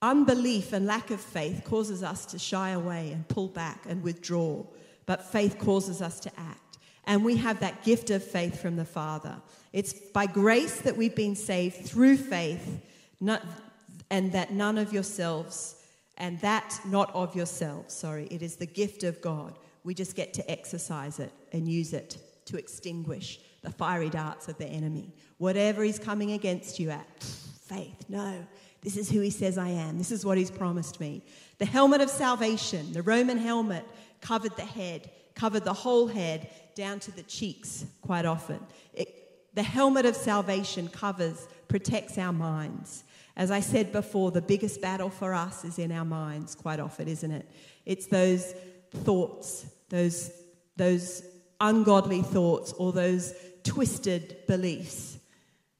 Unbelief 0.00 0.72
and 0.72 0.86
lack 0.86 1.10
of 1.10 1.20
faith 1.20 1.62
causes 1.64 2.02
us 2.02 2.24
to 2.26 2.38
shy 2.38 2.70
away 2.70 3.12
and 3.12 3.28
pull 3.28 3.48
back 3.48 3.84
and 3.86 4.02
withdraw, 4.02 4.64
but 5.04 5.30
faith 5.30 5.58
causes 5.58 6.00
us 6.00 6.18
to 6.20 6.30
act. 6.38 6.78
And 7.04 7.24
we 7.24 7.36
have 7.36 7.60
that 7.60 7.84
gift 7.84 8.10
of 8.10 8.24
faith 8.24 8.60
from 8.60 8.76
the 8.76 8.84
Father. 8.84 9.36
It's 9.72 9.92
by 9.92 10.26
grace 10.26 10.80
that 10.80 10.96
we've 10.96 11.14
been 11.14 11.36
saved 11.36 11.84
through 11.84 12.16
faith, 12.16 12.80
not, 13.22 13.42
and 14.10 14.32
that 14.32 14.52
none 14.52 14.76
of 14.76 14.92
yourselves, 14.92 15.76
and 16.18 16.38
that 16.40 16.78
not 16.86 17.14
of 17.14 17.34
yourselves, 17.34 17.94
sorry, 17.94 18.26
it 18.30 18.42
is 18.42 18.56
the 18.56 18.66
gift 18.66 19.04
of 19.04 19.20
God. 19.22 19.58
We 19.84 19.94
just 19.94 20.14
get 20.14 20.34
to 20.34 20.50
exercise 20.50 21.18
it 21.18 21.32
and 21.52 21.66
use 21.68 21.92
it 21.92 22.18
to 22.46 22.58
extinguish 22.58 23.40
the 23.62 23.70
fiery 23.70 24.10
darts 24.10 24.48
of 24.48 24.58
the 24.58 24.66
enemy. 24.66 25.14
Whatever 25.38 25.82
he's 25.84 25.98
coming 25.98 26.32
against 26.32 26.78
you 26.78 26.90
at, 26.90 27.22
faith, 27.22 28.04
no. 28.08 28.44
This 28.82 28.96
is 28.96 29.08
who 29.08 29.20
he 29.20 29.30
says 29.30 29.56
I 29.56 29.68
am. 29.68 29.96
This 29.96 30.10
is 30.10 30.26
what 30.26 30.36
he's 30.36 30.50
promised 30.50 30.98
me. 30.98 31.22
The 31.58 31.64
helmet 31.64 32.00
of 32.00 32.10
salvation, 32.10 32.92
the 32.92 33.02
Roman 33.02 33.38
helmet, 33.38 33.84
covered 34.20 34.56
the 34.56 34.64
head, 34.64 35.10
covered 35.36 35.64
the 35.64 35.72
whole 35.72 36.08
head 36.08 36.50
down 36.74 36.98
to 37.00 37.12
the 37.12 37.22
cheeks 37.22 37.84
quite 38.02 38.24
often. 38.24 38.58
It, 38.92 39.54
the 39.54 39.62
helmet 39.62 40.06
of 40.06 40.16
salvation 40.16 40.88
covers, 40.88 41.46
protects 41.68 42.18
our 42.18 42.32
minds. 42.32 43.04
As 43.36 43.50
I 43.50 43.60
said 43.60 43.92
before, 43.92 44.30
the 44.30 44.42
biggest 44.42 44.80
battle 44.80 45.10
for 45.10 45.34
us 45.34 45.64
is 45.64 45.78
in 45.78 45.90
our 45.90 46.04
minds 46.04 46.54
quite 46.54 46.80
often, 46.80 47.08
isn't 47.08 47.30
it? 47.30 47.50
It's 47.86 48.06
those 48.06 48.54
thoughts, 48.90 49.66
those, 49.88 50.30
those 50.76 51.22
ungodly 51.60 52.22
thoughts, 52.22 52.72
or 52.72 52.92
those 52.92 53.34
twisted 53.64 54.36
beliefs 54.46 55.18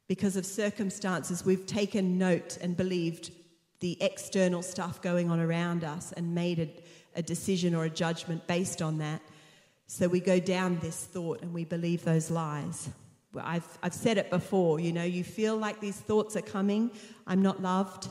because 0.07 0.35
of 0.35 0.45
circumstances, 0.45 1.45
we've 1.45 1.65
taken 1.65 2.17
note 2.17 2.57
and 2.61 2.75
believed 2.75 3.31
the 3.79 3.97
external 4.01 4.61
stuff 4.61 5.01
going 5.01 5.31
on 5.31 5.39
around 5.39 5.83
us 5.83 6.11
and 6.11 6.35
made 6.35 6.59
a, 6.59 6.69
a 7.15 7.21
decision 7.21 7.73
or 7.73 7.85
a 7.85 7.89
judgment 7.89 8.45
based 8.47 8.81
on 8.81 8.97
that. 8.99 9.21
So 9.87 10.07
we 10.07 10.19
go 10.19 10.39
down 10.39 10.79
this 10.79 11.03
thought 11.03 11.41
and 11.41 11.53
we 11.53 11.65
believe 11.65 12.03
those 12.03 12.29
lies. 12.29 12.89
I've, 13.41 13.77
I've 13.81 13.93
said 13.93 14.17
it 14.17 14.29
before, 14.29 14.79
you 14.79 14.93
know, 14.93 15.03
you 15.03 15.23
feel 15.23 15.57
like 15.57 15.79
these 15.79 15.97
thoughts 15.97 16.35
are 16.35 16.41
coming, 16.41 16.91
I'm 17.25 17.41
not 17.41 17.61
loved. 17.61 18.07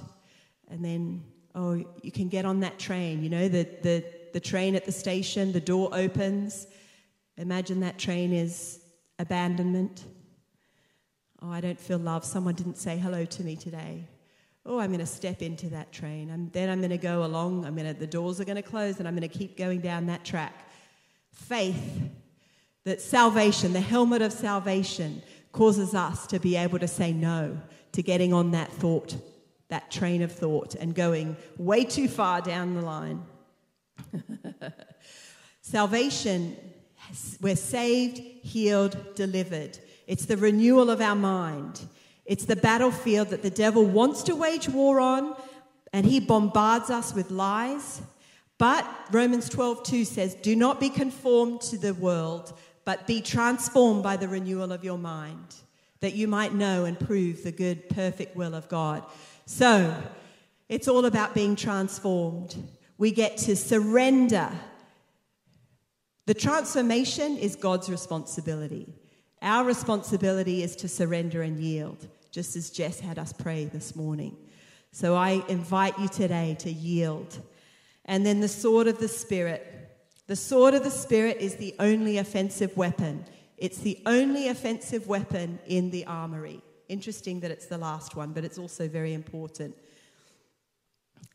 And 0.68 0.84
then, 0.84 1.22
oh, 1.54 1.84
you 2.02 2.10
can 2.10 2.28
get 2.28 2.44
on 2.44 2.60
that 2.60 2.78
train, 2.78 3.22
you 3.22 3.28
know, 3.28 3.48
the, 3.48 3.68
the, 3.82 4.04
the 4.32 4.40
train 4.40 4.74
at 4.74 4.84
the 4.84 4.92
station, 4.92 5.52
the 5.52 5.60
door 5.60 5.90
opens. 5.92 6.66
Imagine 7.36 7.80
that 7.80 7.98
train 7.98 8.32
is 8.32 8.80
abandonment. 9.18 10.04
Oh, 11.40 11.50
I 11.50 11.60
don't 11.60 11.78
feel 11.78 11.98
loved. 11.98 12.24
Someone 12.24 12.54
didn't 12.54 12.78
say 12.78 12.96
hello 12.96 13.24
to 13.24 13.42
me 13.42 13.56
today. 13.56 14.08
Oh, 14.64 14.78
I'm 14.78 14.90
going 14.90 15.00
to 15.00 15.06
step 15.06 15.42
into 15.42 15.68
that 15.70 15.92
train. 15.92 16.30
And 16.30 16.52
then 16.52 16.68
I'm 16.68 16.78
going 16.78 16.90
to 16.90 16.98
go 16.98 17.24
along. 17.24 17.64
I'm 17.64 17.74
going 17.74 17.92
to, 17.92 17.98
the 17.98 18.06
doors 18.06 18.40
are 18.40 18.44
going 18.44 18.56
to 18.56 18.62
close 18.62 18.98
and 18.98 19.08
I'm 19.08 19.16
going 19.16 19.28
to 19.28 19.38
keep 19.38 19.56
going 19.56 19.80
down 19.80 20.06
that 20.06 20.24
track. 20.24 20.68
Faith, 21.32 22.00
that 22.84 23.00
salvation, 23.00 23.72
the 23.72 23.80
helmet 23.80 24.22
of 24.22 24.32
salvation, 24.32 25.22
causes 25.52 25.94
us 25.94 26.26
to 26.26 26.38
be 26.38 26.56
able 26.56 26.78
to 26.78 26.88
say 26.88 27.12
no 27.12 27.58
to 27.92 28.02
getting 28.02 28.32
on 28.32 28.50
that 28.52 28.72
thought, 28.72 29.16
that 29.68 29.90
train 29.90 30.22
of 30.22 30.32
thought, 30.32 30.74
and 30.74 30.94
going 30.94 31.36
way 31.58 31.84
too 31.84 32.08
far 32.08 32.40
down 32.40 32.74
the 32.74 32.82
line. 32.82 33.22
salvation, 35.60 36.56
we're 37.40 37.56
saved, 37.56 38.18
healed, 38.18 39.14
delivered. 39.14 39.78
It's 40.06 40.24
the 40.24 40.36
renewal 40.36 40.90
of 40.90 41.00
our 41.00 41.14
mind. 41.14 41.80
It's 42.24 42.44
the 42.44 42.56
battlefield 42.56 43.28
that 43.28 43.42
the 43.42 43.50
devil 43.50 43.84
wants 43.84 44.22
to 44.24 44.34
wage 44.34 44.68
war 44.68 45.00
on, 45.00 45.34
and 45.92 46.06
he 46.06 46.20
bombards 46.20 46.90
us 46.90 47.14
with 47.14 47.30
lies. 47.30 48.00
But 48.58 48.86
Romans 49.10 49.48
12:2 49.48 50.04
says, 50.04 50.34
"Do 50.34 50.54
not 50.54 50.80
be 50.80 50.88
conformed 50.88 51.60
to 51.62 51.76
the 51.76 51.94
world, 51.94 52.52
but 52.84 53.06
be 53.06 53.20
transformed 53.20 54.02
by 54.02 54.16
the 54.16 54.28
renewal 54.28 54.72
of 54.72 54.84
your 54.84 54.98
mind, 54.98 55.54
that 56.00 56.14
you 56.14 56.26
might 56.28 56.54
know 56.54 56.84
and 56.84 56.98
prove 56.98 57.42
the 57.42 57.52
good, 57.52 57.88
perfect 57.88 58.36
will 58.36 58.54
of 58.54 58.68
God." 58.68 59.04
So, 59.46 59.94
it's 60.68 60.88
all 60.88 61.04
about 61.04 61.34
being 61.34 61.56
transformed. 61.56 62.56
We 62.98 63.10
get 63.10 63.36
to 63.38 63.56
surrender. 63.56 64.50
The 66.26 66.34
transformation 66.34 67.36
is 67.36 67.56
God's 67.56 67.90
responsibility. 67.90 68.94
Our 69.42 69.64
responsibility 69.64 70.62
is 70.62 70.76
to 70.76 70.88
surrender 70.88 71.42
and 71.42 71.58
yield, 71.58 72.06
just 72.30 72.54
as 72.54 72.70
Jess 72.70 73.00
had 73.00 73.18
us 73.18 73.32
pray 73.32 73.64
this 73.64 73.96
morning. 73.96 74.36
So 74.92 75.16
I 75.16 75.42
invite 75.48 75.98
you 75.98 76.08
today 76.08 76.56
to 76.60 76.70
yield. 76.70 77.38
And 78.04 78.24
then 78.24 78.40
the 78.40 78.48
sword 78.48 78.86
of 78.86 78.98
the 78.98 79.08
Spirit. 79.08 79.71
The 80.26 80.36
sword 80.36 80.74
of 80.74 80.84
the 80.84 80.90
Spirit 80.90 81.38
is 81.40 81.56
the 81.56 81.74
only 81.78 82.18
offensive 82.18 82.76
weapon. 82.76 83.24
It's 83.58 83.78
the 83.78 84.00
only 84.06 84.48
offensive 84.48 85.06
weapon 85.06 85.58
in 85.66 85.90
the 85.90 86.04
armory. 86.06 86.62
Interesting 86.88 87.40
that 87.40 87.50
it's 87.50 87.66
the 87.66 87.78
last 87.78 88.16
one, 88.16 88.32
but 88.32 88.44
it's 88.44 88.58
also 88.58 88.88
very 88.88 89.14
important. 89.14 89.76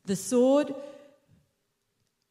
The 0.05 0.15
sword, 0.15 0.73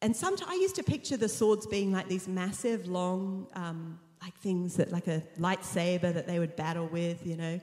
and 0.01 0.15
sometimes 0.15 0.49
I 0.51 0.55
used 0.55 0.75
to 0.75 0.83
picture 0.83 1.17
the 1.17 1.29
swords 1.29 1.67
being 1.67 1.91
like 1.91 2.07
these 2.07 2.27
massive, 2.27 2.87
long, 2.87 3.47
um, 3.53 3.99
like 4.21 4.35
things 4.37 4.75
that, 4.77 4.91
like 4.91 5.07
a 5.07 5.21
lightsaber 5.39 6.13
that 6.13 6.25
they 6.25 6.39
would 6.39 6.55
battle 6.55 6.87
with, 6.87 7.25
you 7.25 7.37
know. 7.37 7.59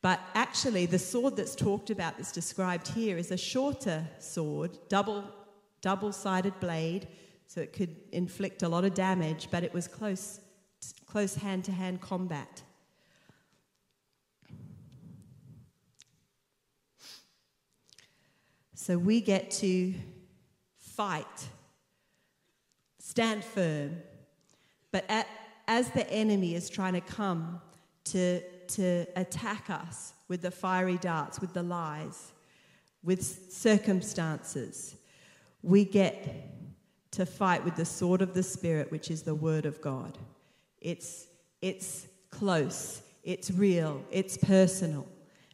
But 0.00 0.20
actually, 0.34 0.86
the 0.86 0.98
sword 0.98 1.36
that's 1.36 1.54
talked 1.54 1.90
about, 1.90 2.16
that's 2.16 2.32
described 2.32 2.88
here, 2.88 3.16
is 3.18 3.30
a 3.30 3.36
shorter 3.36 4.04
sword, 4.18 4.78
double, 4.88 5.24
double-sided 5.80 6.58
blade, 6.60 7.08
so 7.46 7.60
it 7.60 7.72
could 7.72 7.94
inflict 8.12 8.62
a 8.62 8.68
lot 8.68 8.84
of 8.84 8.94
damage, 8.94 9.48
but 9.50 9.62
it 9.62 9.72
was 9.74 9.86
close, 9.86 10.40
close 11.06 11.34
hand-to-hand 11.34 12.00
combat. 12.00 12.62
So 18.74 18.98
we 18.98 19.20
get 19.20 19.50
to 19.52 19.94
fight, 20.78 21.48
stand 22.98 23.44
firm, 23.44 23.98
but 24.90 25.04
at 25.08 25.28
as 25.68 25.90
the 25.90 26.10
enemy 26.10 26.54
is 26.54 26.68
trying 26.68 26.94
to 26.94 27.00
come 27.00 27.60
to, 28.04 28.40
to 28.66 29.06
attack 29.16 29.70
us 29.70 30.12
with 30.28 30.42
the 30.42 30.50
fiery 30.50 30.98
darts, 30.98 31.40
with 31.40 31.52
the 31.52 31.62
lies, 31.62 32.32
with 33.02 33.52
circumstances, 33.52 34.96
we 35.62 35.84
get 35.84 36.51
to 37.12 37.24
fight 37.26 37.64
with 37.64 37.76
the 37.76 37.84
sword 37.84 38.22
of 38.22 38.34
the 38.34 38.42
Spirit, 38.42 38.90
which 38.90 39.10
is 39.10 39.22
the 39.22 39.34
Word 39.34 39.66
of 39.66 39.80
God. 39.80 40.18
It's, 40.80 41.28
it's 41.60 42.06
close, 42.30 43.02
it's 43.22 43.50
real, 43.50 44.02
it's 44.10 44.36
personal. 44.36 45.06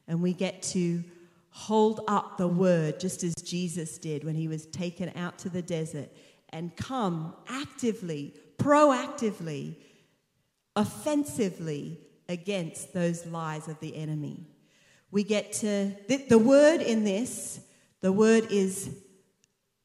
And 0.06 0.22
we 0.22 0.32
get 0.32 0.62
to 0.62 1.04
hold 1.50 2.00
up 2.08 2.38
the 2.38 2.48
Word 2.48 2.98
just 2.98 3.22
as 3.22 3.34
Jesus 3.34 3.98
did 3.98 4.24
when 4.24 4.34
he 4.34 4.48
was 4.48 4.66
taken 4.66 5.12
out 5.16 5.38
to 5.40 5.48
the 5.48 5.62
desert 5.62 6.08
and 6.50 6.74
come 6.76 7.34
actively, 7.48 8.34
proactively 8.56 9.76
offensively 10.76 11.98
against 12.28 12.92
those 12.92 13.26
lies 13.26 13.68
of 13.68 13.80
the 13.80 13.96
enemy. 13.96 14.46
We 15.10 15.24
get 15.24 15.52
to, 15.54 15.94
the, 16.06 16.16
the 16.28 16.38
word 16.38 16.80
in 16.80 17.04
this, 17.04 17.60
the 18.00 18.12
word 18.12 18.46
is 18.50 18.94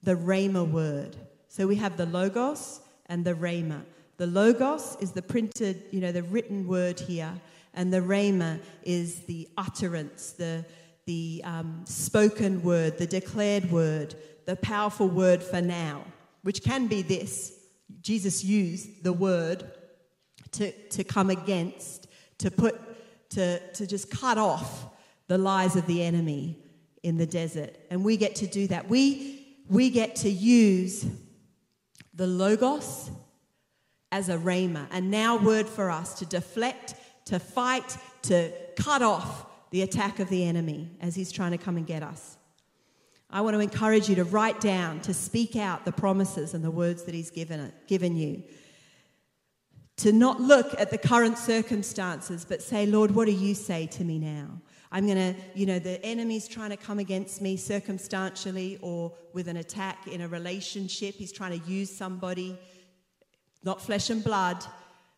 the 0.03 0.15
Rhema 0.15 0.69
word. 0.69 1.15
So 1.55 1.67
we 1.67 1.75
have 1.75 1.97
the 1.97 2.07
Logos 2.07 2.79
and 3.05 3.23
the 3.23 3.35
Rhema. 3.35 3.83
The 4.17 4.25
Logos 4.25 4.97
is 4.99 5.11
the 5.11 5.21
printed, 5.21 5.83
you 5.91 5.99
know, 5.99 6.11
the 6.11 6.23
written 6.23 6.65
word 6.65 6.99
here, 6.99 7.31
and 7.75 7.93
the 7.93 7.99
Rhema 7.99 8.59
is 8.81 9.19
the 9.25 9.47
utterance, 9.55 10.31
the, 10.31 10.65
the 11.05 11.43
um, 11.45 11.83
spoken 11.85 12.63
word, 12.63 12.97
the 12.97 13.05
declared 13.05 13.71
word, 13.71 14.15
the 14.47 14.55
powerful 14.55 15.07
word 15.07 15.43
for 15.43 15.61
now, 15.61 16.03
which 16.41 16.63
can 16.63 16.87
be 16.87 17.03
this. 17.03 17.53
Jesus 18.01 18.43
used 18.43 19.03
the 19.03 19.13
word 19.13 19.63
to, 20.53 20.71
to 20.71 21.03
come 21.03 21.29
against, 21.29 22.07
to 22.39 22.49
put, 22.49 22.81
to, 23.29 23.59
to 23.73 23.85
just 23.85 24.09
cut 24.09 24.39
off 24.39 24.87
the 25.27 25.37
lies 25.37 25.75
of 25.75 25.85
the 25.85 26.01
enemy 26.01 26.57
in 27.03 27.17
the 27.17 27.27
desert. 27.27 27.77
And 27.91 28.03
we 28.03 28.17
get 28.17 28.33
to 28.37 28.47
do 28.47 28.65
that. 28.69 28.89
We, 28.89 29.59
we 29.69 29.91
get 29.91 30.15
to 30.15 30.31
use 30.31 31.05
the 32.13 32.27
Logos 32.27 33.11
as 34.11 34.29
a 34.29 34.37
rhema, 34.37 34.85
a 34.91 35.01
now 35.01 35.37
word 35.37 35.67
for 35.67 35.89
us 35.89 36.13
to 36.19 36.25
deflect, 36.25 36.93
to 37.25 37.39
fight, 37.39 37.97
to 38.23 38.51
cut 38.75 39.01
off 39.01 39.47
the 39.71 39.81
attack 39.81 40.19
of 40.19 40.29
the 40.29 40.45
enemy 40.45 40.89
as 41.01 41.15
he's 41.15 41.31
trying 41.31 41.51
to 41.51 41.57
come 41.57 41.77
and 41.77 41.87
get 41.87 42.03
us. 42.03 42.37
I 43.29 43.41
want 43.41 43.55
to 43.55 43.59
encourage 43.59 44.07
you 44.07 44.15
to 44.15 44.23
write 44.23 44.61
down, 44.61 44.99
to 45.01 45.13
speak 45.13 45.55
out 45.55 45.85
the 45.85 45.91
promises 45.91 46.53
and 46.53 46.63
the 46.63 46.69
words 46.69 47.03
that 47.03 47.15
he's 47.15 47.31
given, 47.31 47.73
given 47.87 48.15
you. 48.15 48.43
To 49.97 50.11
not 50.11 50.39
look 50.39 50.79
at 50.79 50.91
the 50.91 50.99
current 50.99 51.39
circumstances, 51.39 52.45
but 52.45 52.61
say, 52.61 52.85
Lord, 52.85 53.11
what 53.11 53.25
do 53.25 53.31
you 53.31 53.55
say 53.55 53.87
to 53.87 54.03
me 54.03 54.19
now? 54.19 54.61
I'm 54.93 55.07
going 55.07 55.33
to, 55.33 55.35
you 55.55 55.65
know, 55.65 55.79
the 55.79 56.03
enemy's 56.05 56.47
trying 56.47 56.69
to 56.69 56.77
come 56.77 56.99
against 56.99 57.41
me 57.41 57.57
circumstantially 57.57 58.77
or 58.79 59.11
with 59.33 59.47
an 59.47 59.57
attack 59.57 60.07
in 60.07 60.21
a 60.21 60.27
relationship. 60.27 61.15
He's 61.15 61.31
trying 61.31 61.59
to 61.59 61.67
use 61.67 61.93
somebody, 61.93 62.55
not 63.63 63.81
flesh 63.81 64.11
and 64.11 64.23
blood, 64.23 64.63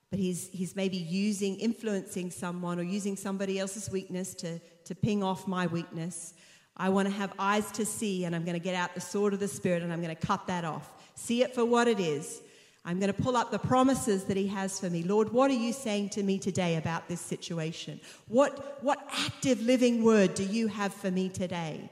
but 0.10 0.18
he's, 0.18 0.48
he's 0.48 0.78
maybe 0.78 0.96
using, 0.96 1.58
influencing 1.58 2.32
someone 2.32 2.80
or 2.80 2.84
using 2.84 3.18
somebody 3.18 3.60
else's 3.60 3.92
weakness 3.92 4.34
to, 4.36 4.60
to 4.86 4.96
ping 4.96 5.22
off 5.22 5.46
my 5.46 5.68
weakness. 5.68 6.36
I 6.78 6.88
want 6.88 7.10
to 7.10 7.14
have 7.14 7.34
eyes 7.38 7.70
to 7.72 7.86
see, 7.86 8.24
and 8.24 8.34
I'm 8.34 8.46
going 8.46 8.58
to 8.58 8.64
get 8.64 8.76
out 8.76 8.96
the 8.96 9.02
sword 9.02 9.34
of 9.34 9.42
the 9.42 9.48
Spirit 9.50 9.84
and 9.84 9.92
I'm 9.92 10.02
going 10.02 10.16
to 10.16 10.26
cut 10.26 10.48
that 10.48 10.64
off. 10.64 10.90
See 11.16 11.44
it 11.44 11.54
for 11.54 11.66
what 11.66 11.90
it 11.90 12.00
is 12.00 12.42
I'm 12.88 13.00
going 13.00 13.12
to 13.12 13.22
pull 13.22 13.36
up 13.36 13.50
the 13.50 13.58
promises 13.58 14.26
that 14.26 14.38
He 14.38 14.46
has 14.48 14.80
for 14.80 14.92
me. 14.92 15.02
Lord, 15.02 15.34
what 15.34 15.50
are 15.50 15.56
you 15.56 15.74
saying 15.74 16.10
to 16.10 16.24
me 16.24 16.38
today 16.38 16.76
about 16.76 17.08
this 17.08 17.20
situation? 17.20 18.00
What, 18.28 18.78
what 18.84 19.00
active 19.12 19.60
living 19.62 20.04
word 20.04 20.36
do 20.36 20.44
you 20.44 20.68
have 20.68 20.94
for 20.94 21.10
me 21.10 21.30
today? 21.30 21.90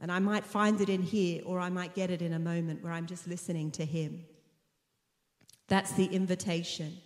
And 0.00 0.10
I 0.10 0.18
might 0.18 0.44
find 0.44 0.80
it 0.80 0.88
in 0.88 1.02
here, 1.02 1.42
or 1.46 1.60
I 1.60 1.68
might 1.70 1.94
get 1.94 2.10
it 2.10 2.22
in 2.22 2.32
a 2.32 2.38
moment 2.40 2.82
where 2.82 2.92
I'm 2.92 3.06
just 3.06 3.28
listening 3.28 3.70
to 3.72 3.84
Him. 3.84 4.24
That's 5.68 5.92
the 5.92 6.06
invitation. 6.06 6.98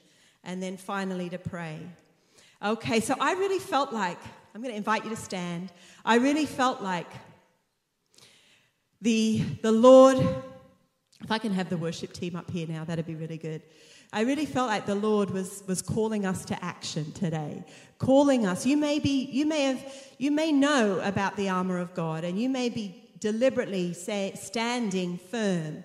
And 0.43 0.63
then 0.63 0.79
finally 0.79 1.29
to 1.29 1.39
pray. 1.39 1.79
Okay, 2.65 3.01
so 3.01 3.15
I 3.21 3.35
really 3.35 3.59
felt 3.59 3.93
like, 3.93 4.19
I'm 4.55 4.63
going 4.63 4.73
to 4.73 4.79
invite 4.79 5.05
you 5.05 5.11
to 5.11 5.17
stand. 5.17 5.71
I 6.07 6.17
really 6.17 6.47
felt 6.47 6.81
like 6.81 7.11
the, 9.03 9.43
the 9.63 9.73
Lord 9.73 10.25
if 11.23 11.31
I 11.31 11.39
can 11.39 11.53
have 11.53 11.69
the 11.69 11.77
worship 11.77 12.13
team 12.13 12.35
up 12.35 12.51
here 12.51 12.67
now, 12.67 12.85
that'd 12.85 13.07
be 13.07 13.15
really 13.15 13.39
good. 13.39 13.63
I 14.13 14.23
really 14.23 14.45
felt 14.45 14.69
like 14.69 14.87
the 14.87 14.95
Lord 14.95 15.31
was, 15.31 15.63
was 15.67 15.81
calling 15.81 16.27
us 16.27 16.45
to 16.47 16.65
action 16.65 17.13
today. 17.13 17.65
Calling 17.99 18.45
us. 18.47 18.67
You 18.67 18.77
may 18.77 18.99
be, 18.99 19.25
you 19.25 19.47
may 19.47 19.63
have, 19.65 19.95
you 20.19 20.31
may 20.31 20.53
know 20.53 21.01
about 21.03 21.37
the 21.37 21.49
armor 21.49 21.79
of 21.79 21.95
God 21.95 22.25
and 22.25 22.39
you 22.39 22.49
may 22.49 22.69
be 22.69 23.11
deliberately 23.21 23.95
say, 23.95 24.33
standing 24.35 25.17
firm. 25.17 25.85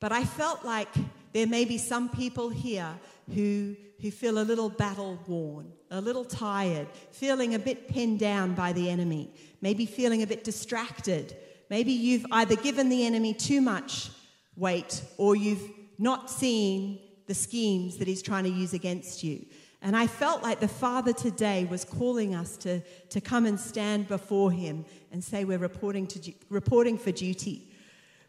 But 0.00 0.12
I 0.12 0.24
felt 0.24 0.64
like 0.64 0.88
there 1.32 1.46
may 1.46 1.64
be 1.64 1.78
some 1.78 2.08
people 2.08 2.50
here 2.50 2.92
who, 3.32 3.76
who 4.00 4.10
feel 4.10 4.38
a 4.38 4.44
little 4.44 4.68
battle 4.68 5.18
worn, 5.26 5.72
a 5.90 6.00
little 6.00 6.24
tired, 6.24 6.88
feeling 7.12 7.54
a 7.54 7.58
bit 7.58 7.88
pinned 7.88 8.18
down 8.18 8.54
by 8.54 8.72
the 8.72 8.90
enemy, 8.90 9.30
maybe 9.60 9.86
feeling 9.86 10.22
a 10.22 10.26
bit 10.26 10.42
distracted. 10.42 11.36
Maybe 11.70 11.92
you've 11.92 12.26
either 12.32 12.56
given 12.56 12.88
the 12.88 13.06
enemy 13.06 13.32
too 13.32 13.60
much 13.60 14.10
weight, 14.56 15.02
or 15.16 15.36
you've 15.36 15.68
not 15.98 16.30
seen 16.30 17.00
the 17.26 17.34
schemes 17.34 17.96
that 17.98 18.08
he's 18.08 18.22
trying 18.22 18.44
to 18.44 18.50
use 18.50 18.74
against 18.74 19.22
you. 19.22 19.44
And 19.80 19.96
I 19.96 20.06
felt 20.06 20.42
like 20.42 20.60
the 20.60 20.68
Father 20.68 21.12
today 21.12 21.64
was 21.64 21.84
calling 21.84 22.34
us 22.34 22.56
to, 22.58 22.80
to 23.10 23.20
come 23.20 23.46
and 23.46 23.58
stand 23.58 24.06
before 24.06 24.52
him 24.52 24.84
and 25.10 25.22
say, 25.22 25.44
We're 25.44 25.58
reporting, 25.58 26.06
to, 26.08 26.32
reporting 26.48 26.96
for 26.96 27.10
duty. 27.10 27.68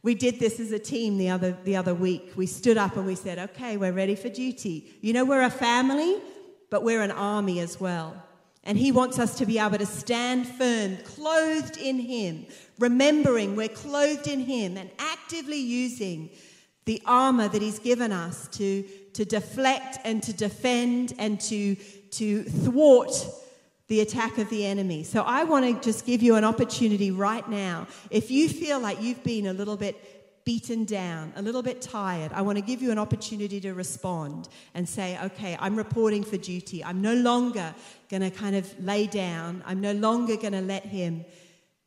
We 0.01 0.15
did 0.15 0.39
this 0.39 0.59
as 0.59 0.71
a 0.71 0.79
team 0.79 1.17
the 1.17 1.29
other, 1.29 1.55
the 1.63 1.75
other 1.75 1.93
week. 1.93 2.33
We 2.35 2.47
stood 2.47 2.77
up 2.77 2.97
and 2.97 3.05
we 3.05 3.15
said, 3.15 3.37
Okay, 3.37 3.77
we're 3.77 3.93
ready 3.93 4.15
for 4.15 4.29
duty. 4.29 4.91
You 5.01 5.13
know, 5.13 5.25
we're 5.25 5.43
a 5.43 5.51
family, 5.51 6.17
but 6.71 6.83
we're 6.83 7.03
an 7.03 7.11
army 7.11 7.59
as 7.59 7.79
well. 7.79 8.21
And 8.63 8.77
He 8.77 8.91
wants 8.91 9.19
us 9.19 9.37
to 9.37 9.45
be 9.45 9.59
able 9.59 9.77
to 9.77 9.85
stand 9.85 10.47
firm, 10.47 10.97
clothed 10.97 11.77
in 11.77 11.99
Him, 11.99 12.45
remembering 12.79 13.55
we're 13.55 13.67
clothed 13.67 14.27
in 14.27 14.39
Him 14.39 14.77
and 14.77 14.89
actively 14.99 15.59
using 15.59 16.29
the 16.85 17.01
armor 17.05 17.47
that 17.47 17.61
He's 17.61 17.79
given 17.79 18.11
us 18.11 18.47
to, 18.49 18.83
to 19.13 19.25
deflect 19.25 19.99
and 20.03 20.23
to 20.23 20.33
defend 20.33 21.13
and 21.19 21.39
to, 21.41 21.75
to 21.75 22.43
thwart 22.43 23.13
the 23.87 23.99
attack 23.99 24.37
of 24.37 24.49
the 24.49 24.65
enemy. 24.65 25.03
So 25.03 25.23
I 25.23 25.43
want 25.43 25.65
to 25.65 25.83
just 25.83 26.05
give 26.05 26.23
you 26.23 26.35
an 26.35 26.43
opportunity 26.43 27.11
right 27.11 27.47
now. 27.49 27.87
If 28.09 28.31
you 28.31 28.47
feel 28.47 28.79
like 28.79 29.01
you've 29.01 29.23
been 29.23 29.47
a 29.47 29.53
little 29.53 29.75
bit 29.75 30.12
beaten 30.45 30.85
down, 30.85 31.33
a 31.35 31.41
little 31.41 31.61
bit 31.61 31.81
tired, 31.81 32.31
I 32.33 32.41
want 32.41 32.57
to 32.57 32.61
give 32.61 32.81
you 32.81 32.91
an 32.91 32.99
opportunity 32.99 33.59
to 33.61 33.73
respond 33.73 34.49
and 34.73 34.87
say, 34.87 35.17
okay, 35.23 35.57
I'm 35.59 35.75
reporting 35.75 36.23
for 36.23 36.37
duty. 36.37 36.83
I'm 36.83 37.01
no 37.01 37.13
longer 37.13 37.73
going 38.09 38.21
to 38.21 38.29
kind 38.29 38.55
of 38.55 38.83
lay 38.83 39.07
down. 39.07 39.63
I'm 39.65 39.81
no 39.81 39.93
longer 39.93 40.35
going 40.35 40.53
to 40.53 40.61
let 40.61 40.85
him 40.85 41.25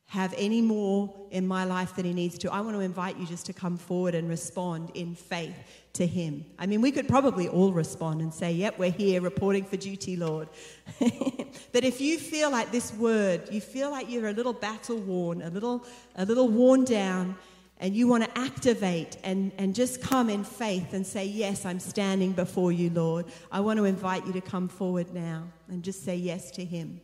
have 0.09 0.33
any 0.37 0.61
more 0.61 1.13
in 1.31 1.45
my 1.45 1.65
life 1.65 1.95
than 1.95 2.05
he 2.05 2.13
needs 2.13 2.37
to. 2.37 2.51
I 2.51 2.61
want 2.61 2.75
to 2.75 2.79
invite 2.79 3.17
you 3.17 3.25
just 3.25 3.45
to 3.47 3.53
come 3.53 3.77
forward 3.77 4.15
and 4.15 4.29
respond 4.29 4.91
in 4.93 5.15
faith 5.15 5.55
to 5.93 6.07
him. 6.07 6.45
I 6.57 6.65
mean, 6.65 6.79
we 6.79 6.91
could 6.91 7.09
probably 7.09 7.49
all 7.49 7.73
respond 7.73 8.21
and 8.21 8.33
say, 8.33 8.53
Yep, 8.53 8.79
we're 8.79 8.91
here 8.91 9.19
reporting 9.19 9.65
for 9.65 9.75
duty, 9.75 10.15
Lord. 10.15 10.47
but 10.99 11.83
if 11.83 11.99
you 11.99 12.17
feel 12.17 12.49
like 12.49 12.71
this 12.71 12.93
word, 12.93 13.49
you 13.51 13.59
feel 13.59 13.91
like 13.91 14.09
you're 14.09 14.29
a 14.29 14.33
little 14.33 14.53
battle 14.53 14.97
worn, 14.97 15.41
a 15.41 15.49
little, 15.49 15.85
a 16.15 16.25
little 16.25 16.47
worn 16.47 16.85
down, 16.85 17.35
and 17.79 17.95
you 17.95 18.07
want 18.07 18.23
to 18.23 18.37
activate 18.37 19.17
and, 19.23 19.51
and 19.57 19.75
just 19.75 20.01
come 20.01 20.29
in 20.29 20.43
faith 20.43 20.93
and 20.93 21.05
say, 21.05 21.25
Yes, 21.25 21.65
I'm 21.65 21.79
standing 21.79 22.31
before 22.31 22.71
you, 22.71 22.89
Lord, 22.89 23.25
I 23.51 23.59
want 23.59 23.77
to 23.77 23.85
invite 23.85 24.25
you 24.25 24.33
to 24.33 24.41
come 24.41 24.67
forward 24.67 25.13
now 25.13 25.43
and 25.69 25.83
just 25.83 26.03
say 26.03 26.15
yes 26.15 26.51
to 26.51 26.65
Him. 26.65 27.01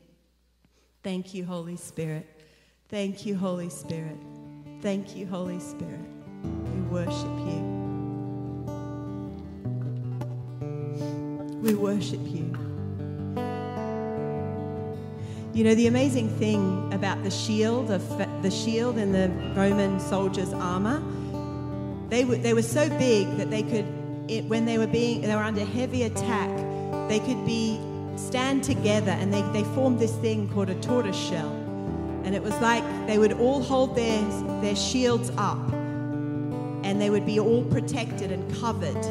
Thank 1.03 1.33
you, 1.33 1.45
Holy 1.45 1.75
Spirit. 1.75 2.27
Thank 2.89 3.25
you, 3.25 3.35
Holy 3.35 3.69
Spirit. 3.69 4.17
Thank 4.81 5.15
you, 5.15 5.27
Holy 5.27 5.59
Spirit. 5.59 5.99
We 6.43 6.81
worship 6.81 7.23
you. 7.23 7.83
We 11.61 11.73
worship 11.75 12.19
you. 12.23 12.62
You 15.53 15.63
know, 15.63 15.75
the 15.75 15.85
amazing 15.85 16.29
thing 16.39 16.91
about 16.91 17.23
the 17.23 17.29
shield, 17.29 17.91
of 17.91 18.07
the 18.41 18.49
shield 18.49 18.97
in 18.97 19.11
the 19.11 19.29
Roman 19.55 19.99
soldiers' 19.99 20.51
armor, 20.51 20.99
they 22.09 22.25
were, 22.25 22.37
they 22.37 22.55
were 22.55 22.63
so 22.63 22.89
big 22.97 23.27
that 23.37 23.51
they 23.51 23.61
could, 23.61 23.85
it, 24.27 24.45
when 24.45 24.65
they 24.65 24.79
were 24.79 24.87
being, 24.87 25.21
they 25.21 25.35
were 25.35 25.43
under 25.43 25.63
heavy 25.63 26.03
attack, 26.03 26.49
they 27.07 27.19
could 27.19 27.45
be 27.45 27.79
stand 28.15 28.63
together 28.63 29.11
and 29.11 29.31
they, 29.31 29.43
they 29.53 29.63
formed 29.75 29.99
this 29.99 30.15
thing 30.15 30.49
called 30.49 30.71
a 30.71 30.75
tortoise 30.81 31.15
shell. 31.15 31.51
And 32.23 32.33
it 32.33 32.41
was 32.41 32.59
like 32.59 32.83
they 33.05 33.19
would 33.19 33.33
all 33.33 33.61
hold 33.61 33.95
their, 33.95 34.23
their 34.61 34.75
shields 34.75 35.31
up 35.37 35.71
and 36.83 36.99
they 36.99 37.11
would 37.11 37.27
be 37.27 37.39
all 37.39 37.63
protected 37.65 38.31
and 38.31 38.55
covered 38.55 39.03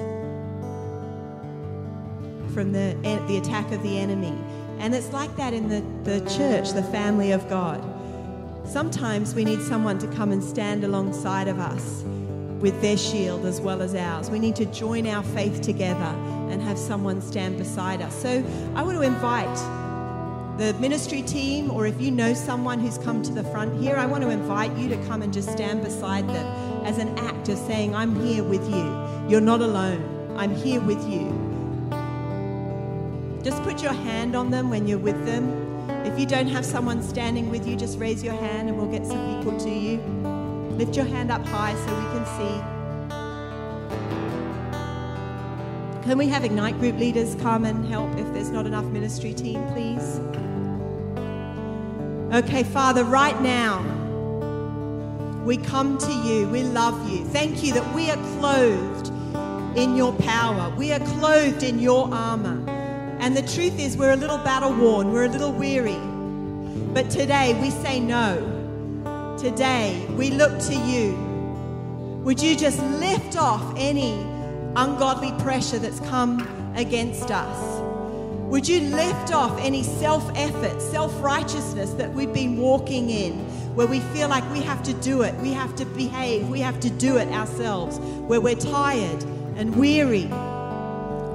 from 2.52 2.72
the, 2.72 2.96
the 3.28 3.36
attack 3.36 3.70
of 3.70 3.80
the 3.84 3.98
enemy. 3.98 4.36
And 4.82 4.96
it's 4.96 5.12
like 5.12 5.34
that 5.36 5.54
in 5.54 5.68
the, 5.68 5.80
the 6.02 6.28
church, 6.28 6.72
the 6.72 6.82
family 6.82 7.30
of 7.30 7.48
God. 7.48 7.80
Sometimes 8.66 9.32
we 9.32 9.44
need 9.44 9.62
someone 9.62 9.96
to 10.00 10.08
come 10.08 10.32
and 10.32 10.42
stand 10.42 10.82
alongside 10.82 11.46
of 11.46 11.60
us 11.60 12.02
with 12.58 12.80
their 12.82 12.96
shield 12.96 13.46
as 13.46 13.60
well 13.60 13.80
as 13.80 13.94
ours. 13.94 14.28
We 14.28 14.40
need 14.40 14.56
to 14.56 14.66
join 14.66 15.06
our 15.06 15.22
faith 15.22 15.62
together 15.62 16.12
and 16.50 16.60
have 16.60 16.76
someone 16.76 17.22
stand 17.22 17.58
beside 17.58 18.02
us. 18.02 18.12
So 18.20 18.44
I 18.74 18.82
want 18.82 18.98
to 18.98 19.02
invite 19.02 19.56
the 20.58 20.74
ministry 20.80 21.22
team, 21.22 21.70
or 21.70 21.86
if 21.86 22.00
you 22.00 22.10
know 22.10 22.34
someone 22.34 22.80
who's 22.80 22.98
come 22.98 23.22
to 23.22 23.32
the 23.32 23.44
front 23.44 23.80
here, 23.80 23.94
I 23.94 24.06
want 24.06 24.24
to 24.24 24.30
invite 24.30 24.76
you 24.76 24.88
to 24.88 24.96
come 25.06 25.22
and 25.22 25.32
just 25.32 25.50
stand 25.52 25.84
beside 25.84 26.28
them 26.28 26.84
as 26.84 26.98
an 26.98 27.16
act 27.20 27.48
of 27.48 27.56
saying, 27.56 27.94
I'm 27.94 28.20
here 28.26 28.42
with 28.42 28.68
you. 28.68 29.28
You're 29.28 29.40
not 29.40 29.60
alone. 29.60 30.34
I'm 30.36 30.54
here 30.56 30.80
with 30.80 31.08
you. 31.08 31.41
Just 33.42 33.62
put 33.64 33.82
your 33.82 33.92
hand 33.92 34.36
on 34.36 34.50
them 34.50 34.70
when 34.70 34.86
you're 34.86 34.98
with 34.98 35.26
them. 35.26 35.50
If 36.06 36.18
you 36.18 36.26
don't 36.26 36.46
have 36.46 36.64
someone 36.64 37.02
standing 37.02 37.50
with 37.50 37.66
you, 37.66 37.76
just 37.76 37.98
raise 37.98 38.22
your 38.22 38.34
hand 38.34 38.68
and 38.68 38.78
we'll 38.78 38.90
get 38.90 39.04
some 39.04 39.36
people 39.36 39.58
to 39.58 39.68
you. 39.70 39.98
Lift 40.78 40.96
your 40.96 41.06
hand 41.06 41.32
up 41.32 41.44
high 41.46 41.74
so 41.74 41.86
we 41.86 42.04
can 42.12 42.24
see. 42.38 42.82
Can 46.06 46.18
we 46.18 46.28
have 46.28 46.44
Ignite 46.44 46.78
group 46.78 46.98
leaders 46.98 47.34
come 47.36 47.64
and 47.64 47.84
help 47.86 48.16
if 48.16 48.32
there's 48.32 48.50
not 48.50 48.66
enough 48.66 48.84
ministry 48.86 49.34
team, 49.34 49.64
please? 49.72 50.20
Okay, 52.32 52.62
Father, 52.62 53.04
right 53.04 53.40
now, 53.42 53.82
we 55.44 55.56
come 55.56 55.98
to 55.98 56.12
you. 56.12 56.48
We 56.48 56.62
love 56.62 57.10
you. 57.10 57.24
Thank 57.26 57.64
you 57.64 57.72
that 57.72 57.94
we 57.94 58.08
are 58.10 58.16
clothed 58.38 59.08
in 59.76 59.96
your 59.96 60.12
power, 60.12 60.72
we 60.76 60.92
are 60.92 61.00
clothed 61.00 61.62
in 61.62 61.78
your 61.78 62.12
armor. 62.12 62.61
And 63.22 63.36
the 63.36 63.42
truth 63.42 63.78
is, 63.78 63.96
we're 63.96 64.14
a 64.14 64.16
little 64.16 64.38
battle 64.38 64.72
worn, 64.72 65.12
we're 65.12 65.26
a 65.26 65.28
little 65.28 65.52
weary. 65.52 65.96
But 66.92 67.08
today 67.08 67.56
we 67.62 67.70
say 67.70 68.00
no. 68.00 69.36
Today 69.38 70.04
we 70.16 70.30
look 70.30 70.58
to 70.62 70.74
you. 70.74 71.12
Would 72.24 72.42
you 72.42 72.56
just 72.56 72.82
lift 72.82 73.36
off 73.36 73.62
any 73.76 74.14
ungodly 74.74 75.30
pressure 75.40 75.78
that's 75.78 76.00
come 76.00 76.40
against 76.74 77.30
us? 77.30 77.80
Would 78.50 78.66
you 78.66 78.80
lift 78.80 79.32
off 79.32 79.56
any 79.60 79.84
self 79.84 80.28
effort, 80.34 80.82
self 80.82 81.22
righteousness 81.22 81.92
that 81.92 82.12
we've 82.12 82.34
been 82.34 82.56
walking 82.56 83.08
in, 83.08 83.34
where 83.76 83.86
we 83.86 84.00
feel 84.00 84.28
like 84.30 84.42
we 84.52 84.62
have 84.62 84.82
to 84.82 84.94
do 84.94 85.22
it, 85.22 85.32
we 85.36 85.52
have 85.52 85.76
to 85.76 85.84
behave, 85.84 86.48
we 86.48 86.58
have 86.58 86.80
to 86.80 86.90
do 86.90 87.18
it 87.18 87.28
ourselves, 87.28 88.00
where 88.00 88.40
we're 88.40 88.56
tired 88.56 89.22
and 89.54 89.76
weary? 89.76 90.28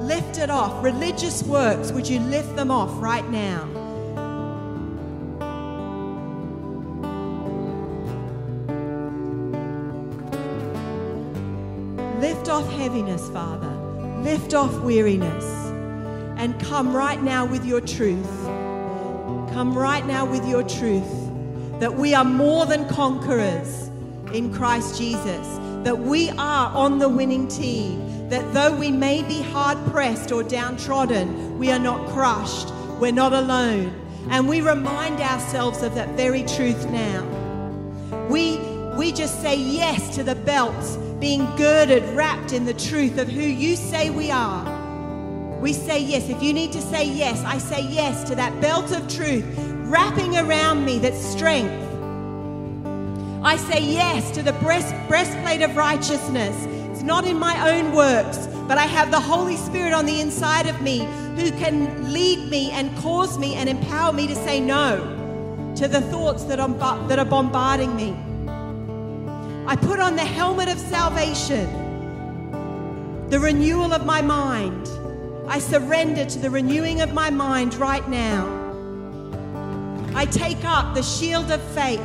Lift 0.08 0.38
it 0.38 0.50
off. 0.50 0.82
Religious 0.82 1.44
works, 1.44 1.92
would 1.92 2.08
you 2.08 2.22
lift 2.22 2.56
them 2.56 2.72
off 2.72 2.90
right 3.02 3.30
now? 3.30 3.66
Lift 12.22 12.48
off 12.48 12.72
heaviness, 12.72 13.30
Father. 13.32 13.68
Lift 14.24 14.54
off 14.54 14.74
weariness. 14.80 15.46
And 16.38 16.58
come 16.62 16.96
right 16.96 17.22
now 17.22 17.46
with 17.46 17.66
your 17.66 17.82
truth. 17.82 18.46
Come 19.52 19.78
right 19.78 20.06
now 20.06 20.26
with 20.26 20.48
your 20.48 20.64
truth 20.64 21.28
that 21.82 21.94
we 21.94 22.14
are 22.14 22.24
more 22.24 22.66
than 22.66 22.88
conquerors 22.88 23.90
in 24.34 24.54
Christ 24.54 24.98
Jesus, 24.98 25.48
that 25.84 25.98
we 25.98 26.30
are 26.32 26.76
on 26.76 26.98
the 26.98 27.10
winning 27.10 27.48
team, 27.50 28.07
that 28.30 28.54
though 28.54 28.76
we 28.76 28.92
may 28.92 29.24
be 29.24 29.42
hard 29.42 29.78
pressed 29.92 30.32
or 30.32 30.44
downtrodden, 30.44 31.58
we 31.58 31.72
are 31.72 31.80
not 31.80 32.10
crushed, 32.10 32.74
we're 33.00 33.12
not 33.12 33.34
alone. 33.34 33.94
And 34.30 34.48
we 34.48 34.62
remind 34.62 35.22
ourselves 35.22 35.84
of 35.84 35.96
that 35.96 36.10
very 36.18 36.44
truth 36.44 36.90
now. 36.90 37.26
We, 38.30 38.58
we 38.98 39.12
just 39.12 39.42
say 39.42 39.56
yes 39.56 40.16
to 40.16 40.24
the 40.24 40.36
belts 40.36 40.98
being 41.20 41.46
girded, 41.56 42.04
wrapped 42.16 42.54
in 42.54 42.66
the 42.66 42.74
truth 42.74 43.18
of 43.18 43.28
who 43.28 43.42
you 43.42 43.76
say 43.76 44.10
we 44.10 44.30
are. 44.30 44.76
We 45.60 45.74
say 45.74 46.00
yes. 46.00 46.30
If 46.30 46.44
you 46.44 46.54
need 46.54 46.72
to 46.74 46.82
say 46.82 47.06
yes, 47.06 47.44
I 47.44 47.58
say 47.58 47.82
yes 47.82 48.24
to 48.26 48.36
that 48.36 48.60
belt 48.62 48.92
of 48.92 49.08
truth 49.08 49.46
wrapping 49.88 50.38
around 50.38 50.84
me 50.84 51.00
that's 51.00 51.18
strength. 51.18 51.84
I 53.44 53.56
say 53.56 53.82
yes 53.82 54.30
to 54.32 54.44
the 54.44 54.52
breast, 54.54 54.94
breastplate 55.08 55.62
of 55.62 55.78
righteousness. 55.78 56.66
Not 57.08 57.26
in 57.26 57.40
my 57.40 57.72
own 57.72 57.94
works, 57.94 58.50
but 58.68 58.78
I 58.78 58.84
have 58.84 59.12
the 59.12 59.20
Holy 59.22 59.56
Spirit 59.56 59.94
on 59.94 60.06
the 60.06 60.20
inside 60.20 60.68
of 60.68 60.82
me 60.82 61.08
who 61.38 61.52
can 61.52 62.12
lead 62.12 62.50
me 62.50 62.70
and 62.72 62.94
cause 62.98 63.40
me 63.40 63.56
and 63.56 63.70
empower 63.70 64.12
me 64.12 64.28
to 64.28 64.36
say 64.36 64.60
no 64.60 64.98
to 65.78 65.88
the 65.88 66.02
thoughts 66.02 66.44
that 66.44 66.60
are, 66.60 66.68
that 67.08 67.18
are 67.18 67.24
bombarding 67.24 67.96
me. 67.96 68.14
I 69.68 69.78
put 69.78 70.02
on 70.02 70.18
the 70.18 70.26
helmet 70.26 70.68
of 70.68 70.78
salvation, 70.78 71.70
the 73.30 73.40
renewal 73.40 73.94
of 73.94 74.06
my 74.06 74.22
mind. 74.22 74.90
I 75.48 75.60
surrender 75.60 76.26
to 76.26 76.40
the 76.40 76.50
renewing 76.50 77.00
of 77.00 77.14
my 77.14 77.30
mind 77.30 77.76
right 77.76 78.06
now. 78.10 78.46
I 80.14 80.26
take 80.26 80.66
up 80.66 80.94
the 80.94 81.04
shield 81.04 81.52
of 81.52 81.62
faith 81.74 82.02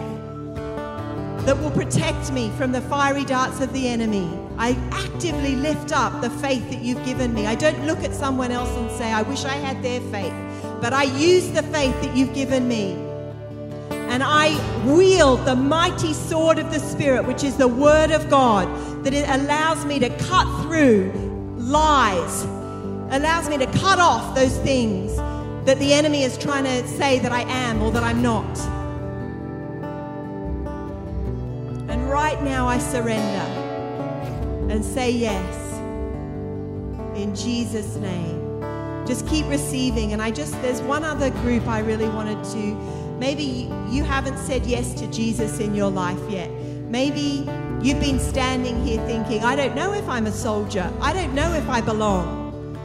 that 1.45 1.59
will 1.61 1.73
protect 1.73 2.31
me 2.31 2.51
from 2.51 2.71
the 2.71 2.83
fiery 2.83 3.25
darts 3.25 3.61
of 3.61 3.73
the 3.73 3.89
enemy. 3.89 4.31
I 4.63 4.77
actively 4.93 5.57
lift 5.57 5.91
up 5.91 6.21
the 6.21 6.31
faith 6.31 6.71
that 6.71 6.83
you've 6.83 7.05
given 7.05 7.35
me. 7.35 7.49
I 7.49 7.57
don't 7.57 7.85
look 7.85 8.05
at 8.05 8.15
someone 8.15 8.53
else 8.53 8.71
and 8.71 8.89
say, 8.93 9.13
I 9.13 9.23
wish 9.23 9.45
I 9.45 9.57
had 9.57 9.83
their 9.83 10.01
faith, 10.13 10.33
but 10.81 10.93
I 10.93 11.03
use 11.03 11.51
the 11.51 11.65
faith 11.65 12.01
that 12.01 12.17
you've 12.17 12.33
given 12.33 12.69
me 12.69 12.93
and 13.91 14.23
I 14.23 14.55
wield 14.87 15.45
the 15.47 15.57
mighty 15.57 16.13
sword 16.13 16.61
of 16.61 16.71
the 16.71 16.79
Spirit, 16.79 17.27
which 17.27 17.43
is 17.43 17.57
the 17.57 17.67
Word 17.67 18.13
of 18.13 18.31
God, 18.31 18.69
that 19.05 19.13
it 19.13 19.29
allows 19.29 19.85
me 19.85 19.99
to 19.99 20.11
cut 20.11 20.47
through 20.63 21.11
lies, 21.57 22.45
allows 23.11 23.49
me 23.49 23.59
to 23.59 23.67
cut 23.67 23.99
off 23.99 24.33
those 24.37 24.57
things 24.59 25.17
that 25.67 25.81
the 25.81 25.93
enemy 25.93 26.23
is 26.23 26.39
trying 26.39 26.65
to 26.65 26.87
say 26.87 27.19
that 27.19 27.33
I 27.33 27.43
am 27.51 27.83
or 27.83 27.91
that 27.91 28.05
I'm 28.05 28.23
not. 28.23 28.59
And 31.91 32.09
right 32.09 32.41
now 32.45 32.69
I 32.69 32.79
surrender 32.79 33.62
and 34.73 34.85
say 34.85 35.11
yes 35.11 35.79
in 37.17 37.35
Jesus' 37.35 37.95
name. 37.97 38.41
Just 39.07 39.27
keep 39.29 39.47
receiving. 39.47 40.13
And 40.13 40.21
I 40.21 40.31
just, 40.31 40.53
there's 40.63 40.81
one 40.83 41.05
other 41.05 41.31
group 41.43 41.67
I 41.69 41.81
really 41.81 42.09
wanted 42.09 42.43
to 42.53 43.03
Maybe 43.23 43.71
you 43.89 44.03
haven't 44.03 44.37
said 44.37 44.67
yes 44.67 44.95
to 44.95 45.07
Jesus 45.07 45.61
in 45.61 45.77
your 45.77 45.93
life 45.93 46.19
yet. 46.29 46.51
Maybe 46.51 47.49
you've 47.81 48.01
been 48.01 48.19
standing 48.19 48.85
here 48.85 49.01
thinking, 49.07 49.45
I 49.45 49.55
don't 49.55 49.77
know 49.77 49.93
if 49.93 50.09
I'm 50.09 50.27
a 50.27 50.33
soldier. 50.33 50.93
I 51.01 51.13
don't 51.13 51.33
know 51.33 51.53
if 51.53 51.69
I 51.69 51.81
belong. 51.83 52.77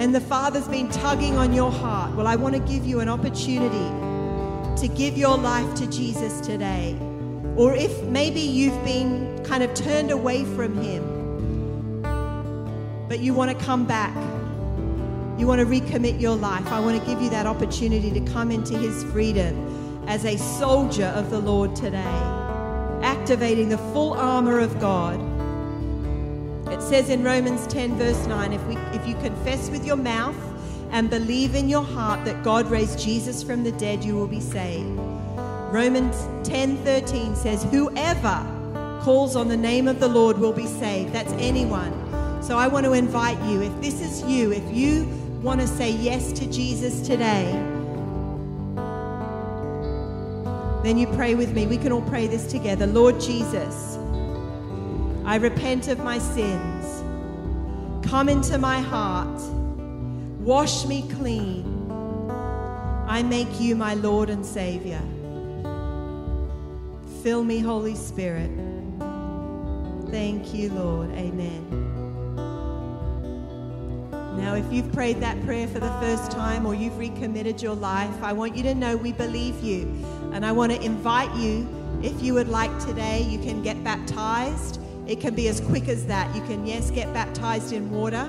And 0.00 0.12
the 0.12 0.20
Father's 0.20 0.66
been 0.66 0.90
tugging 0.90 1.36
on 1.36 1.52
your 1.52 1.70
heart. 1.70 2.16
Well, 2.16 2.26
I 2.26 2.34
want 2.34 2.56
to 2.56 2.60
give 2.60 2.84
you 2.84 2.98
an 2.98 3.08
opportunity 3.08 3.88
to 4.80 4.88
give 4.92 5.16
your 5.16 5.38
life 5.38 5.72
to 5.76 5.86
Jesus 5.86 6.40
today. 6.40 6.98
Or 7.54 7.72
if 7.72 8.02
maybe 8.06 8.40
you've 8.40 8.84
been 8.84 9.40
kind 9.44 9.62
of 9.62 9.72
turned 9.74 10.10
away 10.10 10.44
from 10.46 10.82
Him, 10.82 11.04
but 13.10 13.20
you 13.20 13.34
want 13.34 13.50
to 13.50 13.64
come 13.66 13.84
back 13.84 14.16
you 15.40 15.46
want 15.46 15.58
to 15.58 15.66
recommit 15.66 16.20
your 16.20 16.36
life, 16.36 16.66
I 16.66 16.80
want 16.80 17.00
to 17.00 17.06
give 17.06 17.22
you 17.22 17.30
that 17.30 17.46
opportunity 17.46 18.10
to 18.10 18.20
come 18.30 18.50
into 18.50 18.76
His 18.76 19.04
freedom 19.04 20.04
as 20.06 20.26
a 20.26 20.36
soldier 20.36 21.06
of 21.06 21.30
the 21.30 21.38
Lord 21.38 21.74
today, 21.74 22.20
activating 23.02 23.70
the 23.70 23.78
full 23.78 24.12
armor 24.12 24.58
of 24.58 24.78
God. 24.78 25.18
It 26.70 26.82
says 26.82 27.08
in 27.08 27.24
Romans 27.24 27.66
10, 27.68 27.96
verse 27.96 28.26
9, 28.26 28.52
if, 28.52 28.62
we, 28.66 28.76
if 28.92 29.08
you 29.08 29.14
confess 29.14 29.70
with 29.70 29.86
your 29.86 29.96
mouth 29.96 30.36
and 30.90 31.08
believe 31.08 31.54
in 31.54 31.70
your 31.70 31.84
heart 31.84 32.22
that 32.26 32.44
God 32.44 32.66
raised 32.66 32.98
Jesus 32.98 33.42
from 33.42 33.64
the 33.64 33.72
dead, 33.72 34.04
you 34.04 34.14
will 34.16 34.28
be 34.28 34.40
saved. 34.40 34.98
Romans 35.72 36.28
10, 36.46 36.76
13 36.84 37.34
says, 37.34 37.62
Whoever 37.70 38.46
calls 39.00 39.36
on 39.36 39.48
the 39.48 39.56
name 39.56 39.88
of 39.88 40.00
the 40.00 40.08
Lord 40.08 40.36
will 40.36 40.52
be 40.52 40.66
saved. 40.66 41.14
That's 41.14 41.32
anyone. 41.38 41.94
So 42.42 42.56
I 42.56 42.68
want 42.68 42.86
to 42.86 42.94
invite 42.94 43.40
you, 43.42 43.62
if 43.62 43.80
this 43.80 44.00
is 44.00 44.22
you, 44.22 44.52
if 44.52 44.64
you 44.74 45.06
want 45.42 45.60
to 45.60 45.66
say 45.66 45.90
yes 45.90 46.32
to 46.32 46.50
Jesus 46.50 47.06
today, 47.06 47.50
then 50.82 50.96
you 50.96 51.06
pray 51.08 51.34
with 51.34 51.52
me. 51.52 51.66
We 51.66 51.76
can 51.76 51.92
all 51.92 52.02
pray 52.02 52.26
this 52.26 52.50
together. 52.50 52.86
Lord 52.86 53.20
Jesus, 53.20 53.98
I 55.24 55.36
repent 55.36 55.88
of 55.88 55.98
my 55.98 56.18
sins. 56.18 57.04
Come 58.08 58.28
into 58.28 58.58
my 58.58 58.80
heart. 58.80 59.40
Wash 60.40 60.86
me 60.86 61.08
clean. 61.16 61.90
I 63.06 63.22
make 63.22 63.60
you 63.60 63.76
my 63.76 63.94
Lord 63.94 64.30
and 64.30 64.44
Savior. 64.44 65.02
Fill 67.22 67.44
me, 67.44 67.58
Holy 67.60 67.94
Spirit. 67.94 68.50
Thank 70.10 70.54
you, 70.54 70.70
Lord. 70.70 71.10
Amen. 71.10 71.89
Now, 74.40 74.54
if 74.54 74.72
you've 74.72 74.90
prayed 74.92 75.20
that 75.20 75.40
prayer 75.44 75.68
for 75.68 75.80
the 75.80 75.92
first 76.00 76.30
time 76.30 76.64
or 76.64 76.74
you've 76.74 76.96
recommitted 76.96 77.60
your 77.60 77.74
life, 77.74 78.22
I 78.22 78.32
want 78.32 78.56
you 78.56 78.62
to 78.64 78.74
know 78.74 78.96
we 78.96 79.12
believe 79.12 79.62
you. 79.62 79.82
And 80.32 80.46
I 80.46 80.52
want 80.52 80.72
to 80.72 80.82
invite 80.82 81.34
you, 81.36 81.68
if 82.02 82.22
you 82.22 82.32
would 82.34 82.48
like 82.48 82.76
today, 82.80 83.22
you 83.22 83.38
can 83.38 83.62
get 83.62 83.84
baptized. 83.84 84.80
It 85.06 85.20
can 85.20 85.34
be 85.34 85.48
as 85.48 85.60
quick 85.60 85.88
as 85.88 86.06
that. 86.06 86.34
You 86.34 86.42
can, 86.42 86.66
yes, 86.66 86.90
get 86.90 87.12
baptized 87.12 87.72
in 87.72 87.90
water, 87.90 88.24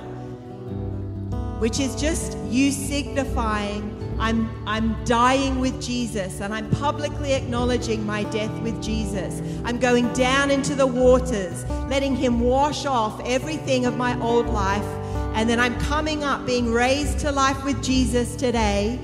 which 1.59 1.80
is 1.80 1.95
just 1.95 2.38
you 2.49 2.72
signifying 2.72 3.97
I'm, 4.22 4.51
I'm 4.68 5.03
dying 5.03 5.59
with 5.59 5.82
Jesus 5.82 6.41
and 6.41 6.53
I'm 6.53 6.70
publicly 6.70 7.34
acknowledging 7.34 8.05
my 8.05 8.24
death 8.26 8.51
with 8.62 8.82
Jesus. 8.82 9.41
I'm 9.66 9.80
going 9.80 10.14
down 10.14 10.51
into 10.51 10.76
the 10.76 10.86
waters, 10.86 11.68
letting 11.89 12.16
Him 12.16 12.39
wash 12.39 12.86
off 12.86 13.20
everything 13.26 13.88
of 13.88 13.97
my 13.97 14.20
old 14.22 14.45
life 14.45 14.86
and 15.34 15.50
then 15.50 15.60
I'm 15.60 15.80
coming 15.80 16.24
up, 16.24 16.46
being 16.46 16.72
raised 16.72 17.20
to 17.20 17.32
life 17.32 17.64
with 17.64 17.82
Jesus 17.84 18.36
today. 18.36 19.00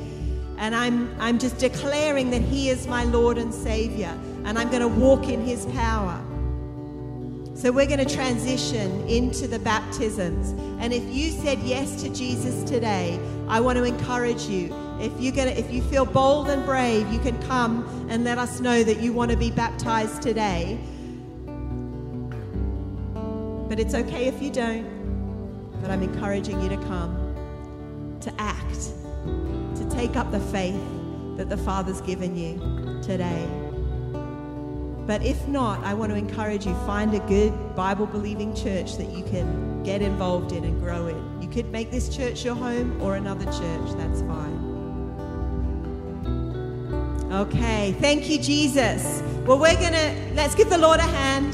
And 0.57 0.75
I'm, 0.75 1.15
I'm 1.19 1.39
just 1.39 1.57
declaring 1.57 2.31
that 2.31 2.41
He 2.41 2.69
is 2.69 2.87
my 2.87 3.05
Lord 3.05 3.37
and 3.37 3.53
Savior. 3.53 4.17
And 4.43 4.57
I'm 4.59 4.69
going 4.69 4.81
to 4.81 4.87
walk 4.87 5.29
in 5.29 5.41
His 5.45 5.65
power. 5.67 6.21
So 7.53 7.71
we're 7.71 7.87
going 7.87 8.05
to 8.05 8.13
transition 8.13 9.07
into 9.07 9.47
the 9.47 9.57
baptisms. 9.59 10.51
And 10.79 10.93
if 10.93 11.03
you 11.05 11.31
said 11.31 11.59
yes 11.59 12.01
to 12.03 12.09
Jesus 12.09 12.63
today, 12.63 13.19
I 13.47 13.59
want 13.59 13.77
to 13.77 13.83
encourage 13.83 14.43
you. 14.43 14.75
If 14.99 15.13
you're 15.19 15.33
going 15.33 15.47
to, 15.47 15.59
if 15.59 15.71
you 15.71 15.81
feel 15.81 16.05
bold 16.05 16.49
and 16.49 16.65
brave, 16.65 17.11
you 17.11 17.19
can 17.19 17.41
come 17.43 18.07
and 18.09 18.23
let 18.23 18.37
us 18.37 18.59
know 18.59 18.83
that 18.83 18.99
you 18.99 19.13
want 19.13 19.31
to 19.31 19.37
be 19.37 19.49
baptized 19.49 20.21
today. 20.21 20.77
But 23.69 23.79
it's 23.79 23.93
okay 23.93 24.25
if 24.25 24.41
you 24.41 24.51
don't. 24.51 24.96
But 25.87 25.93
I'm 25.93 26.03
encouraging 26.03 26.61
you 26.61 26.67
to 26.67 26.75
come, 26.75 28.17
to 28.19 28.33
act, 28.41 28.91
to 29.77 29.89
take 29.89 30.17
up 30.17 30.31
the 30.31 30.39
faith 30.41 30.75
that 31.37 31.47
the 31.47 31.55
Father's 31.55 32.01
given 32.01 32.35
you 32.35 32.57
today. 33.01 33.47
But 35.07 35.23
if 35.23 35.47
not, 35.47 35.81
I 35.85 35.93
want 35.93 36.11
to 36.11 36.17
encourage 36.17 36.65
you 36.65 36.73
find 36.85 37.13
a 37.13 37.19
good 37.19 37.53
Bible 37.73 38.05
believing 38.05 38.53
church 38.53 38.97
that 38.97 39.07
you 39.11 39.23
can 39.23 39.81
get 39.83 40.01
involved 40.01 40.51
in 40.51 40.65
and 40.65 40.77
grow 40.81 41.07
in. 41.07 41.41
You 41.41 41.47
could 41.47 41.71
make 41.71 41.89
this 41.89 42.13
church 42.13 42.43
your 42.43 42.55
home 42.55 43.01
or 43.01 43.15
another 43.15 43.45
church, 43.45 43.91
that's 43.95 44.19
fine. 44.23 44.57
Okay, 47.31 47.93
thank 48.01 48.29
you, 48.29 48.39
Jesus. 48.39 49.23
Well, 49.45 49.57
we're 49.57 49.79
going 49.79 49.93
to, 49.93 50.33
let's 50.33 50.53
give 50.53 50.69
the 50.69 50.77
Lord 50.77 50.99
a 50.99 51.03
hand. 51.03 51.53